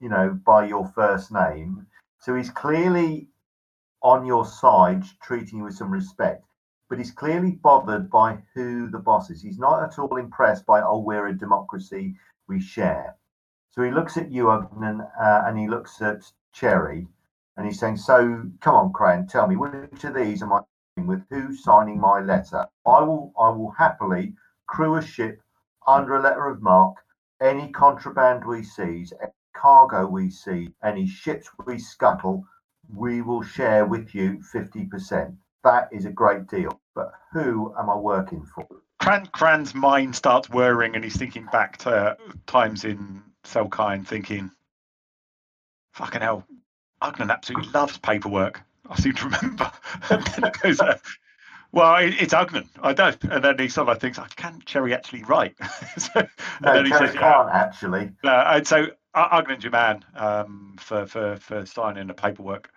you 0.00 0.08
know, 0.08 0.30
by 0.44 0.66
your 0.66 0.86
first 0.94 1.30
name. 1.30 1.86
So 2.18 2.34
he's 2.34 2.50
clearly 2.50 3.28
on 4.02 4.24
your 4.24 4.46
side, 4.46 5.04
treating 5.22 5.58
you 5.58 5.64
with 5.64 5.76
some 5.76 5.90
respect. 5.90 6.44
but 6.92 6.98
he's 6.98 7.10
clearly 7.10 7.52
bothered 7.52 8.10
by 8.10 8.36
who 8.54 8.86
the 8.90 8.98
boss 8.98 9.30
is. 9.30 9.40
He's 9.40 9.58
not 9.58 9.82
at 9.82 9.98
all 9.98 10.18
impressed 10.18 10.66
by, 10.66 10.82
oh, 10.82 10.98
we're 10.98 11.28
a 11.28 11.32
democracy, 11.34 12.14
we 12.48 12.60
share. 12.60 13.16
So 13.70 13.82
he 13.82 13.90
looks 13.90 14.18
at 14.18 14.30
you, 14.30 14.44
Ugnan, 14.44 15.00
uh, 15.18 15.42
and 15.46 15.58
he 15.58 15.68
looks 15.68 16.02
at 16.02 16.30
Cherry, 16.52 17.06
and 17.56 17.66
he's 17.66 17.78
saying, 17.78 17.96
So 17.96 18.44
come 18.60 18.74
on, 18.74 18.92
Cran, 18.92 19.26
tell 19.26 19.46
me, 19.46 19.56
which 19.56 20.04
of 20.04 20.14
these 20.14 20.42
am 20.42 20.52
I 20.52 20.60
with? 20.96 21.22
Who's 21.30 21.62
signing 21.62 22.00
my 22.00 22.20
letter? 22.20 22.66
I 22.86 23.00
will 23.00 23.32
I 23.38 23.50
will 23.50 23.70
happily 23.72 24.34
crew 24.66 24.96
a 24.96 25.02
ship 25.02 25.40
under 25.86 26.16
a 26.16 26.22
letter 26.22 26.46
of 26.46 26.62
marque, 26.62 26.98
any 27.40 27.70
contraband 27.72 28.44
we 28.44 28.62
seize, 28.62 29.12
any 29.20 29.32
cargo 29.54 30.06
we 30.06 30.30
see, 30.30 30.72
any 30.82 31.06
ships 31.06 31.50
we 31.66 31.78
scuttle, 31.78 32.44
we 32.94 33.22
will 33.22 33.42
share 33.42 33.84
with 33.84 34.14
you 34.14 34.40
50%. 34.54 35.36
That 35.64 35.88
is 35.92 36.04
a 36.04 36.10
great 36.10 36.46
deal. 36.48 36.80
But 36.94 37.12
who 37.32 37.74
am 37.78 37.90
I 37.90 37.96
working 37.96 38.44
for? 38.44 38.66
Cran 39.00 39.26
Cran's 39.26 39.74
mind 39.74 40.14
starts 40.14 40.48
whirring 40.48 40.94
and 40.94 41.02
he's 41.02 41.16
thinking 41.16 41.46
back 41.46 41.76
to 41.78 42.16
times 42.46 42.84
in 42.84 43.22
Selkai 43.44 44.06
thinking, 44.06 44.50
fucking 45.92 46.20
hell, 46.20 46.46
Ugnan 47.02 47.30
absolutely 47.30 47.70
loves 47.72 47.98
paperwork. 47.98 48.60
I 48.90 48.96
seem 48.96 49.14
to 49.14 49.24
remember. 49.26 49.70
and 50.10 50.24
then 50.26 50.44
it 50.44 50.60
goes, 50.62 50.80
uh, 50.80 50.98
well, 51.72 51.96
it, 51.96 52.14
it's 52.20 52.34
Ugnan. 52.34 52.68
I 52.82 52.92
don't. 52.92 53.22
And 53.24 53.44
then 53.44 53.58
he 53.58 53.68
sort 53.68 53.88
of 53.88 54.00
thinks, 54.00 54.18
I 54.18 54.28
can 54.36 54.62
Cherry 54.66 54.94
actually 54.94 55.24
write? 55.24 55.56
so, 55.98 56.26
and 56.64 56.74
No, 56.74 56.74
then 56.74 56.86
he 56.86 56.92
Cherry 56.92 57.08
says, 57.08 57.14
can't 57.14 57.50
actually. 57.50 58.12
uh, 58.24 58.52
and 58.56 58.66
so 58.66 58.86
uh, 59.14 59.42
Ugnan's 59.42 59.64
your 59.64 59.72
man 59.72 60.04
um, 60.14 60.76
for, 60.78 61.06
for, 61.06 61.36
for 61.36 61.66
signing 61.66 62.06
the 62.08 62.14
paperwork. 62.14 62.70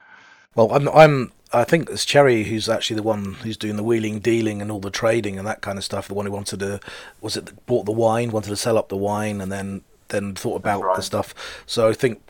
Well, 0.55 0.71
I'm, 0.71 0.87
I'm, 0.89 1.31
I 1.53 1.63
think 1.63 1.89
it's 1.89 2.05
Cherry 2.05 2.45
who's 2.45 2.69
actually 2.69 2.95
the 2.97 3.03
one 3.03 3.33
who's 3.35 3.57
doing 3.57 3.75
the 3.75 3.83
wheeling, 3.83 4.19
dealing, 4.19 4.61
and 4.61 4.71
all 4.71 4.79
the 4.79 4.89
trading 4.89 5.37
and 5.37 5.47
that 5.47 5.61
kind 5.61 5.77
of 5.77 5.83
stuff. 5.83 6.07
The 6.07 6.13
one 6.13 6.25
who 6.25 6.31
wanted 6.31 6.59
to, 6.61 6.79
was 7.21 7.35
it 7.37 7.65
bought 7.65 7.85
the 7.85 7.91
wine, 7.91 8.31
wanted 8.31 8.49
to 8.49 8.55
sell 8.55 8.77
up 8.77 8.89
the 8.89 8.97
wine, 8.97 9.41
and 9.41 9.51
then 9.51 9.81
then 10.09 10.35
thought 10.35 10.55
about 10.57 10.93
the 10.93 11.01
stuff. 11.01 11.33
So 11.65 11.89
I 11.89 11.93
think 11.93 12.21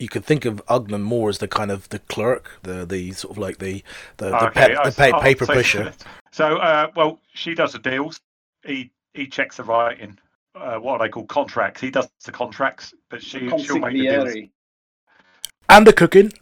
you 0.00 0.08
could 0.08 0.24
think 0.24 0.44
of 0.46 0.64
Ugnan 0.66 1.02
more 1.02 1.28
as 1.28 1.38
the 1.38 1.46
kind 1.46 1.70
of 1.70 1.88
the 1.90 1.98
clerk, 2.00 2.58
the 2.62 2.84
the 2.86 3.12
sort 3.12 3.32
of 3.32 3.38
like 3.38 3.58
the 3.58 3.84
the, 4.16 4.30
the, 4.30 4.46
Okay, 4.46 4.74
pa- 4.74 4.80
I- 4.82 4.90
the 4.90 4.96
pa- 5.12 5.18
oh, 5.18 5.20
paper 5.20 5.44
so- 5.46 5.52
pusher. 5.52 5.92
So, 6.32 6.56
uh, 6.56 6.88
well, 6.96 7.20
she 7.34 7.54
does 7.54 7.72
the 7.72 7.78
deals. 7.78 8.20
He 8.64 8.90
he 9.14 9.26
checks 9.26 9.58
the 9.58 9.64
writing. 9.64 10.18
Uh, 10.54 10.76
what 10.76 11.00
are 11.00 11.06
they 11.06 11.10
called? 11.10 11.28
Contracts. 11.28 11.80
He 11.80 11.90
does 11.90 12.08
the 12.24 12.32
contracts, 12.32 12.94
but 13.10 13.22
she 13.22 13.48
she'll 13.58 13.78
make 13.78 13.92
the 13.92 14.00
deals. 14.06 14.34
And 15.68 15.86
the 15.86 15.92
cooking. 15.92 16.32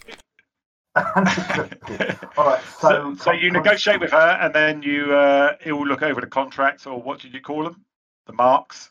All 0.95 1.05
right, 1.15 2.61
So, 2.79 3.13
so 3.13 3.15
so 3.15 3.31
you 3.31 3.51
negotiate 3.51 3.99
with 3.99 4.11
her, 4.11 4.37
and 4.41 4.53
then 4.53 4.81
you 4.81 5.13
uh, 5.13 5.55
he 5.61 5.71
will 5.71 5.85
look 5.85 6.01
over 6.01 6.19
the 6.21 6.27
contracts, 6.27 6.87
or 6.87 6.99
what 7.01 7.19
did 7.19 7.33
you 7.33 7.41
call 7.41 7.63
them? 7.63 7.83
The 8.25 8.33
marks, 8.33 8.89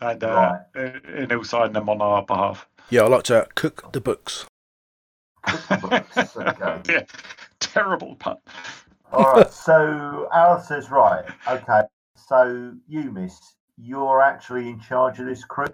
and 0.00 0.22
uh, 0.22 0.58
and 0.74 1.30
he'll 1.30 1.44
sign 1.44 1.72
them 1.72 1.88
on 1.88 2.00
our 2.02 2.22
behalf. 2.22 2.66
Yeah, 2.90 3.02
I 3.02 3.08
like 3.08 3.24
to 3.24 3.48
cook 3.54 3.92
the 3.92 4.00
books. 4.00 4.46
books, 5.80 6.36
okay. 6.36 6.80
yeah, 6.88 7.04
terrible 7.60 8.16
pun. 8.16 8.36
All 9.12 9.32
right, 9.32 9.50
so 9.52 10.28
Alice 10.32 10.68
says, 10.68 10.90
right, 10.90 11.24
okay, 11.48 11.82
so 12.16 12.72
you, 12.86 13.10
miss, 13.10 13.38
you're 13.76 14.20
actually 14.20 14.68
in 14.68 14.80
charge 14.80 15.18
of 15.18 15.26
this 15.26 15.44
crew. 15.44 15.66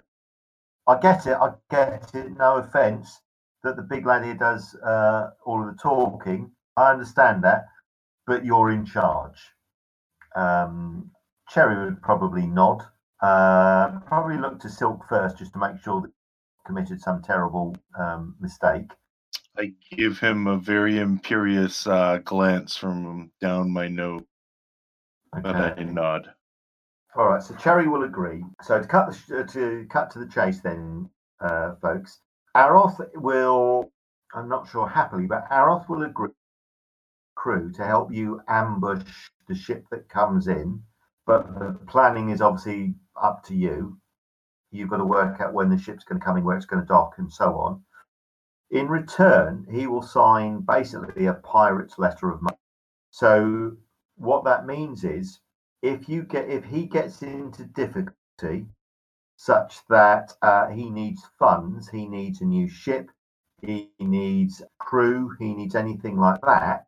I 0.87 0.99
get 0.99 1.27
it, 1.27 1.33
I 1.33 1.51
get 1.69 2.11
it, 2.13 2.37
no 2.37 2.57
offence 2.57 3.21
that 3.63 3.75
the 3.75 3.81
big 3.81 4.05
lad 4.05 4.23
here 4.23 4.35
does 4.35 4.75
uh, 4.75 5.31
all 5.45 5.61
of 5.61 5.67
the 5.67 5.79
talking. 5.81 6.51
I 6.77 6.91
understand 6.91 7.43
that, 7.43 7.65
but 8.25 8.45
you're 8.45 8.71
in 8.71 8.85
charge. 8.85 9.37
Um, 10.35 11.11
Cherry 11.49 11.85
would 11.85 12.01
probably 12.01 12.45
nod, 12.45 12.83
uh, 13.21 13.99
probably 14.07 14.37
look 14.37 14.59
to 14.61 14.69
Silk 14.69 15.03
first 15.09 15.37
just 15.37 15.53
to 15.53 15.59
make 15.59 15.81
sure 15.83 16.01
that 16.01 16.07
he 16.07 16.13
committed 16.69 17.01
some 17.01 17.21
terrible 17.23 17.75
um, 17.99 18.35
mistake. 18.39 18.91
I 19.57 19.73
give 19.91 20.19
him 20.19 20.45
a 20.47 20.57
very 20.57 20.99
imperious 20.99 21.87
uh, 21.87 22.19
glance 22.23 22.77
from 22.77 23.31
down 23.41 23.71
my 23.71 23.87
nose, 23.87 24.21
but 25.33 25.55
I 25.55 25.83
nod. 25.83 26.29
All 27.15 27.27
right, 27.27 27.41
so 27.41 27.55
Cherry 27.55 27.87
will 27.87 28.03
agree. 28.03 28.45
So 28.61 28.79
to 28.79 28.87
cut 28.87 29.07
the 29.09 29.17
sh- 29.17 29.31
uh, 29.31 29.43
to 29.53 29.87
cut 29.89 30.11
to 30.11 30.19
the 30.19 30.27
chase, 30.27 30.59
then, 30.61 31.09
uh, 31.41 31.73
folks, 31.81 32.21
Aroth 32.55 33.01
will. 33.15 33.91
I'm 34.35 34.47
not 34.47 34.69
sure 34.69 34.87
happily, 34.87 35.25
but 35.25 35.49
Aroth 35.49 35.89
will 35.89 36.03
agree 36.03 36.29
crew 37.35 37.71
to 37.71 37.85
help 37.85 38.13
you 38.13 38.41
ambush 38.47 39.03
the 39.47 39.55
ship 39.55 39.85
that 39.91 40.09
comes 40.09 40.47
in. 40.47 40.83
But 41.25 41.47
the 41.59 41.79
planning 41.87 42.29
is 42.29 42.41
obviously 42.41 42.95
up 43.21 43.43
to 43.45 43.55
you. 43.55 43.98
You've 44.71 44.89
got 44.89 44.97
to 44.97 45.05
work 45.05 45.41
out 45.41 45.53
when 45.53 45.69
the 45.69 45.77
ship's 45.77 46.03
going 46.03 46.19
to 46.19 46.25
come 46.25 46.37
in, 46.37 46.43
where 46.43 46.57
it's 46.57 46.65
going 46.65 46.81
to 46.81 46.87
dock, 46.87 47.15
and 47.17 47.31
so 47.31 47.55
on. 47.57 47.83
In 48.71 48.87
return, 48.87 49.65
he 49.71 49.87
will 49.87 50.03
sign 50.03 50.61
basically 50.61 51.25
a 51.25 51.33
pirate's 51.33 51.97
letter 51.97 52.29
of 52.29 52.41
money. 52.41 52.57
So 53.09 53.77
what 54.15 54.43
that 54.43 54.65
means 54.65 55.03
is 55.03 55.39
if 55.81 56.09
you 56.09 56.23
get 56.23 56.49
if 56.49 56.65
he 56.65 56.85
gets 56.85 57.21
into 57.21 57.63
difficulty 57.63 58.67
such 59.37 59.79
that 59.87 60.35
uh, 60.41 60.67
he 60.67 60.89
needs 60.89 61.23
funds 61.39 61.89
he 61.89 62.05
needs 62.05 62.41
a 62.41 62.45
new 62.45 62.67
ship 62.67 63.09
he 63.61 63.89
needs 63.99 64.61
crew 64.77 65.33
he 65.39 65.53
needs 65.53 65.75
anything 65.75 66.17
like 66.17 66.41
that 66.41 66.85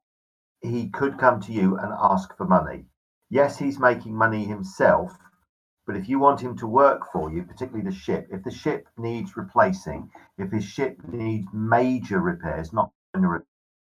he 0.61 0.89
could 0.89 1.17
come 1.17 1.39
to 1.39 1.53
you 1.53 1.77
and 1.77 1.93
ask 1.93 2.35
for 2.35 2.45
money 2.45 2.85
yes 3.29 3.57
he's 3.57 3.79
making 3.79 4.13
money 4.13 4.43
himself 4.43 5.17
but 5.91 5.99
if 5.99 6.07
you 6.07 6.19
want 6.19 6.39
him 6.39 6.57
to 6.57 6.67
work 6.67 7.11
for 7.11 7.31
you 7.31 7.43
particularly 7.43 7.83
the 7.83 7.95
ship 7.95 8.27
if 8.31 8.43
the 8.43 8.51
ship 8.51 8.87
needs 8.97 9.35
replacing 9.35 10.09
if 10.37 10.51
his 10.51 10.63
ship 10.63 10.97
needs 11.11 11.45
major 11.51 12.19
repairs 12.19 12.71
not 12.71 12.91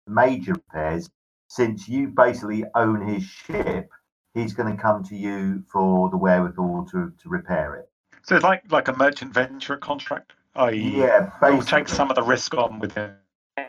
major 0.07 0.53
repairs 0.53 1.09
since 1.49 1.89
you 1.89 2.09
basically 2.09 2.65
own 2.75 3.07
his 3.07 3.23
ship 3.23 3.89
he's 4.37 4.53
going 4.53 4.75
to 4.75 4.81
come 4.81 5.03
to 5.03 5.17
you 5.17 5.65
for 5.73 6.11
the 6.11 6.17
wherewithal 6.17 6.87
to, 6.91 7.13
to 7.23 7.29
repair 7.29 7.75
it. 7.75 7.89
So 8.23 8.37
it's 8.37 8.45
like 8.45 8.63
like 8.71 8.89
a 8.89 8.97
merchant 8.97 9.33
venture 9.33 9.77
contract. 9.77 10.35
I.e., 10.55 11.01
Yeah, 11.01 11.31
we'll 11.43 11.63
take 11.63 11.89
some 11.89 12.11
of 12.11 12.17
the 12.17 12.23
risk 12.23 12.55
on 12.55 12.79
with 12.79 12.95
him. 12.95 13.15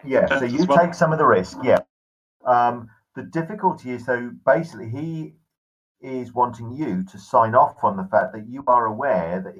Yeah, 0.06 0.28
so 0.40 0.46
you 0.46 0.66
well. 0.66 0.78
take 0.78 0.94
some 0.94 1.12
of 1.12 1.18
the 1.18 1.26
risk. 1.26 1.58
Yeah. 1.64 1.80
Um, 2.46 2.90
the 3.16 3.24
difficulty 3.24 3.92
is 3.92 4.06
though, 4.06 4.32
basically, 4.46 4.90
he 4.90 5.34
is 6.02 6.34
wanting 6.34 6.72
you 6.72 7.04
to 7.12 7.18
sign 7.18 7.56
off 7.56 7.84
on 7.84 7.98
the 7.98 8.06
fact 8.06 8.34
that 8.34 8.48
you 8.48 8.64
are 8.68 8.86
aware 8.86 9.42
that 9.42 9.56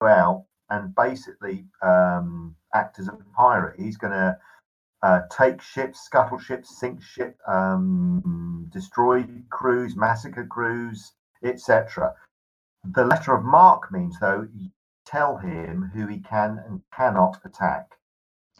go 0.00 0.06
out 0.06 0.44
and 0.70 0.94
basically 0.94 1.66
um, 1.82 2.54
act 2.74 2.98
as 2.98 3.08
a 3.08 3.16
pirate. 3.36 3.78
He's 3.78 3.96
going 3.96 4.12
to 4.12 4.36
uh, 5.02 5.20
take 5.30 5.60
ships, 5.60 6.00
scuttle 6.00 6.38
ships, 6.38 6.78
sink 6.78 7.02
ship, 7.02 7.36
um, 7.46 8.68
destroy 8.72 9.24
crews, 9.50 9.96
massacre 9.96 10.46
crews, 10.46 11.12
etc. 11.42 12.14
The 12.84 13.04
letter 13.04 13.34
of 13.34 13.44
marque 13.44 13.92
means 13.92 14.18
though, 14.20 14.48
tell 15.06 15.36
him 15.36 15.90
who 15.94 16.06
he 16.06 16.20
can 16.20 16.62
and 16.66 16.80
cannot 16.94 17.38
attack. 17.44 17.86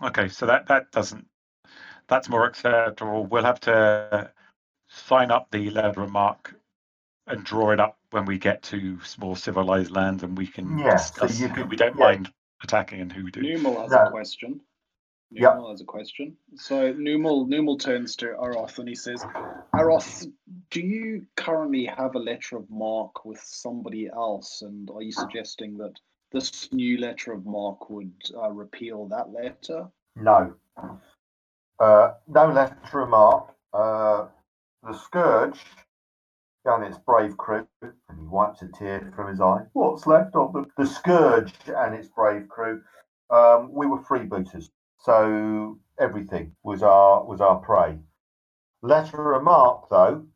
Okay, 0.03 0.29
so 0.29 0.47
that 0.47 0.67
that 0.67 0.91
doesn't 0.93 1.27
that's 2.09 2.29
more 2.29 2.45
acceptable. 2.45 3.27
We'll 3.27 3.45
have 3.45 3.61
to 3.61 4.31
sign 4.89 5.31
up 5.31 5.51
the 5.51 5.71
letter 5.71 6.03
of 6.03 6.11
marque 6.11 6.55
and 7.27 7.45
draw 7.45 7.70
it 7.70 7.81
up 7.81 7.99
when 8.11 8.25
we 8.27 8.39
get 8.39 8.62
to 8.62 8.99
more 9.18 9.37
civilized 9.37 9.91
lands, 9.91 10.22
and 10.22 10.37
we 10.37 10.47
can 10.47 10.79
Yeah, 10.79 10.97
so 10.97 11.27
discuss 11.27 11.41
you 11.41 11.49
who 11.49 11.55
could- 11.62 11.70
we 11.70 11.77
don't 11.77 11.97
yeah. 11.99 12.05
mind 12.05 12.33
attacking 12.62 13.01
and 13.01 13.12
who 13.12 13.25
we 13.25 13.31
do. 13.31 13.43
Numal 13.43 13.81
has 13.83 13.91
No. 13.91 14.07
a 14.07 14.11
question. 14.11 14.61
Yep. 15.31 15.55
Numal 15.55 15.70
has 15.70 15.81
a 15.81 15.85
question. 15.85 16.37
So 16.55 16.93
Numal 16.93 17.47
Numal 17.47 17.79
turns 17.79 18.16
to 18.16 18.27
Aroth 18.27 18.79
and 18.79 18.89
he 18.89 18.95
says, 18.95 19.25
Aroth, 19.75 20.31
do 20.70 20.81
you 20.81 21.27
currently 21.37 21.87
have 21.87 22.14
a 22.14 22.18
letter 22.18 22.57
of 22.57 22.70
marque 22.70 23.25
with 23.25 23.41
somebody 23.41 24.09
else? 24.09 24.62
And 24.62 24.91
are 24.91 25.03
you 25.03 25.12
suggesting 25.12 25.77
that 25.79 25.99
this 26.31 26.72
new 26.72 26.99
letter 26.99 27.33
of 27.33 27.47
marque 27.47 27.89
would 27.91 28.12
uh, 28.37 28.51
repeal 28.51 29.07
that 29.09 29.31
letter? 29.33 29.89
No. 30.14 30.55
Uh, 31.81 32.12
no 32.29 32.47
letter 32.49 33.01
of 33.01 33.09
marque. 33.09 33.55
Uh, 33.72 34.27
the 34.85 34.93
Scourge 34.93 35.61
and 36.65 36.85
its 36.85 36.99
brave 36.99 37.37
crew, 37.37 37.67
and 37.83 38.19
he 38.19 38.27
wipes 38.27 38.62
a 38.62 38.69
tear 38.69 39.12
from 39.15 39.29
his 39.29 39.41
eye. 39.41 39.62
What's 39.73 40.07
left 40.07 40.35
of? 40.35 40.55
The 40.77 40.87
Scourge 40.87 41.55
and 41.67 41.95
its 41.95 42.09
brave 42.09 42.49
crew. 42.49 42.83
Um, 43.31 43.73
we 43.73 43.87
were 43.87 44.01
freebooters, 44.03 44.71
so 44.99 45.79
everything 45.99 46.55
was 46.62 46.83
our 46.83 47.25
was 47.25 47.41
our 47.41 47.57
prey. 47.57 47.99
Letter 48.83 49.33
of 49.33 49.43
marque, 49.43 49.89
though, 49.89 50.27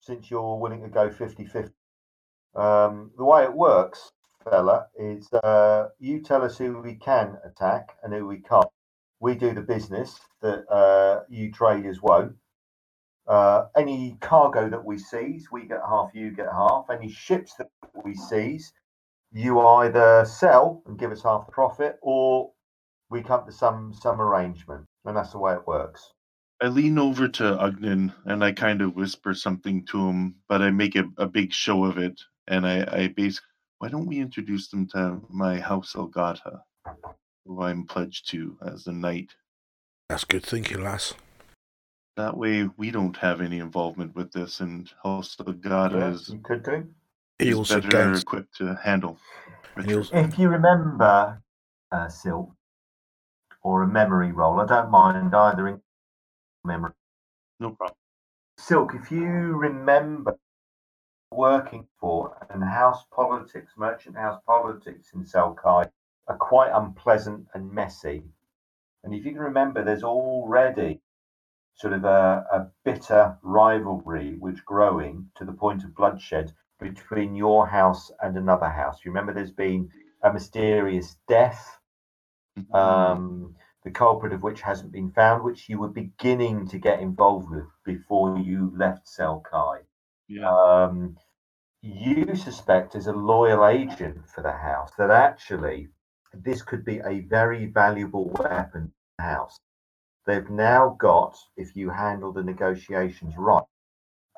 since 0.00 0.30
you're 0.30 0.56
willing 0.56 0.82
to 0.82 0.88
go 0.88 1.08
50-50, 1.08 1.72
um, 2.54 3.10
the 3.16 3.24
way 3.24 3.42
it 3.42 3.52
works, 3.52 4.12
fella, 4.44 4.86
is 4.96 5.32
uh, 5.32 5.88
you 5.98 6.22
tell 6.22 6.42
us 6.42 6.56
who 6.56 6.80
we 6.80 6.94
can 6.94 7.38
attack 7.44 7.96
and 8.02 8.14
who 8.14 8.26
we 8.26 8.38
can't 8.38 8.68
we 9.20 9.34
do 9.34 9.52
the 9.52 9.62
business 9.62 10.20
that 10.42 10.70
uh, 10.70 11.22
you 11.28 11.50
traders 11.50 12.02
won't. 12.02 12.36
Uh, 13.26 13.66
any 13.76 14.16
cargo 14.20 14.68
that 14.68 14.84
we 14.84 14.98
seize, 14.98 15.48
we 15.50 15.66
get 15.66 15.80
half, 15.88 16.10
you 16.14 16.30
get 16.30 16.46
half. 16.52 16.86
Any 16.90 17.10
ships 17.10 17.54
that 17.54 17.68
we 18.04 18.14
seize, 18.14 18.72
you 19.32 19.60
either 19.60 20.24
sell 20.24 20.82
and 20.86 20.98
give 20.98 21.10
us 21.10 21.22
half 21.22 21.46
the 21.46 21.52
profit, 21.52 21.98
or 22.02 22.52
we 23.10 23.22
come 23.22 23.44
to 23.46 23.52
some 23.52 23.92
some 23.92 24.20
arrangement, 24.20 24.86
and 25.04 25.16
that's 25.16 25.32
the 25.32 25.38
way 25.38 25.54
it 25.54 25.66
works. 25.66 26.12
I 26.62 26.68
lean 26.68 26.98
over 26.98 27.28
to 27.28 27.42
Ugnan 27.42 28.14
and 28.24 28.42
I 28.42 28.52
kind 28.52 28.80
of 28.80 28.96
whisper 28.96 29.34
something 29.34 29.84
to 29.86 30.08
him, 30.08 30.36
but 30.48 30.62
I 30.62 30.70
make 30.70 30.96
a, 30.96 31.04
a 31.18 31.26
big 31.26 31.52
show 31.52 31.84
of 31.84 31.98
it. 31.98 32.18
And 32.48 32.66
I, 32.66 32.86
I 32.90 33.08
basically, 33.08 33.48
why 33.78 33.88
don't 33.88 34.06
we 34.06 34.20
introduce 34.20 34.68
them 34.68 34.88
to 34.94 35.20
my 35.28 35.58
house 35.58 35.92
Elgata, 35.92 36.60
who 37.44 37.62
I'm 37.62 37.84
pledged 37.84 38.30
to 38.30 38.56
as 38.66 38.86
a 38.86 38.92
knight? 38.92 39.34
That's 40.08 40.24
good 40.24 40.44
thinking, 40.44 40.82
lass. 40.82 41.12
That 42.16 42.36
way 42.36 42.68
we 42.78 42.90
don't 42.90 43.16
have 43.18 43.40
any 43.42 43.58
involvement 43.58 44.14
with 44.14 44.32
this, 44.32 44.60
and 44.60 44.90
House 45.02 45.36
Elgata 45.36 45.92
Yeah, 45.92 46.10
is, 46.10 46.34
could 46.42 46.62
do. 46.62 46.88
He 47.38 47.50
is 47.50 47.58
also 47.58 47.80
better 47.80 47.90
gains. 48.04 48.22
equipped 48.22 48.56
to 48.56 48.74
handle. 48.82 49.18
Also, 49.76 50.16
If 50.16 50.38
you 50.38 50.48
remember, 50.48 51.42
uh, 51.92 52.08
Silk, 52.08 52.50
or 53.62 53.82
a 53.82 53.86
memory 53.86 54.32
roll, 54.32 54.60
I 54.60 54.66
don't 54.66 54.90
mind 54.90 55.34
either 55.34 55.68
in 55.68 55.82
memory. 56.64 56.92
No 57.60 57.70
problem. 57.70 57.96
Silk, 58.58 58.94
if 58.94 59.10
you 59.10 59.26
remember 59.26 60.38
working 61.30 61.86
for 62.00 62.46
and 62.48 62.64
house 62.64 63.04
politics, 63.12 63.74
merchant 63.76 64.16
house 64.16 64.40
politics 64.46 65.10
in 65.14 65.24
Selkai 65.24 65.90
are 66.28 66.36
quite 66.38 66.70
unpleasant 66.72 67.46
and 67.52 67.70
messy. 67.70 68.24
And 69.04 69.14
if 69.14 69.24
you 69.26 69.32
can 69.32 69.40
remember, 69.42 69.84
there's 69.84 70.02
already 70.02 71.00
sort 71.76 71.94
of 71.94 72.04
a, 72.04 72.44
a 72.52 72.68
bitter 72.84 73.38
rivalry 73.42 74.36
which 74.38 74.64
growing 74.66 75.30
to 75.36 75.44
the 75.44 75.52
point 75.52 75.84
of 75.84 75.94
bloodshed 75.94 76.52
between 76.80 77.34
your 77.34 77.66
house 77.66 78.10
and 78.22 78.36
another 78.36 78.68
house. 78.68 78.98
You 79.04 79.12
remember 79.12 79.34
there's 79.34 79.52
been 79.52 79.90
a 80.22 80.32
mysterious 80.32 81.16
death 81.28 81.78
Mm-hmm. 82.58 82.74
um, 82.76 83.54
the 83.84 83.90
culprit 83.90 84.32
of 84.32 84.42
which 84.42 84.62
hasn't 84.62 84.92
been 84.92 85.10
found, 85.12 85.44
which 85.44 85.68
you 85.68 85.78
were 85.78 85.88
beginning 85.88 86.66
to 86.68 86.78
get 86.78 87.00
involved 87.00 87.50
with 87.50 87.66
before 87.84 88.38
you 88.38 88.72
left 88.76 89.06
Selkai. 89.06 89.80
yeah. 90.28 90.50
Um, 90.50 91.16
you 91.82 92.34
suspect, 92.34 92.96
as 92.96 93.06
a 93.06 93.12
loyal 93.12 93.66
agent 93.66 94.28
for 94.28 94.42
the 94.42 94.52
house, 94.52 94.92
that 94.98 95.10
actually 95.10 95.88
this 96.34 96.62
could 96.62 96.84
be 96.84 97.00
a 97.04 97.20
very 97.20 97.66
valuable 97.66 98.30
weapon 98.40 98.92
house. 99.20 99.58
They've 100.26 100.50
now 100.50 100.96
got, 100.98 101.36
if 101.56 101.76
you 101.76 101.90
handle 101.90 102.32
the 102.32 102.42
negotiations 102.42 103.34
right, 103.36 103.62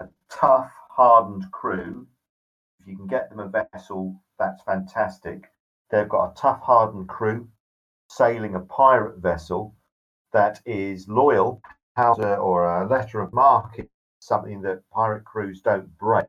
a 0.01 0.07
tough, 0.31 0.71
hardened 0.91 1.51
crew. 1.51 2.07
If 2.81 2.87
you 2.87 2.97
can 2.97 3.07
get 3.07 3.31
them 3.31 3.41
a 3.41 3.67
vessel, 3.73 4.21
that's 4.39 4.63
fantastic. 4.63 5.51
They've 5.91 6.09
got 6.09 6.31
a 6.31 6.35
tough, 6.35 6.61
hardened 6.61 7.09
crew 7.09 7.49
sailing 8.11 8.55
a 8.55 8.61
pirate 8.61 9.19
vessel 9.19 9.75
that 10.33 10.61
is 10.67 11.09
loyal, 11.09 11.61
or 11.97 12.65
a 12.65 12.89
letter 12.89 13.21
of 13.21 13.33
marque, 13.33 13.81
something 14.21 14.63
that 14.63 14.83
pirate 14.91 15.25
crews 15.25 15.61
don't 15.61 15.97
break 15.99 16.27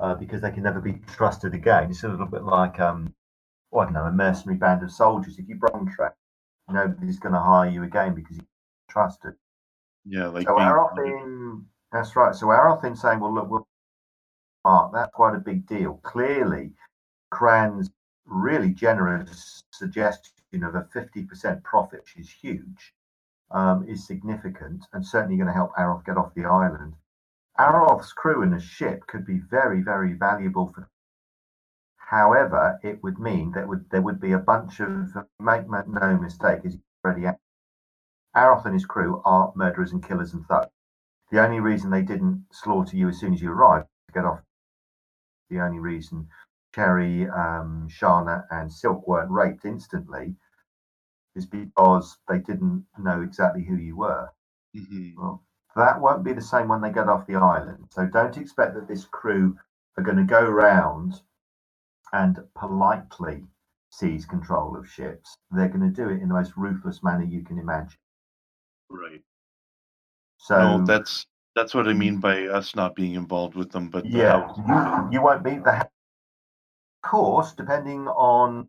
uh, 0.00 0.14
because 0.14 0.40
they 0.42 0.50
can 0.50 0.62
never 0.62 0.80
be 0.80 0.92
trusted 0.92 1.54
again. 1.54 1.90
It's 1.90 2.04
a 2.04 2.08
little 2.08 2.26
bit 2.26 2.44
like, 2.44 2.78
um, 2.80 3.12
well, 3.70 3.82
I 3.82 3.84
don't 3.86 3.94
know, 3.94 4.04
a 4.04 4.12
mercenary 4.12 4.58
band 4.58 4.82
of 4.82 4.90
soldiers. 4.90 5.38
If 5.38 5.48
you 5.48 5.58
contract, 5.58 6.16
nobody's 6.68 7.18
going 7.18 7.34
to 7.34 7.40
hire 7.40 7.68
you 7.68 7.82
again 7.82 8.14
because 8.14 8.36
you're 8.36 8.46
trusted. 8.92 9.34
Yeah, 10.04 10.28
like 10.28 10.46
So 10.46 10.54
being- 10.96 11.66
that's 11.90 12.14
right. 12.16 12.34
So 12.34 12.46
Arothin 12.48 12.96
saying, 12.96 13.20
well, 13.20 13.32
look, 13.34 13.48
we'll 13.48 13.66
Mark, 14.64 14.92
that's 14.92 15.12
quite 15.12 15.34
a 15.34 15.40
big 15.40 15.66
deal. 15.66 15.94
Clearly, 16.04 16.72
Cran's 17.30 17.90
really 18.26 18.70
generous 18.72 19.64
suggestion 19.72 20.62
of 20.62 20.76
a 20.76 20.84
50% 20.84 21.64
profit, 21.64 22.00
which 22.00 22.16
is 22.16 22.30
huge, 22.30 22.94
um, 23.50 23.82
is 23.88 24.06
significant 24.06 24.86
and 24.92 25.04
certainly 25.04 25.36
going 25.36 25.48
to 25.48 25.52
help 25.52 25.72
Aroth 25.74 26.04
get 26.04 26.16
off 26.16 26.34
the 26.34 26.44
island. 26.44 26.94
Aroth's 27.58 28.12
crew 28.12 28.42
in 28.42 28.52
a 28.54 28.60
ship 28.60 29.06
could 29.08 29.26
be 29.26 29.38
very, 29.38 29.82
very 29.82 30.12
valuable 30.12 30.68
for. 30.68 30.88
However, 31.96 32.78
it 32.82 33.02
would 33.02 33.18
mean 33.18 33.52
that 33.52 33.66
would 33.66 33.88
there 33.90 34.02
would 34.02 34.20
be 34.20 34.32
a 34.32 34.38
bunch 34.38 34.80
of 34.80 35.16
make 35.40 35.68
no 35.68 36.16
mistake, 36.18 36.64
as 36.64 36.78
already 37.04 37.26
Aroth 38.36 38.64
and 38.64 38.74
his 38.74 38.86
crew 38.86 39.20
are 39.24 39.52
murderers 39.54 39.92
and 39.92 40.02
killers 40.02 40.32
and 40.34 40.46
thugs. 40.46 40.66
The 41.30 41.42
only 41.42 41.60
reason 41.60 41.90
they 41.90 42.02
didn't 42.02 42.46
slaughter 42.52 42.96
you 42.96 43.08
as 43.08 43.18
soon 43.18 43.32
as 43.34 43.42
you 43.42 43.52
arrived 43.52 43.88
to 44.08 44.12
get 44.12 44.24
off. 44.24 44.42
The 45.50 45.60
only 45.60 45.80
reason 45.80 46.28
Cherry, 46.74 47.28
um, 47.28 47.88
Shana, 47.88 48.46
and 48.50 48.72
Silk 48.72 49.06
weren't 49.06 49.30
raped 49.30 49.64
instantly 49.64 50.36
is 51.34 51.46
because 51.46 52.18
they 52.28 52.38
didn't 52.38 52.86
know 52.98 53.22
exactly 53.22 53.64
who 53.64 53.76
you 53.76 53.96
were. 53.96 54.30
Mhm. 54.74 55.16
Well, 55.16 55.42
that 55.76 56.00
won't 56.00 56.24
be 56.24 56.32
the 56.32 56.42
same 56.42 56.68
when 56.68 56.80
they 56.80 56.92
get 56.92 57.08
off 57.08 57.26
the 57.26 57.36
island. 57.36 57.88
So 57.92 58.06
don't 58.06 58.36
expect 58.38 58.74
that 58.74 58.88
this 58.88 59.06
crew 59.06 59.58
are 59.96 60.02
going 60.02 60.18
to 60.18 60.24
go 60.24 60.50
round 60.50 61.22
and 62.12 62.48
politely 62.54 63.48
seize 63.90 64.26
control 64.26 64.76
of 64.76 64.88
ships. 64.88 65.36
They're 65.50 65.68
going 65.68 65.80
to 65.82 65.90
do 65.90 66.10
it 66.10 66.22
in 66.22 66.28
the 66.28 66.34
most 66.34 66.56
ruthless 66.56 67.02
manner 67.02 67.24
you 67.24 67.44
can 67.44 67.58
imagine. 67.58 68.01
Right. 68.92 69.22
So 70.38 70.58
no, 70.58 70.86
that's 70.86 71.26
that's 71.54 71.74
what 71.74 71.88
I 71.88 71.92
mean 71.92 72.18
by 72.18 72.46
us 72.46 72.74
not 72.76 72.94
being 72.94 73.14
involved 73.14 73.54
with 73.54 73.70
them. 73.70 73.88
But 73.88 74.06
yeah, 74.06 74.46
house- 74.46 74.58
you, 75.12 75.18
you 75.18 75.22
won't 75.22 75.42
beat 75.42 75.64
the 75.64 75.88
course, 77.02 77.52
depending 77.52 78.08
on 78.08 78.68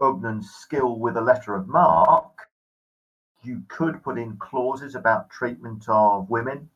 Ugnan's 0.00 0.50
skill 0.50 0.98
with 0.98 1.16
a 1.16 1.20
letter 1.20 1.54
of 1.54 1.68
marque, 1.68 2.48
you 3.42 3.62
could 3.68 4.02
put 4.02 4.18
in 4.18 4.36
clauses 4.36 4.94
about 4.94 5.30
treatment 5.30 5.84
of 5.88 6.30
women, 6.30 6.68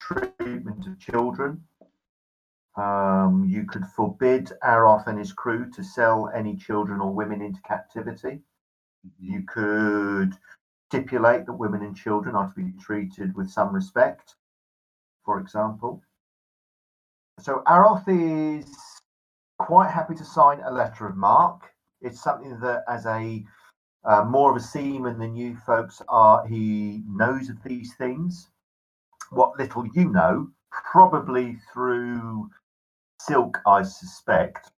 treatment 0.00 0.86
of 0.86 0.98
children. 0.98 1.62
Um, 2.76 3.44
you 3.48 3.64
could 3.66 3.84
forbid 3.96 4.52
Aroth 4.62 5.06
and 5.06 5.18
his 5.18 5.32
crew 5.32 5.70
to 5.72 5.82
sell 5.82 6.30
any 6.34 6.56
children 6.56 7.00
or 7.00 7.12
women 7.12 7.42
into 7.42 7.60
captivity. 7.62 8.40
You 9.20 9.42
could 9.42 10.34
stipulate 10.88 11.44
that 11.46 11.52
women 11.52 11.82
and 11.82 11.94
children 11.94 12.34
are 12.34 12.48
to 12.48 12.54
be 12.54 12.72
treated 12.80 13.34
with 13.36 13.50
some 13.50 13.74
respect, 13.74 14.34
for 15.24 15.38
example. 15.38 16.02
So 17.40 17.62
Aroth 17.66 18.08
is 18.08 18.66
quite 19.58 19.90
happy 19.90 20.14
to 20.14 20.24
sign 20.24 20.60
a 20.60 20.70
letter 20.70 21.06
of 21.06 21.16
marque. 21.16 21.70
It's 22.00 22.22
something 22.22 22.58
that, 22.60 22.84
as 22.88 23.06
a 23.06 23.44
uh, 24.04 24.24
more 24.24 24.50
of 24.50 24.56
a 24.56 24.60
seaman 24.60 25.18
than 25.18 25.36
you 25.36 25.56
folks 25.66 26.00
are, 26.08 26.46
he 26.46 27.02
knows 27.06 27.48
of 27.50 27.62
these 27.62 27.94
things. 27.94 28.48
What 29.30 29.58
little 29.58 29.86
you 29.94 30.08
know, 30.08 30.48
probably 30.70 31.58
through 31.72 32.48
Silk, 33.20 33.58
I 33.66 33.82
suspect. 33.82 34.70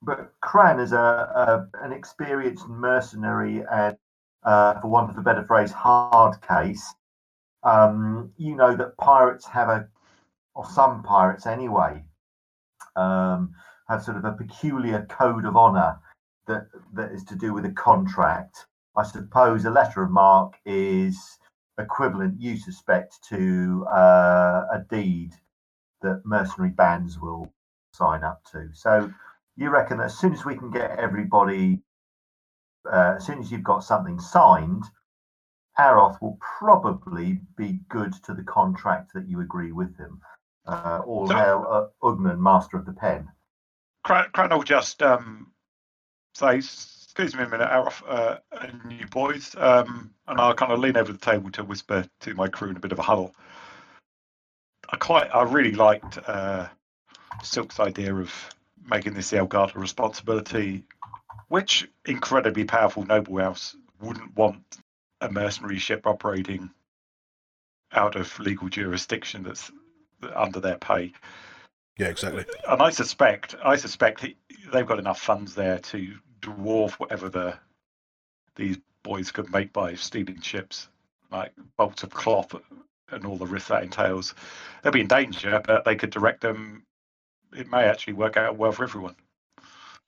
But 0.00 0.32
Cran 0.40 0.80
is 0.80 0.92
a, 0.92 0.96
a 0.96 1.84
an 1.84 1.92
experienced 1.92 2.68
mercenary 2.68 3.64
and, 3.70 3.96
uh, 4.48 4.80
for 4.80 4.88
want 4.88 5.10
of 5.10 5.18
a 5.18 5.22
better 5.22 5.44
phrase, 5.44 5.70
hard 5.70 6.40
case. 6.40 6.94
Um, 7.64 8.32
you 8.38 8.56
know 8.56 8.74
that 8.74 8.96
pirates 8.96 9.46
have 9.46 9.68
a, 9.68 9.88
or 10.54 10.64
some 10.64 11.02
pirates 11.02 11.46
anyway, 11.46 12.02
um, 12.96 13.52
have 13.90 14.02
sort 14.02 14.16
of 14.16 14.24
a 14.24 14.32
peculiar 14.32 15.06
code 15.10 15.44
of 15.44 15.56
honor 15.56 15.98
that 16.46 16.68
that 16.94 17.12
is 17.12 17.24
to 17.24 17.36
do 17.36 17.52
with 17.52 17.66
a 17.66 17.72
contract. 17.72 18.64
I 18.96 19.02
suppose 19.02 19.66
a 19.66 19.70
letter 19.70 20.02
of 20.02 20.10
marque 20.10 20.56
is 20.64 21.38
equivalent, 21.78 22.40
you 22.40 22.56
suspect, 22.56 23.18
to 23.28 23.86
uh, 23.92 24.64
a 24.72 24.78
deed 24.88 25.34
that 26.00 26.22
mercenary 26.24 26.70
bands 26.70 27.18
will 27.20 27.52
sign 27.92 28.24
up 28.24 28.40
to. 28.52 28.70
So 28.72 29.12
you 29.56 29.68
reckon 29.68 29.98
that 29.98 30.04
as 30.04 30.18
soon 30.18 30.32
as 30.32 30.46
we 30.46 30.56
can 30.56 30.70
get 30.70 30.98
everybody, 30.98 31.82
uh, 32.90 33.14
as 33.16 33.26
soon 33.26 33.38
as 33.38 33.50
you've 33.50 33.62
got 33.62 33.84
something 33.84 34.20
signed, 34.20 34.84
Aroth 35.78 36.20
will 36.20 36.38
probably 36.58 37.40
be 37.56 37.80
good 37.88 38.12
to 38.24 38.34
the 38.34 38.42
contract 38.42 39.12
that 39.14 39.28
you 39.28 39.40
agree 39.40 39.72
with 39.72 39.96
him. 39.96 40.20
Uh, 40.66 41.00
all 41.06 41.26
So- 41.28 41.34
hail 41.34 41.66
uh, 41.68 42.06
Ugnan, 42.06 42.38
master 42.38 42.76
of 42.76 42.84
the 42.86 42.92
pen. 42.92 43.28
Cran 44.04 44.50
will 44.50 44.62
just 44.62 45.02
um, 45.02 45.52
say, 46.34 46.56
"Excuse 46.56 47.36
me 47.36 47.42
a 47.42 47.48
minute, 47.48 47.68
Arof, 47.68 48.02
uh, 48.08 48.38
and 48.52 48.92
you 48.92 49.06
boys," 49.06 49.54
um, 49.56 50.14
and 50.26 50.40
I'll 50.40 50.54
kind 50.54 50.72
of 50.72 50.78
lean 50.78 50.96
over 50.96 51.12
the 51.12 51.18
table 51.18 51.50
to 51.52 51.64
whisper 51.64 52.06
to 52.20 52.34
my 52.34 52.48
crew 52.48 52.70
in 52.70 52.76
a 52.76 52.80
bit 52.80 52.92
of 52.92 52.98
a 52.98 53.02
huddle. 53.02 53.34
I 54.90 54.96
quite, 54.96 55.28
I 55.34 55.42
really 55.42 55.72
liked 55.72 56.18
uh, 56.26 56.68
Silk's 57.42 57.80
idea 57.80 58.14
of 58.14 58.32
making 58.88 59.12
this 59.12 59.30
the 59.30 59.36
Elgato 59.36 59.74
responsibility. 59.74 60.84
Which 61.46 61.88
incredibly 62.04 62.64
powerful 62.64 63.04
noble 63.04 63.38
house 63.38 63.76
wouldn't 64.00 64.36
want 64.36 64.78
a 65.20 65.30
mercenary 65.30 65.78
ship 65.78 66.06
operating 66.06 66.70
out 67.92 68.16
of 68.16 68.38
legal 68.38 68.68
jurisdiction 68.68 69.42
that's 69.44 69.70
under 70.34 70.60
their 70.60 70.76
pay. 70.76 71.12
Yeah, 71.96 72.08
exactly. 72.08 72.44
And 72.68 72.82
I 72.82 72.90
suspect, 72.90 73.54
I 73.64 73.76
suspect 73.76 74.26
they've 74.72 74.86
got 74.86 74.98
enough 74.98 75.20
funds 75.20 75.54
there 75.54 75.78
to 75.78 76.14
dwarf 76.40 76.92
whatever 76.92 77.28
the 77.28 77.58
these 78.54 78.78
boys 79.02 79.30
could 79.30 79.50
make 79.52 79.72
by 79.72 79.94
stealing 79.94 80.40
ships, 80.40 80.88
like 81.30 81.52
bolts 81.76 82.02
of 82.02 82.10
cloth 82.10 82.54
and 83.10 83.24
all 83.24 83.36
the 83.36 83.46
risk 83.46 83.68
that 83.68 83.84
entails. 83.84 84.34
They'll 84.82 84.92
be 84.92 85.00
in 85.00 85.06
danger, 85.06 85.62
but 85.64 85.84
they 85.84 85.96
could 85.96 86.10
direct 86.10 86.40
them. 86.40 86.84
It 87.56 87.70
may 87.70 87.84
actually 87.84 88.14
work 88.14 88.36
out 88.36 88.56
well 88.56 88.72
for 88.72 88.82
everyone. 88.84 89.16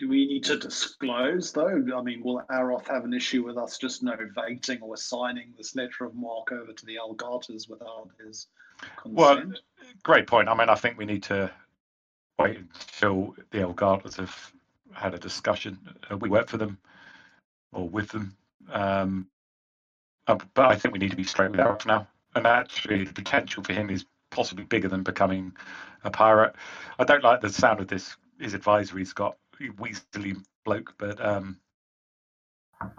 Do 0.01 0.09
we 0.09 0.27
need 0.27 0.45
to 0.45 0.57
disclose, 0.57 1.53
though? 1.53 1.69
I 1.95 2.01
mean, 2.01 2.23
will 2.23 2.43
Aroth 2.51 2.89
have 2.89 3.05
an 3.05 3.13
issue 3.13 3.45
with 3.45 3.59
us 3.59 3.77
just 3.77 4.03
novating 4.03 4.81
or 4.81 4.97
signing 4.97 5.53
this 5.59 5.77
letter 5.77 6.07
of 6.07 6.15
marque 6.15 6.53
over 6.53 6.73
to 6.73 6.87
the 6.87 6.97
Algarters 6.97 7.69
without 7.69 8.09
his 8.19 8.47
consent? 8.97 9.15
Well, 9.15 9.53
great 10.03 10.27
point. 10.27 10.49
I 10.49 10.57
mean, 10.57 10.71
I 10.71 10.75
think 10.75 10.97
we 10.97 11.05
need 11.05 11.23
to 11.25 11.51
wait 12.39 12.57
until 12.57 13.37
the 13.51 13.59
Elgarters 13.59 14.17
have 14.17 14.53
had 14.95 15.13
a 15.13 15.19
discussion. 15.19 15.79
Uh, 16.11 16.17
we 16.17 16.31
work 16.31 16.49
for 16.49 16.57
them 16.57 16.79
or 17.73 17.87
with 17.87 18.09
them. 18.09 18.35
Um, 18.71 19.27
uh, 20.29 20.39
but 20.55 20.65
I 20.65 20.77
think 20.77 20.95
we 20.95 20.99
need 20.99 21.11
to 21.11 21.17
be 21.17 21.25
straight 21.25 21.51
with 21.51 21.61
Aroth 21.61 21.85
now. 21.85 22.09
And 22.35 22.47
actually, 22.47 23.05
the 23.05 23.13
potential 23.13 23.63
for 23.63 23.75
him 23.75 23.91
is 23.91 24.07
possibly 24.31 24.65
bigger 24.65 24.89
than 24.89 25.03
becoming 25.03 25.53
a 26.05 26.11
pirate. 26.11 26.55
I 26.99 27.05
don't 27.05 27.23
like 27.23 27.43
the 27.43 27.51
sound 27.51 27.81
of 27.81 27.89
this. 27.89 28.17
His 28.39 28.55
advisory's 28.55 29.13
got 29.13 29.37
weaselly 29.69 30.37
bloke, 30.65 30.95
but 30.99 31.25
um, 31.25 31.59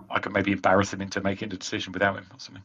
I 0.10 0.20
could 0.20 0.34
maybe 0.34 0.52
embarrass 0.52 0.94
him 0.94 1.02
into 1.02 1.22
making 1.22 1.52
a 1.52 1.58
decision 1.58 1.94
without 1.94 2.18
him 2.18 2.26
or 2.32 2.40
something. 2.40 2.64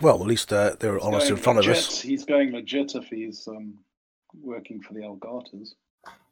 Well, 0.00 0.20
at 0.20 0.26
least 0.26 0.52
uh, 0.52 0.76
they're 0.78 0.94
He's 0.94 1.04
honest 1.04 1.26
in 1.26 1.34
going 1.34 1.42
front 1.42 1.58
of 1.58 1.68
us. 1.68 2.00
He's 2.00 2.24
going 2.24 2.52
legit 2.52 2.94
if 2.94 3.08
he's 3.08 3.46
um, 3.48 3.74
working 4.42 4.80
for 4.80 4.94
the 4.94 5.00
Algarters. 5.00 5.74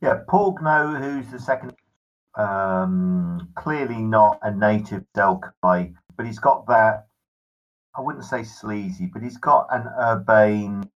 Yeah, 0.01 0.21
Porgno, 0.29 0.95
who's 0.99 1.31
the 1.31 1.39
second, 1.39 1.75
um, 2.37 3.49
clearly 3.57 3.99
not 3.99 4.39
a 4.43 4.51
native 4.51 5.05
Selkai, 5.17 5.95
but 6.17 6.27
he's 6.27 6.39
got 6.39 6.67
that. 6.69 7.09
I 7.97 8.01
wouldn't 8.01 8.25
say 8.25 8.45
sleazy, 8.45 9.07
but 9.07 9.23
he's 9.23 9.39
got 9.39 9.67
an 9.71 9.89
urbane, 10.01 10.89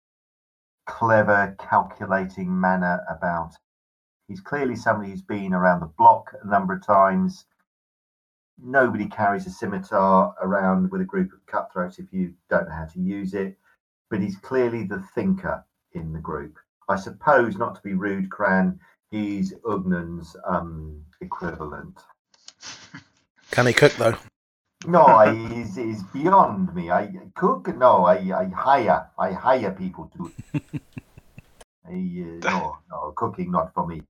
clever, 0.87 1.57
calculating 1.59 2.61
manner 2.61 3.01
about. 3.09 3.55
He's 4.31 4.41
clearly 4.41 4.77
somebody 4.77 5.11
who's 5.11 5.23
been 5.23 5.53
around 5.53 5.81
the 5.81 5.87
block 5.87 6.33
a 6.41 6.47
number 6.47 6.73
of 6.73 6.87
times. 6.87 7.47
Nobody 8.63 9.09
carries 9.09 9.45
a 9.49 9.51
scimitar 9.51 10.37
around 10.41 10.93
with 10.93 11.01
a 11.01 11.05
group 11.05 11.33
of 11.33 11.45
cutthroats 11.47 11.99
if 11.99 12.13
you 12.13 12.35
don't 12.49 12.69
know 12.69 12.75
how 12.77 12.85
to 12.85 13.01
use 13.01 13.35
it. 13.35 13.59
But 14.09 14.21
he's 14.21 14.37
clearly 14.37 14.85
the 14.85 15.03
thinker 15.17 15.65
in 15.95 16.13
the 16.13 16.21
group. 16.21 16.59
I 16.89 16.95
suppose, 16.95 17.57
not 17.57 17.75
to 17.75 17.81
be 17.83 17.95
rude, 17.95 18.31
Cran, 18.31 18.79
he's 19.11 19.53
Ugnan's 19.65 20.37
um, 20.47 21.05
equivalent. 21.21 21.99
Can 23.51 23.67
he 23.67 23.73
cook 23.73 23.95
though? 23.95 24.15
No, 24.87 25.07
I, 25.07 25.35
he's, 25.49 25.75
he's 25.75 26.05
beyond 26.05 26.73
me. 26.73 26.93
I 26.93 27.11
cook. 27.35 27.67
No, 27.77 28.05
I, 28.05 28.19
I 28.33 28.49
hire. 28.57 29.09
I 29.19 29.33
hire 29.33 29.73
people 29.73 30.09
to. 30.17 30.33
I, 31.85 31.89
uh, 31.89 32.49
no, 32.49 32.79
no, 32.93 33.13
cooking 33.17 33.51
not 33.51 33.75
for 33.75 33.89
me. 33.89 34.03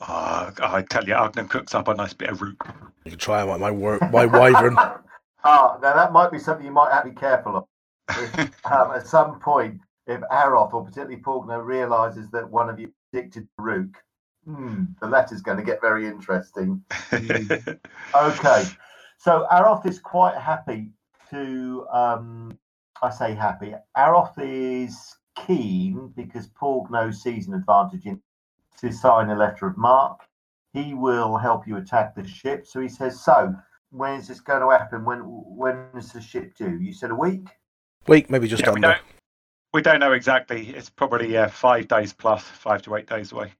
Ah, 0.00 0.52
I 0.60 0.82
tell 0.82 1.04
you, 1.04 1.14
Ugnan 1.14 1.48
cooks 1.48 1.74
up 1.74 1.88
a 1.88 1.94
nice 1.94 2.12
bit 2.12 2.28
of 2.28 2.42
root. 2.42 2.56
You 3.04 3.12
can 3.12 3.18
try 3.18 3.44
my 3.44 3.56
my, 3.56 3.70
wor- 3.70 4.00
my 4.10 4.26
wyvern. 4.26 4.76
Ah, 5.48 5.78
now 5.80 5.94
that 5.94 6.12
might 6.12 6.32
be 6.32 6.40
something 6.40 6.66
you 6.66 6.72
might 6.72 6.92
have 6.92 7.04
to 7.04 7.10
be 7.10 7.14
careful 7.14 7.56
of. 7.56 7.64
If, 8.08 8.64
um, 8.64 8.90
at 8.96 9.06
some 9.06 9.38
point, 9.38 9.80
if 10.08 10.20
Aroth 10.22 10.74
or 10.74 10.82
particularly 10.84 11.18
Porgno 11.18 11.60
realizes 11.60 12.28
that 12.30 12.50
one 12.50 12.68
of 12.68 12.80
you 12.80 12.88
is 12.88 12.92
addicted 13.12 13.42
to 13.42 13.62
Rook, 13.62 13.96
hmm, 14.44 14.84
the 15.00 15.06
letter's 15.06 15.42
going 15.42 15.58
to 15.58 15.62
get 15.62 15.80
very 15.80 16.06
interesting. 16.06 16.82
Okay, 18.14 18.64
so 19.18 19.46
Aroth 19.52 19.86
is 19.86 20.00
quite 20.00 20.36
happy 20.36 20.90
to. 21.30 21.86
Um, 21.92 22.58
I 23.02 23.10
say 23.10 23.34
happy. 23.34 23.74
Aroth 23.96 24.34
is 24.38 25.14
keen 25.46 26.12
because 26.16 26.48
Porgno 26.48 27.14
sees 27.14 27.46
an 27.46 27.54
advantage 27.54 28.06
in 28.06 28.20
to 28.78 28.92
sign 28.92 29.30
a 29.30 29.36
letter 29.36 29.66
of 29.66 29.76
marque. 29.76 30.22
He 30.72 30.94
will 30.94 31.36
help 31.36 31.66
you 31.66 31.76
attack 31.76 32.14
the 32.14 32.26
ship. 32.26 32.66
So 32.66 32.80
he 32.80 32.88
says, 32.88 33.20
"So 33.22 33.54
when 33.90 34.20
is 34.20 34.28
this 34.28 34.40
going 34.40 34.60
to 34.60 34.70
happen? 34.70 35.04
When 35.04 35.20
when 35.20 35.86
is 35.96 36.12
the 36.12 36.20
ship 36.20 36.54
due? 36.56 36.78
You 36.78 36.92
said 36.92 37.10
a 37.10 37.14
week. 37.14 37.48
Week, 38.08 38.30
maybe 38.30 38.48
just 38.48 38.62
Yeah, 38.62 38.70
we 38.70 38.76
under. 38.76 38.88
don't, 38.88 39.02
we 39.72 39.82
don't 39.82 40.00
know 40.00 40.12
exactly. 40.12 40.68
It's 40.68 40.90
probably 40.90 41.36
uh, 41.36 41.48
five 41.48 41.88
days 41.88 42.12
plus, 42.12 42.42
five 42.42 42.82
to 42.82 42.94
eight 42.96 43.08
days 43.08 43.32
away. 43.32 43.52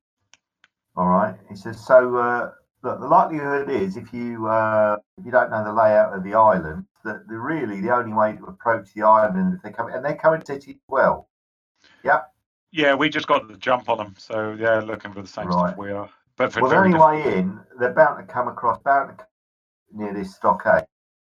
All 0.96 1.08
right. 1.08 1.34
He 1.48 1.56
says, 1.56 1.84
so 1.84 2.16
uh, 2.16 2.52
look, 2.82 3.00
the 3.00 3.06
likelihood 3.06 3.70
is 3.70 3.96
if 3.96 4.12
you 4.12 4.46
uh, 4.46 4.96
if 5.18 5.24
you 5.24 5.30
don't 5.30 5.50
know 5.50 5.64
the 5.64 5.72
layout 5.72 6.14
of 6.14 6.22
the 6.24 6.34
island, 6.34 6.86
that 7.04 7.26
the 7.28 7.38
really 7.38 7.80
the 7.80 7.94
only 7.94 8.12
way 8.12 8.36
to 8.36 8.44
approach 8.44 8.92
the 8.94 9.02
island 9.02 9.54
if 9.54 9.62
they 9.62 9.70
come 9.70 9.88
and 9.88 10.04
they 10.04 10.14
come 10.14 10.34
in 10.34 10.44
city 10.44 10.72
as 10.72 10.76
well. 10.88 11.28
Yeah, 12.72 12.94
we 12.94 13.08
just 13.08 13.26
got 13.26 13.48
the 13.48 13.56
jump 13.56 13.88
on 13.88 13.98
them, 13.98 14.14
so 14.18 14.56
yeah, 14.58 14.80
looking 14.80 15.12
for 15.12 15.22
the 15.22 15.28
same 15.28 15.46
Right. 15.48 15.68
stuff 15.70 15.78
we 15.78 15.92
are. 15.92 16.10
But 16.36 16.52
for 16.52 16.60
Well, 16.62 16.70
the 16.70 16.76
very 16.76 16.86
only 16.88 16.98
different- 16.98 17.24
way 17.24 17.38
in, 17.38 17.66
they're 17.78 17.94
bound 17.94 18.18
to 18.26 18.32
come 18.32 18.48
across, 18.48 18.78
bound 18.82 19.10
to 19.10 19.16
come 19.24 19.26
near 19.92 20.12
this 20.12 20.34
stockade. 20.34 20.86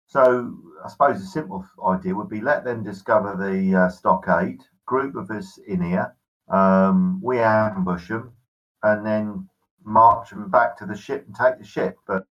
So 0.06 0.56
I 0.84 0.88
suppose 0.88 1.20
a 1.22 1.26
simple 1.26 1.64
idea 1.86 2.14
would 2.14 2.28
be 2.28 2.40
let 2.40 2.64
them 2.64 2.82
discover 2.84 3.34
the 3.34 3.74
uh, 3.74 3.88
stockade. 3.88 4.62
Group 4.84 5.14
of 5.16 5.30
us 5.30 5.58
in 5.58 5.80
here, 5.80 6.14
um, 6.48 7.20
we 7.22 7.38
ambush 7.40 8.08
them, 8.08 8.36
and 8.82 9.06
then 9.06 9.48
march 9.84 10.30
them 10.30 10.50
back 10.50 10.76
to 10.76 10.86
the 10.86 10.94
ship 10.96 11.24
and 11.26 11.34
take 11.34 11.58
the 11.58 11.64
ship. 11.64 11.96
But 12.06 12.26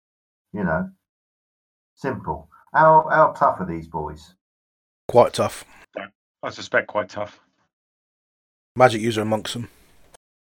you 0.53 0.63
know, 0.63 0.89
simple. 1.93 2.49
How 2.73 3.07
how 3.09 3.31
tough 3.33 3.59
are 3.59 3.65
these 3.65 3.87
boys? 3.87 4.33
Quite 5.07 5.33
tough. 5.33 5.63
I 6.43 6.49
suspect 6.49 6.87
quite 6.87 7.09
tough. 7.09 7.39
Magic 8.77 9.01
user 9.01 9.23
amongst 9.23 9.55
them. 9.55 9.69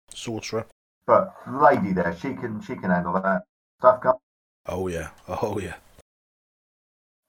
Sorcerer. 0.09 0.65
But 1.07 1.33
lady 1.49 1.93
there, 1.93 2.13
she 2.19 2.33
can 2.33 2.59
she 2.59 2.75
can 2.75 2.89
handle 2.89 3.13
that 3.13 3.43
stuff. 3.79 4.03
Can't 4.03 4.17
Oh 4.67 4.89
yeah. 4.89 5.11
Oh 5.29 5.57
yeah. 5.57 5.75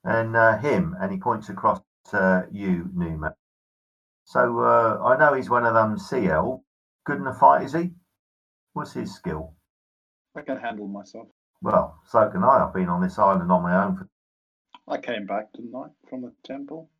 and 0.02 0.34
uh, 0.34 0.58
him, 0.58 0.96
and 1.00 1.12
he 1.12 1.18
points 1.18 1.48
across 1.48 1.80
to 2.10 2.48
you, 2.50 2.90
Numa. 2.92 3.36
So 4.24 4.58
uh, 4.58 5.00
I 5.04 5.16
know 5.16 5.34
he's 5.34 5.48
one 5.48 5.64
of 5.64 5.74
them 5.74 5.96
CL. 5.96 6.64
Good 7.04 7.18
in 7.18 7.26
a 7.28 7.34
fight, 7.34 7.62
is 7.62 7.74
he? 7.74 7.92
What's 8.72 8.94
his 8.94 9.14
skill? 9.14 9.54
I 10.34 10.40
can 10.40 10.56
handle 10.56 10.88
myself. 10.88 11.28
Well, 11.62 12.00
so 12.08 12.28
can 12.30 12.42
I. 12.42 12.64
I've 12.66 12.74
been 12.74 12.88
on 12.88 13.00
this 13.00 13.16
island 13.16 13.52
on 13.52 13.62
my 13.62 13.84
own. 13.84 13.96
For... 13.96 14.08
I 14.88 14.98
came 14.98 15.24
back, 15.24 15.52
didn't 15.52 15.72
I, 15.72 15.86
from 16.10 16.22
the 16.22 16.32
temple? 16.42 16.90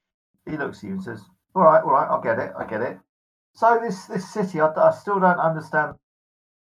He 0.48 0.57
looks 0.57 0.78
at 0.78 0.84
you 0.84 0.90
and 0.90 1.02
says, 1.02 1.24
"All 1.57 1.64
right, 1.64 1.82
all 1.82 1.90
right, 1.90 2.09
I 2.09 2.22
get 2.22 2.38
it, 2.38 2.52
I 2.57 2.64
get 2.66 2.82
it." 2.82 2.98
So 3.57 3.80
this 3.82 4.04
this 4.04 4.28
city, 4.30 4.61
I, 4.61 4.70
I 4.76 4.90
still 4.92 5.18
don't 5.18 5.40
understand. 5.40 5.94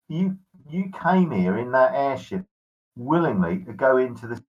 You 0.08 0.38
you 0.70 0.90
came 1.02 1.32
here 1.32 1.58
in 1.58 1.72
that 1.72 1.92
airship 1.94 2.46
willingly 2.96 3.64
to 3.64 3.72
go 3.72 3.96
into 3.96 4.28
the. 4.28 4.40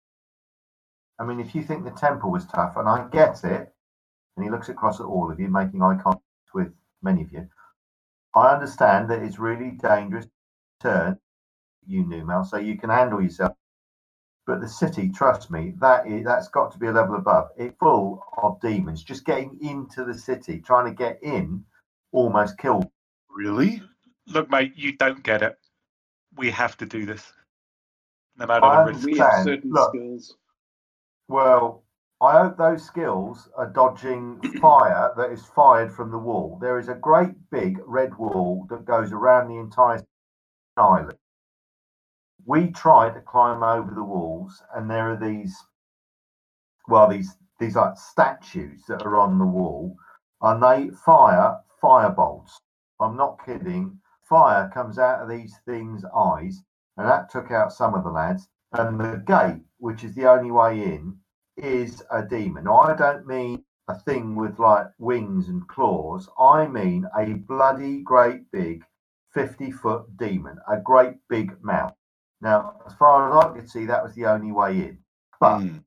I 1.19 1.25
mean, 1.25 1.39
if 1.39 1.55
you 1.55 1.63
think 1.63 1.83
the 1.85 1.91
temple 1.91 2.31
was 2.31 2.45
tough, 2.45 2.77
and 2.77 2.87
I 2.87 3.07
get 3.07 3.43
it, 3.43 3.73
and 4.37 4.43
he 4.45 4.51
looks 4.51 4.69
across 4.69 4.99
at 4.99 5.07
all 5.07 5.31
of 5.31 5.39
you, 5.39 5.47
making 5.47 5.81
eye 5.81 5.95
contact 5.95 6.23
with 6.53 6.71
many 7.01 7.23
of 7.23 7.31
you. 7.31 7.47
I 8.35 8.53
understand 8.53 9.09
that 9.09 9.23
it's 9.23 9.39
really 9.39 9.71
dangerous 9.71 10.25
to 10.25 10.31
turn 10.81 11.19
you, 11.87 12.03
Numel, 12.03 12.45
so 12.45 12.57
you 12.57 12.77
can 12.77 12.91
handle 12.91 13.23
yourself. 13.23 13.53
But 14.45 14.61
the 14.61 14.69
city, 14.69 15.09
trust 15.09 15.49
me, 15.49 15.73
that 15.79 16.05
is 16.05 16.23
that's 16.25 16.49
got 16.49 16.71
to 16.73 16.77
be 16.77 16.87
a 16.87 16.91
level 16.91 17.15
above. 17.15 17.47
It's 17.57 17.75
full 17.79 18.23
of 18.37 18.61
demons. 18.61 19.03
Just 19.03 19.25
getting 19.25 19.57
into 19.61 20.05
the 20.05 20.13
city, 20.13 20.59
trying 20.59 20.85
to 20.85 20.93
get 20.93 21.23
in, 21.23 21.65
almost 22.15 22.57
killed. 22.57 22.89
Really? 23.29 23.81
Look, 24.27 24.49
mate, 24.49 24.73
you 24.75 24.93
don't 24.93 25.21
get 25.23 25.43
it. 25.43 25.57
We 26.37 26.49
have 26.51 26.77
to 26.77 26.85
do 26.85 27.05
this, 27.05 27.23
no 28.37 28.47
matter 28.47 28.65
I 28.65 28.85
the 28.85 28.93
risk. 28.93 29.05
We 29.05 29.17
have 29.19 29.43
certain 29.43 29.71
Look. 29.71 29.89
skills. 29.89 30.35
Well, 31.27 31.83
I 32.21 32.39
hope 32.39 32.57
those 32.57 32.83
skills 32.83 33.49
are 33.55 33.69
dodging 33.69 34.41
fire 34.61 35.13
that 35.17 35.31
is 35.31 35.45
fired 35.45 35.91
from 35.91 36.11
the 36.11 36.17
wall. 36.17 36.57
There 36.61 36.79
is 36.79 36.87
a 36.87 36.95
great 36.95 37.35
big 37.51 37.79
red 37.85 38.17
wall 38.17 38.65
that 38.69 38.85
goes 38.85 39.11
around 39.11 39.49
the 39.49 39.59
entire 39.59 40.01
island. 40.77 41.17
We 42.45 42.71
try 42.71 43.09
to 43.09 43.21
climb 43.21 43.63
over 43.63 43.93
the 43.93 44.03
walls, 44.03 44.61
and 44.73 44.89
there 44.89 45.11
are 45.11 45.17
these, 45.17 45.55
well, 46.87 47.09
these 47.09 47.35
these 47.59 47.75
like 47.75 47.97
statues 47.97 48.83
that 48.87 49.03
are 49.03 49.17
on 49.17 49.39
the 49.39 49.45
wall, 49.45 49.95
and 50.41 50.61
they 50.61 50.89
fire 51.05 51.57
firebolts. 51.85 52.51
I'm 52.99 53.15
not 53.15 53.45
kidding. 53.45 53.99
Fire 54.23 54.71
comes 54.73 54.97
out 54.97 55.21
of 55.21 55.29
these 55.29 55.55
things' 55.67 56.03
eyes, 56.15 56.63
and 56.97 57.07
that 57.07 57.29
took 57.29 57.51
out 57.51 57.71
some 57.71 57.93
of 57.93 58.03
the 58.03 58.09
lads. 58.09 58.47
And 58.71 58.99
the 58.99 59.23
gate, 59.25 59.61
which 59.77 60.03
is 60.03 60.15
the 60.15 60.29
only 60.29 60.51
way 60.51 60.83
in, 60.83 61.17
is 61.57 62.03
a 62.11 62.23
demon. 62.23 62.63
Now, 62.63 62.79
I 62.79 62.95
don't 62.95 63.27
mean 63.27 63.63
a 63.87 63.97
thing 63.99 64.35
with 64.35 64.57
like 64.57 64.87
wings 64.97 65.47
and 65.47 65.67
claws. 65.67 66.27
I 66.39 66.67
mean 66.67 67.05
a 67.17 67.25
bloody 67.33 68.01
great 68.01 68.51
big 68.51 68.83
50 69.33 69.71
foot 69.71 70.17
demon, 70.17 70.57
a 70.67 70.77
great 70.77 71.15
big 71.29 71.63
mouth. 71.63 71.93
Now, 72.41 72.81
as 72.87 72.93
far 72.95 73.29
as 73.29 73.45
I 73.45 73.53
could 73.53 73.69
see, 73.69 73.85
that 73.85 74.03
was 74.03 74.15
the 74.15 74.25
only 74.25 74.51
way 74.51 74.71
in. 74.77 74.97
But 75.39 75.59
Hmm. 75.59 75.77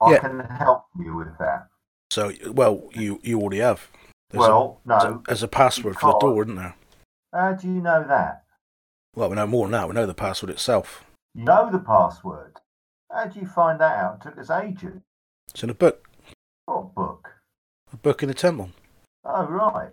I 0.00 0.12
Yeah. 0.12 0.18
can 0.20 0.40
help 0.40 0.84
you 0.96 1.16
with 1.16 1.36
that. 1.38 1.68
So, 2.10 2.30
well, 2.52 2.88
you 2.92 3.18
you 3.22 3.40
already 3.40 3.58
have. 3.58 3.90
There's 4.32 4.40
well, 4.40 4.80
a, 4.86 4.88
no. 4.88 5.22
there's 5.26 5.42
a 5.42 5.48
password 5.48 5.98
for 5.98 6.12
the 6.12 6.18
door, 6.18 6.42
isn't 6.44 6.56
there? 6.56 6.74
How 7.34 7.52
do 7.52 7.66
you 7.66 7.82
know 7.82 8.04
that? 8.08 8.44
Well, 9.14 9.28
we 9.28 9.36
know 9.36 9.46
more 9.46 9.68
now. 9.68 9.86
We 9.88 9.94
know 9.94 10.06
the 10.06 10.14
password 10.14 10.48
itself. 10.50 11.04
You 11.34 11.44
know 11.44 11.70
the 11.70 11.78
password. 11.78 12.56
How 13.12 13.26
do 13.26 13.40
you 13.40 13.46
find 13.46 13.78
that 13.80 13.98
out? 13.98 14.20
It 14.20 14.22
took 14.22 14.38
us 14.38 14.50
ages. 14.50 15.02
It's 15.50 15.62
in 15.62 15.68
a 15.68 15.74
book. 15.74 16.08
What 16.64 16.94
book? 16.94 17.28
A 17.92 17.96
book 17.96 18.22
in 18.22 18.28
the 18.28 18.34
temple. 18.34 18.70
Oh, 19.24 19.46
right. 19.46 19.92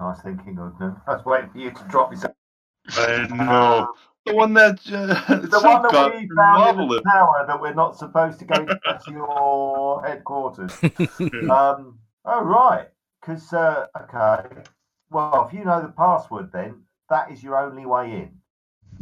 I 0.00 0.04
was 0.04 0.20
thinking 0.24 0.58
of 0.58 0.78
them. 0.78 0.96
I 1.06 1.16
was 1.16 1.24
waiting 1.26 1.50
for 1.50 1.58
you 1.58 1.70
to 1.70 1.84
drop 1.88 2.10
me. 2.10 2.16
I 2.88 3.26
know. 3.26 3.88
The 4.26 4.34
one 4.34 4.54
that 4.54 4.80
uh, 4.92 5.36
The 5.36 5.60
one 5.60 5.82
that 5.82 5.92
got 5.92 6.14
we 6.14 6.28
found 6.34 6.80
in 6.80 6.88
the 6.88 7.02
tower 7.02 7.44
that 7.46 7.60
we're 7.60 7.74
not 7.74 7.98
supposed 7.98 8.38
to 8.38 8.44
go 8.46 8.64
to 8.64 9.00
your 9.10 10.02
headquarters. 10.06 10.72
Um, 11.50 11.98
oh, 12.24 12.42
right. 12.42 12.88
Because, 13.20 13.52
uh, 13.52 13.86
okay. 14.02 14.62
Well, 15.10 15.46
if 15.46 15.54
you 15.54 15.64
know 15.64 15.82
the 15.82 15.88
password, 15.88 16.50
then 16.52 16.82
that 17.08 17.30
is 17.30 17.42
your 17.42 17.58
only 17.58 17.84
way 17.86 18.12
in. 18.12 18.38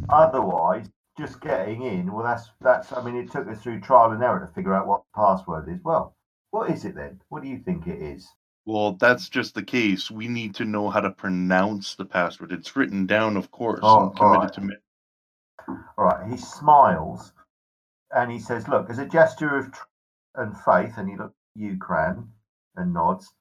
Otherwise, 0.09 0.89
just 1.17 1.41
getting 1.41 1.83
in, 1.83 2.11
well, 2.11 2.23
that's, 2.23 2.49
that's, 2.61 2.93
I 2.93 3.03
mean, 3.03 3.15
it 3.15 3.31
took 3.31 3.47
us 3.47 3.61
through 3.61 3.81
trial 3.81 4.11
and 4.11 4.23
error 4.23 4.39
to 4.39 4.47
figure 4.53 4.73
out 4.73 4.87
what 4.87 5.01
the 5.13 5.21
password 5.21 5.69
is. 5.69 5.79
Well, 5.83 6.15
what 6.51 6.69
is 6.71 6.85
it 6.85 6.95
then? 6.95 7.21
What 7.29 7.43
do 7.43 7.49
you 7.49 7.59
think 7.59 7.87
it 7.87 8.01
is? 8.01 8.27
Well, 8.65 8.93
that's 8.93 9.29
just 9.29 9.55
the 9.55 9.63
case. 9.63 10.11
We 10.11 10.27
need 10.27 10.55
to 10.55 10.65
know 10.65 10.89
how 10.89 11.01
to 11.01 11.09
pronounce 11.11 11.95
the 11.95 12.05
password. 12.05 12.51
It's 12.51 12.75
written 12.75 13.05
down, 13.05 13.37
of 13.37 13.51
course, 13.51 13.79
Oh, 13.83 14.07
and 14.07 14.15
committed 14.15 14.51
alright. 14.51 14.53
to 14.53 14.61
me. 14.61 14.75
All 15.97 16.05
right. 16.05 16.29
He 16.29 16.37
smiles 16.37 17.33
and 18.15 18.31
he 18.31 18.39
says, 18.39 18.67
Look, 18.67 18.89
as 18.89 18.99
a 18.99 19.05
gesture 19.05 19.57
of 19.57 19.71
tr- 19.71 19.83
and 20.35 20.55
faith, 20.57 20.97
and 20.97 21.09
he 21.09 21.17
looks 21.17 21.33
at 21.55 21.61
you, 21.61 21.77
Cran, 21.77 22.29
and 22.75 22.93
nods. 22.93 23.33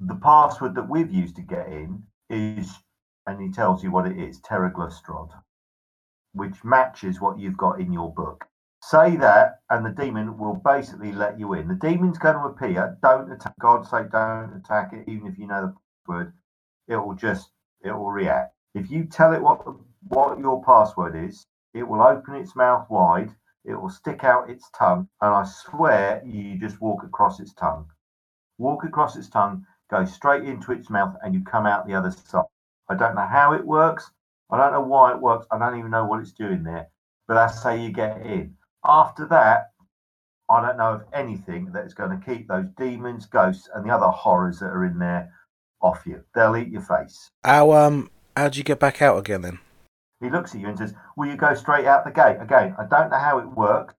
The 0.00 0.14
password 0.14 0.76
that 0.76 0.88
we've 0.88 1.12
used 1.12 1.34
to 1.36 1.42
get 1.42 1.66
in 1.66 2.04
is, 2.30 2.78
and 3.26 3.40
he 3.40 3.50
tells 3.50 3.82
you 3.82 3.90
what 3.90 4.06
it 4.06 4.16
is, 4.16 4.40
Terraglustrod, 4.40 5.30
which 6.32 6.62
matches 6.64 7.20
what 7.20 7.38
you've 7.38 7.56
got 7.56 7.80
in 7.80 7.92
your 7.92 8.14
book. 8.14 8.46
Say 8.80 9.16
that, 9.16 9.60
and 9.70 9.84
the 9.84 9.90
demon 9.90 10.38
will 10.38 10.54
basically 10.54 11.10
let 11.10 11.40
you 11.40 11.54
in. 11.54 11.66
The 11.66 11.74
demon's 11.74 12.18
going 12.18 12.36
to 12.36 12.42
appear. 12.42 12.96
Don't 13.02 13.32
attack. 13.32 13.54
God's 13.58 13.90
sake, 13.90 14.10
don't 14.10 14.54
attack 14.54 14.92
it, 14.92 15.08
even 15.08 15.26
if 15.26 15.36
you 15.36 15.48
know 15.48 15.62
the 15.62 15.74
password. 16.06 16.32
It 16.86 16.96
will 16.96 17.14
just, 17.14 17.50
it 17.82 17.90
will 17.90 18.12
react. 18.12 18.54
If 18.74 18.92
you 18.92 19.04
tell 19.04 19.32
it 19.32 19.42
what 19.42 19.66
what 20.06 20.38
your 20.38 20.62
password 20.62 21.16
is, 21.16 21.44
it 21.74 21.82
will 21.82 22.02
open 22.02 22.36
its 22.36 22.54
mouth 22.54 22.88
wide, 22.88 23.34
it 23.64 23.74
will 23.74 23.90
stick 23.90 24.22
out 24.22 24.48
its 24.48 24.70
tongue, 24.70 25.08
and 25.20 25.34
I 25.34 25.44
swear 25.44 26.22
you 26.24 26.56
just 26.56 26.80
walk 26.80 27.02
across 27.02 27.40
its 27.40 27.52
tongue. 27.52 27.90
Walk 28.58 28.84
across 28.84 29.16
its 29.16 29.28
tongue, 29.28 29.66
go 29.90 30.04
straight 30.04 30.44
into 30.44 30.72
its 30.72 30.90
mouth, 30.90 31.16
and 31.22 31.34
you 31.34 31.42
come 31.42 31.66
out 31.66 31.86
the 31.86 31.94
other 31.94 32.10
side. 32.10 32.44
I 32.88 32.94
don't 32.94 33.14
know 33.14 33.26
how 33.26 33.52
it 33.52 33.64
works. 33.64 34.10
I 34.50 34.56
don't 34.56 34.72
know 34.72 34.80
why 34.80 35.12
it 35.12 35.20
works. 35.20 35.46
I 35.50 35.58
don't 35.58 35.78
even 35.78 35.90
know 35.90 36.06
what 36.06 36.20
it's 36.20 36.32
doing 36.32 36.62
there, 36.62 36.88
but 37.26 37.34
that's 37.34 37.62
how 37.62 37.70
you 37.70 37.90
get 37.90 38.22
in. 38.22 38.56
After 38.84 39.26
that, 39.26 39.72
I 40.50 40.66
don't 40.66 40.78
know 40.78 40.94
of 40.94 41.04
anything 41.12 41.72
that 41.72 41.84
is 41.84 41.92
going 41.92 42.18
to 42.18 42.24
keep 42.24 42.48
those 42.48 42.66
demons, 42.78 43.26
ghosts, 43.26 43.68
and 43.74 43.84
the 43.84 43.94
other 43.94 44.06
horrors 44.06 44.60
that 44.60 44.70
are 44.70 44.84
in 44.84 44.98
there 44.98 45.30
off 45.82 46.06
you. 46.06 46.24
They'll 46.34 46.56
eat 46.56 46.68
your 46.68 46.82
face. 46.82 47.30
How 47.44 47.72
um 47.72 48.10
how'd 48.36 48.56
you 48.56 48.64
get 48.64 48.80
back 48.80 49.02
out 49.02 49.18
again 49.18 49.42
then? 49.42 49.58
He 50.20 50.30
looks 50.30 50.54
at 50.54 50.60
you 50.60 50.68
and 50.68 50.78
says, 50.78 50.94
"Will 51.16 51.28
you 51.28 51.36
go 51.36 51.54
straight 51.54 51.86
out 51.86 52.04
the 52.04 52.10
gate?" 52.10 52.38
Again, 52.40 52.74
I 52.78 52.84
don't 52.84 53.10
know 53.10 53.18
how 53.18 53.38
it 53.38 53.46
works. 53.46 53.94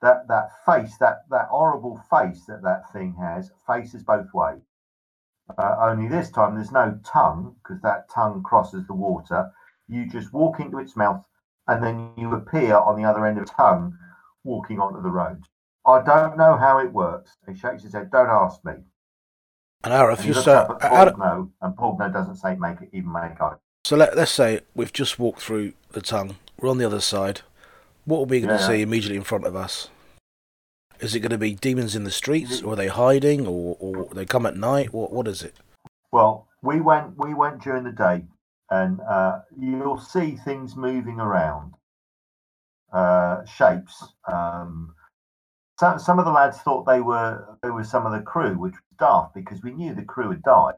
That 0.00 0.26
that 0.28 0.50
face, 0.66 0.96
that 0.98 1.22
that 1.30 1.46
horrible 1.48 2.00
face 2.10 2.44
that 2.46 2.62
that 2.62 2.92
thing 2.92 3.14
has, 3.20 3.52
faces 3.66 4.02
both 4.02 4.34
ways. 4.34 4.62
Uh, 5.58 5.76
only 5.80 6.08
this 6.08 6.30
time 6.30 6.54
there's 6.54 6.72
no 6.72 6.98
tongue 7.04 7.56
because 7.62 7.80
that 7.82 8.08
tongue 8.10 8.42
crosses 8.42 8.86
the 8.86 8.94
water. 8.94 9.50
You 9.88 10.08
just 10.08 10.32
walk 10.32 10.60
into 10.60 10.78
its 10.78 10.96
mouth, 10.96 11.24
and 11.68 11.82
then 11.82 12.12
you 12.16 12.32
appear 12.34 12.76
on 12.76 12.96
the 12.96 13.08
other 13.08 13.26
end 13.26 13.38
of 13.38 13.46
the 13.46 13.52
tongue, 13.52 13.96
walking 14.44 14.80
onto 14.80 15.02
the 15.02 15.10
road. 15.10 15.42
I 15.86 16.02
don't 16.02 16.36
know 16.36 16.56
how 16.56 16.78
it 16.78 16.92
works. 16.92 17.36
He 17.48 17.54
shakes 17.54 17.82
his 17.82 17.92
head. 17.92 18.10
Don't 18.10 18.28
ask 18.30 18.64
me. 18.64 18.74
And 19.84 19.92
Ara, 19.92 20.12
if 20.14 20.24
you 20.24 20.34
start, 20.34 20.70
up 20.70 20.80
Paul 20.80 21.50
and 21.60 21.76
Paul 21.76 21.96
doesn't 21.98 22.36
say 22.36 22.54
make 22.54 22.80
it 22.80 22.90
even 22.92 23.12
make 23.12 23.40
eye. 23.40 23.54
so 23.84 23.96
let 23.96 24.16
let's 24.16 24.30
say 24.30 24.60
we've 24.74 24.92
just 24.92 25.18
walked 25.18 25.40
through 25.40 25.72
the 25.90 26.00
tongue. 26.00 26.36
We're 26.60 26.70
on 26.70 26.78
the 26.78 26.86
other 26.86 27.00
side. 27.00 27.40
What 28.04 28.20
are 28.20 28.24
we 28.26 28.40
going 28.40 28.56
to 28.56 28.62
Yeah. 28.62 28.68
see 28.68 28.82
immediately 28.82 29.16
in 29.16 29.24
front 29.24 29.44
of 29.44 29.56
us? 29.56 29.88
Is 31.02 31.16
it 31.16 31.20
going 31.20 31.30
to 31.30 31.38
be 31.38 31.56
demons 31.56 31.96
in 31.96 32.04
the 32.04 32.12
streets, 32.12 32.62
or 32.62 32.74
are 32.74 32.76
they 32.76 32.86
hiding, 32.86 33.44
or, 33.44 33.76
or 33.80 34.04
they 34.14 34.24
come 34.24 34.46
at 34.46 34.56
night? 34.56 34.92
What 34.92 35.12
what 35.12 35.26
is 35.26 35.42
it? 35.42 35.56
Well, 36.12 36.46
we 36.62 36.80
went 36.80 37.18
we 37.18 37.34
went 37.34 37.60
during 37.60 37.82
the 37.82 37.90
day, 37.90 38.22
and 38.70 39.00
uh, 39.00 39.40
you'll 39.58 39.98
see 39.98 40.36
things 40.36 40.76
moving 40.76 41.18
around, 41.18 41.74
uh, 42.92 43.44
shapes. 43.44 44.04
Um, 44.32 44.94
some 45.80 45.98
some 45.98 46.20
of 46.20 46.24
the 46.24 46.30
lads 46.30 46.58
thought 46.58 46.86
they 46.86 47.00
were 47.00 47.58
they 47.64 47.70
were 47.70 47.82
some 47.82 48.06
of 48.06 48.12
the 48.12 48.20
crew, 48.20 48.56
which 48.56 48.74
was 48.74 48.96
daft 49.00 49.34
because 49.34 49.60
we 49.60 49.72
knew 49.72 49.94
the 49.94 50.04
crew 50.04 50.30
had 50.30 50.42
died. 50.44 50.74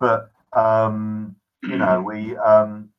But 0.00 0.32
um, 0.52 1.36
you 1.62 1.78
know, 1.78 2.02
we 2.02 2.36
um, 2.36 2.90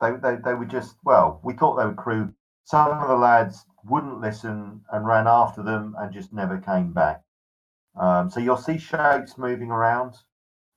they, 0.00 0.10
they 0.20 0.36
they 0.44 0.54
were 0.54 0.64
just 0.64 0.96
well, 1.04 1.40
we 1.44 1.54
thought 1.54 1.76
they 1.76 1.86
were 1.86 1.94
crew. 1.94 2.34
Some 2.66 2.98
of 2.98 3.06
the 3.06 3.16
lads 3.16 3.64
wouldn't 3.84 4.20
listen 4.20 4.84
and 4.90 5.06
ran 5.06 5.28
after 5.28 5.62
them 5.62 5.94
and 6.00 6.12
just 6.12 6.32
never 6.32 6.58
came 6.58 6.92
back. 6.92 7.22
Um, 7.94 8.28
so 8.28 8.40
you'll 8.40 8.56
see 8.56 8.76
shapes 8.76 9.38
moving 9.38 9.70
around. 9.70 10.16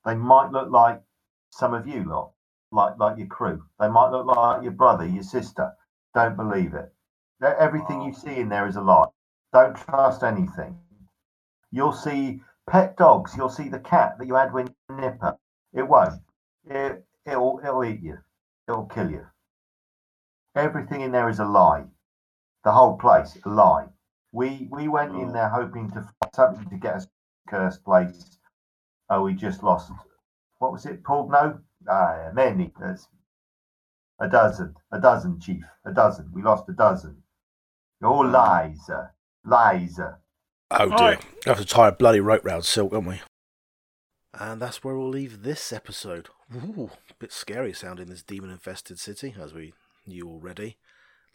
They 0.04 0.14
might 0.14 0.52
look 0.52 0.70
like 0.70 1.02
some 1.50 1.74
of 1.74 1.88
you 1.88 2.04
lot, 2.04 2.30
like 2.70 2.96
like 3.00 3.18
your 3.18 3.26
crew. 3.26 3.64
They 3.80 3.88
might 3.88 4.10
look 4.10 4.26
like 4.26 4.62
your 4.62 4.70
brother, 4.70 5.04
your 5.04 5.24
sister. 5.24 5.72
Don't 6.14 6.36
believe 6.36 6.74
it. 6.74 6.94
Everything 7.42 8.02
you 8.02 8.12
see 8.12 8.38
in 8.38 8.50
there 8.50 8.68
is 8.68 8.76
a 8.76 8.82
lie. 8.82 9.08
Don't 9.52 9.76
trust 9.76 10.22
anything. 10.22 10.78
You'll 11.72 11.92
see 11.92 12.44
pet 12.68 12.96
dogs. 12.96 13.36
You'll 13.36 13.48
see 13.48 13.68
the 13.68 13.80
cat 13.80 14.16
that 14.18 14.28
you 14.28 14.36
had 14.36 14.52
when 14.52 14.68
you 14.68 14.96
nipper. 14.96 15.36
It 15.72 15.88
won't. 15.88 16.22
It, 16.66 17.04
it'll 17.26 17.60
it'll 17.64 17.82
eat 17.82 18.00
you. 18.00 18.18
It'll 18.68 18.86
kill 18.86 19.10
you. 19.10 19.26
Everything 20.54 21.00
in 21.02 21.12
there 21.12 21.28
is 21.28 21.38
a 21.38 21.44
lie. 21.44 21.84
The 22.64 22.72
whole 22.72 22.96
place 22.98 23.38
a 23.44 23.48
lie. 23.48 23.86
We 24.32 24.68
we 24.70 24.88
went 24.88 25.14
in 25.14 25.30
Oh. 25.30 25.32
there 25.32 25.48
hoping 25.48 25.90
to 25.92 26.02
find 26.02 26.34
something 26.34 26.68
to 26.70 26.76
get 26.76 26.94
us 26.96 27.06
cursed 27.48 27.84
place. 27.84 28.38
Oh, 29.08 29.22
we 29.22 29.34
just 29.34 29.62
lost. 29.62 29.90
What 30.58 30.72
was 30.72 30.86
it? 30.86 31.02
Pulled 31.04 31.30
no? 31.30 31.60
Ah, 31.88 32.30
many. 32.34 32.72
There's 32.78 33.08
a 34.20 34.28
dozen. 34.28 34.74
A 34.92 35.00
dozen, 35.00 35.40
chief. 35.40 35.64
A 35.84 35.92
dozen. 35.92 36.30
We 36.32 36.42
lost 36.42 36.68
a 36.68 36.72
dozen. 36.72 37.22
All 38.04 38.26
lies. 38.26 38.88
uh, 38.88 39.08
Lies. 39.44 39.98
uh. 39.98 40.16
Oh 40.70 40.86
dear, 40.88 40.96
Right. 40.96 41.24
we 41.44 41.48
have 41.50 41.58
to 41.58 41.64
tie 41.64 41.88
a 41.88 41.92
bloody 41.92 42.20
rope 42.20 42.44
round 42.44 42.64
silk, 42.64 42.92
don't 42.92 43.06
we? 43.06 43.20
And 44.34 44.60
that's 44.62 44.84
where 44.84 44.94
we'll 44.96 45.08
leave 45.08 45.42
this 45.42 45.72
episode. 45.72 46.28
Ooh, 46.54 46.90
bit 47.18 47.32
scary 47.32 47.72
sounding 47.72 48.06
this 48.06 48.22
demon-infested 48.22 48.98
city, 49.00 49.34
as 49.40 49.52
we 49.52 49.72
knew 50.06 50.28
already. 50.28 50.76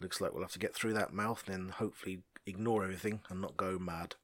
Looks 0.00 0.20
like 0.20 0.32
we'll 0.32 0.42
have 0.42 0.52
to 0.52 0.58
get 0.58 0.74
through 0.74 0.92
that 0.94 1.12
mouth, 1.12 1.44
then 1.46 1.70
hopefully 1.70 2.22
ignore 2.44 2.84
everything 2.84 3.20
and 3.28 3.40
not 3.40 3.56
go 3.56 3.78
mad. 3.78 4.16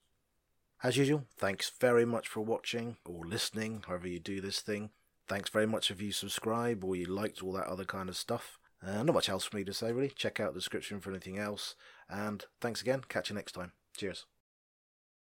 As 0.83 0.97
usual, 0.97 1.27
thanks 1.37 1.71
very 1.81 2.05
much 2.05 2.29
for 2.29 2.41
watching 2.41 2.97
or 3.05 3.25
listening, 3.25 3.85
however 3.87 4.09
you 4.09 4.19
do 4.19 4.41
this 4.41 4.61
thing. 4.61 4.91
Thanks 5.29 5.49
very 5.49 5.67
much 5.67 5.91
if 5.91 6.03
you 6.03 6.13
subscribe 6.13 6.85
or 6.85 6.97
you 6.97 7.07
liked 7.07 7.43
all 7.43 7.53
that 7.53 7.69
other 7.69 7.85
kind 7.85 8.09
of 8.09 8.17
stuff. 8.17 8.59
Uh, 8.85 9.03
not 9.03 9.15
much 9.15 9.29
else 9.29 9.45
for 9.45 9.57
me 9.57 9.65
to 9.65 9.73
say, 9.73 9.93
really. 9.93 10.09
Check 10.09 10.41
out 10.41 10.55
the 10.55 10.59
description 10.59 11.01
for 11.01 11.11
anything 11.11 11.39
else. 11.39 11.77
And 12.11 12.45
thanks 12.61 12.83
again. 12.83 13.03
Catch 13.09 13.31
you 13.31 13.37
next 13.37 13.53
time. 13.53 13.73
Cheers. 13.97 14.27